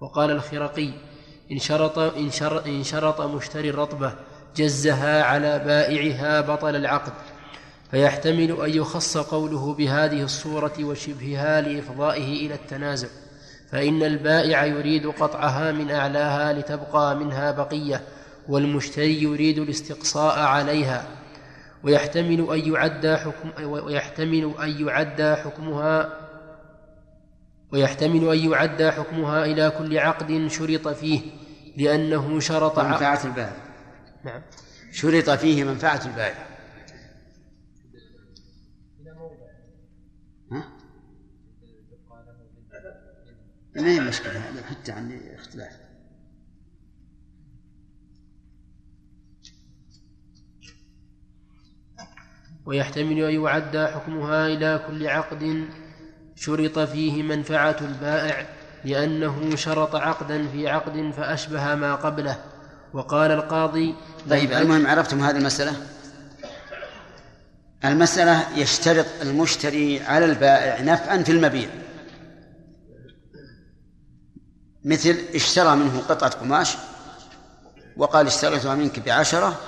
وقال 0.00 0.30
الخرقي 0.30 0.90
إن 1.52 1.58
شرط, 1.58 1.98
إن 1.98 2.30
شرط, 2.30 2.66
إن 2.66 2.82
شرط 2.82 3.20
مشتري 3.20 3.70
الرطبة 3.70 4.14
جزها 4.56 5.22
على 5.22 5.58
بائعها 5.58 6.40
بطل 6.40 6.76
العقد 6.76 7.12
فيحتمل 7.90 8.60
أن 8.60 8.70
يخص 8.70 9.16
قوله 9.16 9.74
بهذه 9.74 10.22
الصورة 10.22 10.74
وشبهها 10.80 11.60
لإفضائه 11.60 12.46
إلى 12.46 12.54
التنازع. 12.54 13.08
فإن 13.74 14.02
البائع 14.02 14.64
يريد 14.64 15.06
قطعها 15.06 15.72
من 15.72 15.90
أعلاها 15.90 16.52
لتبقى 16.52 17.16
منها 17.16 17.50
بقية 17.50 18.02
والمشتري 18.48 19.22
يريد 19.22 19.58
الاستقصاء 19.58 20.38
عليها. 20.38 21.06
ويحتمل 21.82 22.50
أن 22.52 22.72
يعدى 22.72 23.16
حكم 23.16 23.64
ويحتمل 23.64 24.54
أن 24.62 24.86
يعدى 24.86 25.34
حكمها 25.34 26.20
ويحتمل 27.72 28.28
أن 28.28 28.50
يعدى 28.50 28.90
حكمها 28.90 29.44
إلى 29.44 29.70
كل 29.78 29.98
عقد 29.98 30.46
شرط 30.46 30.88
فيه 30.88 31.20
لأنه 31.76 32.40
شرط 32.40 32.78
منفعة 32.78 33.24
البائع. 33.24 33.56
نعم. 34.24 34.42
شرط 34.92 35.30
فيه 35.30 35.64
منفعة 35.64 36.00
البائع. 36.06 36.53
ما 43.76 43.90
هي 43.90 44.00
مشكلة 44.00 44.42
حتى 44.70 44.92
عندي 44.92 45.34
اختلاف. 45.34 45.72
ويحتمل 52.66 53.24
أن 53.24 53.42
يعدى 53.44 53.86
حكمها 53.86 54.46
إلى 54.46 54.84
كل 54.86 55.06
عقد 55.06 55.64
شرط 56.36 56.78
فيه 56.78 57.22
منفعة 57.22 57.76
البائع 57.80 58.46
لأنه 58.84 59.56
شرط 59.56 59.94
عقدا 59.96 60.48
في 60.48 60.68
عقد 60.68 61.12
فأشبه 61.16 61.74
ما 61.74 61.94
قبله. 61.94 62.36
وقال 62.92 63.30
القاضي 63.30 63.94
طيب 64.30 64.52
المهم 64.52 64.86
عرفتم 64.86 65.20
هذه 65.20 65.36
المسألة؟ 65.36 65.72
المسألة 67.84 68.58
يشترط 68.58 69.06
المشتري 69.22 70.00
على 70.00 70.24
البائع 70.24 70.80
نفعا 70.80 71.22
في 71.22 71.32
المبيع. 71.32 71.83
مثل 74.84 75.16
اشترى 75.34 75.76
منه 75.76 76.02
قطعة 76.08 76.30
قماش 76.30 76.76
وقال 77.96 78.26
اشتريتها 78.26 78.74
منك 78.74 78.98
بعشرة 78.98 79.60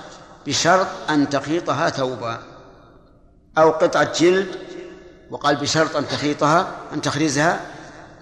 بشرط 0.47 0.87
أن 1.11 1.29
تخيطها 1.29 1.91
ثوبا 1.91 2.43
أو 3.59 3.71
قطعة 3.71 4.13
جلد 4.19 4.57
وقال 5.31 5.57
بشرط 5.57 5.97
أن 5.97 6.09
تخيطها 6.09 6.69
أن 6.93 7.01
تخرزها 7.01 7.61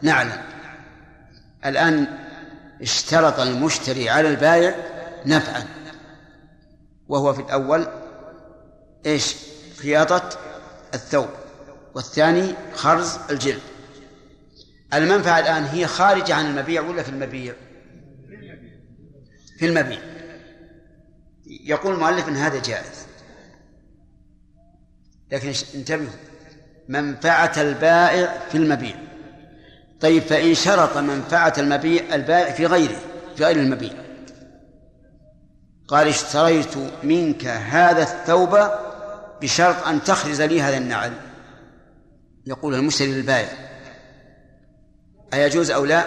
نعلا. 0.02 0.42
الآن 1.66 2.18
اشترط 2.82 3.40
المشتري 3.40 4.10
على 4.10 4.28
البائع 4.28 4.74
نفعا. 5.26 5.64
وهو 7.08 7.32
في 7.32 7.40
الأول 7.40 7.88
إيش؟ 9.06 9.36
خياطة 9.82 10.28
الثوب 10.94 11.28
والثاني 11.94 12.54
خرز 12.74 13.18
الجلد. 13.30 13.73
المنفعة 14.94 15.38
الآن 15.38 15.64
هي 15.64 15.86
خارجة 15.86 16.34
عن 16.34 16.46
المبيع 16.46 16.82
ولا 16.82 17.02
في 17.02 17.08
المبيع؟ 17.08 17.54
في 19.58 19.66
المبيع. 19.66 19.98
يقول 21.46 21.94
المؤلف 21.94 22.28
إن 22.28 22.36
هذا 22.36 22.62
جائز. 22.62 23.06
لكن 25.32 25.52
انتبهوا. 25.74 26.10
منفعة 26.88 27.52
البائع 27.56 28.38
في 28.48 28.58
المبيع. 28.58 28.96
طيب 30.00 30.22
فإن 30.22 30.54
شرط 30.54 30.96
منفعة 30.96 31.54
المبيع 31.58 32.14
البائع 32.14 32.52
في 32.52 32.66
غيره 32.66 32.96
في 33.36 33.44
غير 33.44 33.56
المبيع. 33.56 33.92
قال 35.88 36.08
اشتريت 36.08 36.76
منك 37.02 37.46
هذا 37.46 38.02
الثوب 38.02 38.58
بشرط 39.42 39.86
أن 39.86 40.04
تخرز 40.04 40.42
لي 40.42 40.62
هذا 40.62 40.76
النعل. 40.76 41.12
يقول 42.46 42.74
المشتري 42.74 43.12
للبائع 43.12 43.63
أيجوز 45.34 45.70
أو 45.70 45.84
لا؟ 45.84 46.04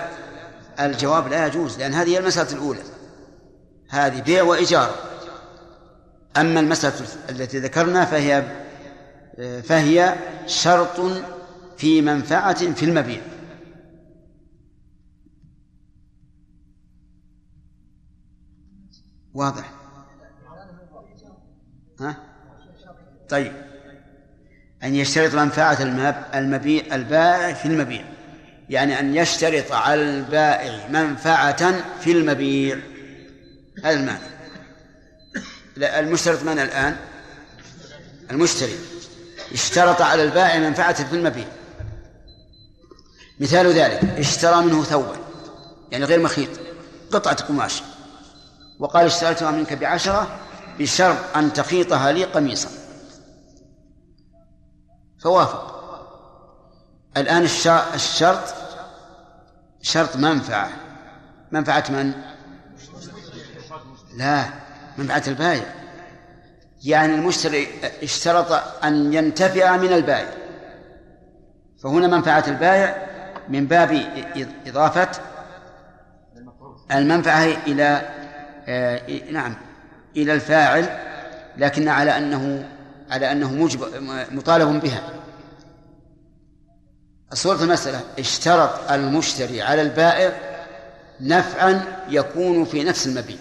الجواب 0.79 1.27
لا 1.27 1.47
يجوز 1.47 1.79
لأن 1.79 1.93
هذه 1.93 2.09
هي 2.09 2.17
المسألة 2.17 2.51
الأولى. 2.51 2.81
هذه 3.89 4.21
بيع 4.21 4.43
وإيجار. 4.43 4.95
أما 6.37 6.59
المسألة 6.59 7.07
التي 7.29 7.59
ذكرنا 7.59 8.05
فهي 8.05 8.43
فهي 9.63 10.15
شرط 10.45 11.23
في 11.77 12.01
منفعة 12.01 12.73
في 12.73 12.85
المبيع. 12.85 13.21
واضح. 19.33 19.71
ها؟ 21.99 22.15
طيب. 23.29 23.53
أن 24.83 24.95
يشترط 24.95 25.33
منفعة 25.33 25.77
المبيع 26.35 26.95
البائع 26.95 27.53
في 27.53 27.65
المبيع. 27.65 28.16
يعني 28.69 28.99
أن 28.99 29.15
يشترط 29.15 29.71
على 29.71 30.01
البائع 30.01 30.87
منفعة 30.87 31.83
في 31.99 32.11
المبيع. 32.11 32.79
هذا 33.83 33.99
المعنى. 33.99 34.19
المشترط 35.77 36.43
من 36.43 36.59
الآن؟ 36.59 36.97
المشتري. 38.31 38.75
اشترط 39.53 40.01
على 40.01 40.23
البائع 40.23 40.59
منفعة 40.59 41.03
في 41.03 41.15
المبيع. 41.15 41.47
مثال 43.39 43.67
ذلك 43.67 44.03
اشترى 44.03 44.61
منه 44.61 44.83
ثوبا 44.83 45.15
يعني 45.91 46.05
غير 46.05 46.19
مخيط 46.19 46.49
قطعة 47.11 47.43
قماش 47.43 47.83
وقال 48.79 49.05
اشتريتها 49.05 49.51
منك 49.51 49.73
بعشرة 49.73 50.39
بشرط 50.79 51.17
أن 51.35 51.53
تخيطها 51.53 52.11
لي 52.11 52.23
قميصا. 52.23 52.69
فوافق. 55.23 55.76
الآن 57.17 57.43
الشرط 57.95 58.53
شرط 59.81 60.15
منفعة. 60.15 60.69
منفعة 61.51 61.83
من؟ 61.89 62.13
لا 64.17 64.43
منفعة 64.97 65.23
البائع 65.27 65.63
يعني 66.83 67.15
المشتري 67.15 67.67
اشترط 68.03 68.63
أن 68.83 69.13
ينتفع 69.13 69.77
من 69.77 69.93
البائع 69.93 70.29
فهنا 71.83 72.07
منفعة 72.07 72.43
البائع 72.47 73.07
من 73.49 73.67
باب 73.67 74.03
إضافة 74.67 75.09
المنفعة 76.91 77.43
إلى 77.43 78.01
آه، 78.67 79.01
نعم 79.31 79.55
إلى 80.15 80.33
الفاعل 80.33 80.99
لكن 81.57 81.87
على 81.87 82.17
أنه 82.17 82.69
على 83.11 83.31
أنه 83.31 83.69
مطالب 84.31 84.81
بها. 84.81 85.01
صورة 87.33 87.63
المسألة 87.63 88.03
اشترط 88.19 88.91
المشتري 88.91 89.61
على 89.61 89.81
البائع 89.81 90.57
نفعا 91.21 92.03
يكون 92.09 92.65
في 92.65 92.83
نفس 92.83 93.07
المبيع. 93.07 93.37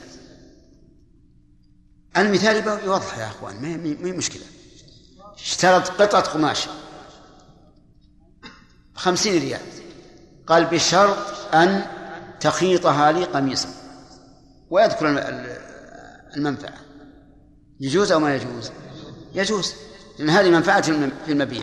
المثال 2.17 2.85
يوضح 2.85 3.19
يا 3.19 3.27
أخوان 3.27 3.63
ما 3.63 3.69
هي 4.09 4.13
مشكلة. 4.13 4.43
اشترط 5.35 5.89
قطعة 5.89 6.23
قماش 6.23 6.67
خمسين 8.95 9.43
ريال. 9.43 9.61
قال 10.47 10.65
بشرط 10.65 11.55
أن 11.55 11.87
تخيطها 12.41 13.13
لي 13.13 13.25
قميصا. 13.25 13.69
ويذكر 14.71 15.07
المنفعة. 16.37 16.75
يجوز 17.81 18.13
أو 18.13 18.21
ما 18.21 18.35
يجوز؟ 18.35 18.71
يجوز 19.35 19.75
لأن 20.19 20.31
هذه 20.31 20.51
منفعة 20.51 20.83
في 21.27 21.33
المبيع. 21.33 21.63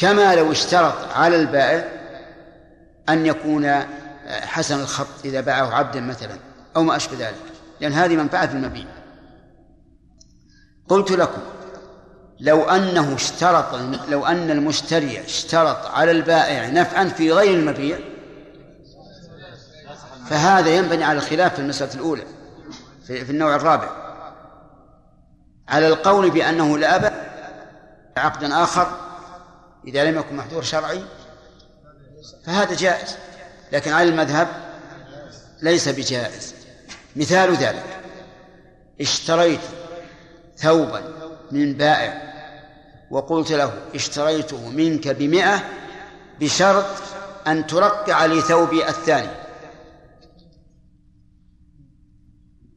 كما 0.00 0.34
لو 0.34 0.52
اشترط 0.52 1.12
على 1.14 1.36
البائع 1.36 1.84
أن 3.08 3.26
يكون 3.26 3.70
حسن 4.26 4.80
الخط 4.80 5.24
إذا 5.24 5.40
باعه 5.40 5.74
عبدا 5.74 6.00
مثلا 6.00 6.36
أو 6.76 6.82
ما 6.82 6.96
أشبه 6.96 7.18
ذلك 7.18 7.34
لأن 7.80 7.92
هذه 7.92 8.16
منفعة 8.16 8.46
في 8.46 8.52
المبيع. 8.52 8.84
قلت 10.88 11.10
لكم 11.10 11.40
لو 12.40 12.62
أنه 12.62 13.14
اشترط 13.14 13.74
لو 14.08 14.26
أن 14.26 14.50
المشتري 14.50 15.24
اشترط 15.24 15.86
على 15.86 16.10
البائع 16.10 16.68
نفعا 16.68 17.04
في 17.04 17.32
غير 17.32 17.54
المبيع 17.54 17.98
فهذا 20.26 20.70
ينبني 20.70 21.04
على 21.04 21.18
الخلاف 21.18 21.54
في 21.54 21.58
المسألة 21.58 21.94
الأولى 21.94 22.24
في, 23.06 23.24
في 23.24 23.32
النوع 23.32 23.56
الرابع. 23.56 23.88
على 25.68 25.88
القول 25.88 26.30
بأنه 26.30 26.78
لا 26.78 26.96
بأس 26.96 27.12
عقدا 28.16 28.62
آخر 28.62 29.09
إذا 29.86 30.04
لم 30.04 30.18
يكن 30.18 30.36
محذور 30.36 30.62
شرعي 30.62 31.04
فهذا 32.44 32.74
جائز. 32.74 33.16
لكن 33.72 33.92
على 33.92 34.08
المذهب 34.08 34.48
ليس 35.62 35.88
بجائز. 35.88 36.54
مثال 37.16 37.56
ذلك 37.56 38.00
اشتريت 39.00 39.60
ثوبا 40.56 41.02
من 41.50 41.74
بائع 41.74 42.30
وقلت 43.10 43.52
له 43.52 43.72
اشتريته 43.94 44.68
منك 44.68 45.08
بمئة 45.08 45.64
بشرط 46.40 46.86
أن 47.46 47.66
ترقع 47.66 48.24
لي 48.24 48.40
ثوبي 48.40 48.88
الثاني. 48.88 49.40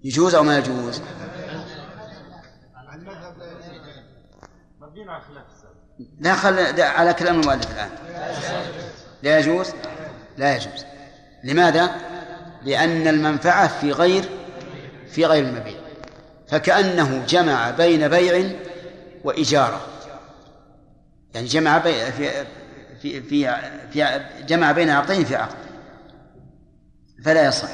يجوز 0.04 0.36
أو 0.36 0.44
ما 0.44 0.58
يجوز؟ 0.58 1.02
لا 6.20 6.36
خل 6.36 6.82
على 6.82 7.14
كلام 7.14 7.40
المؤلف 7.42 7.72
الآن. 7.72 7.90
لا 9.24 9.40
يجوز؟ 9.40 9.74
لا 10.38 10.56
يجوز. 10.56 10.86
لماذا؟ 11.44 11.92
لأن 12.64 13.08
المنفعة 13.08 13.68
في 13.68 13.92
غير 13.92 14.30
في 15.12 15.26
غير 15.26 15.44
المبيع. 15.44 15.76
فكأنه 16.48 17.26
جمع 17.26 17.72
بين 17.72 18.08
بيع 18.08 18.52
وإجارة. 19.24 19.82
يعني 21.34 21.48
جمع 21.48 21.78
بين 21.78 22.12
في 22.12 22.46
في 23.02 23.22
في, 23.22 23.62
في 23.92 24.22
جمع 24.48 24.72
بين 24.72 24.90
عقدين 24.90 25.26
في 25.26 25.36
عقد. 25.36 25.56
فلا 27.26 27.48
يصح. 27.48 27.70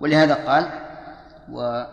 ولهذا 0.00 0.34
قال 0.34 0.70
و 1.52 1.84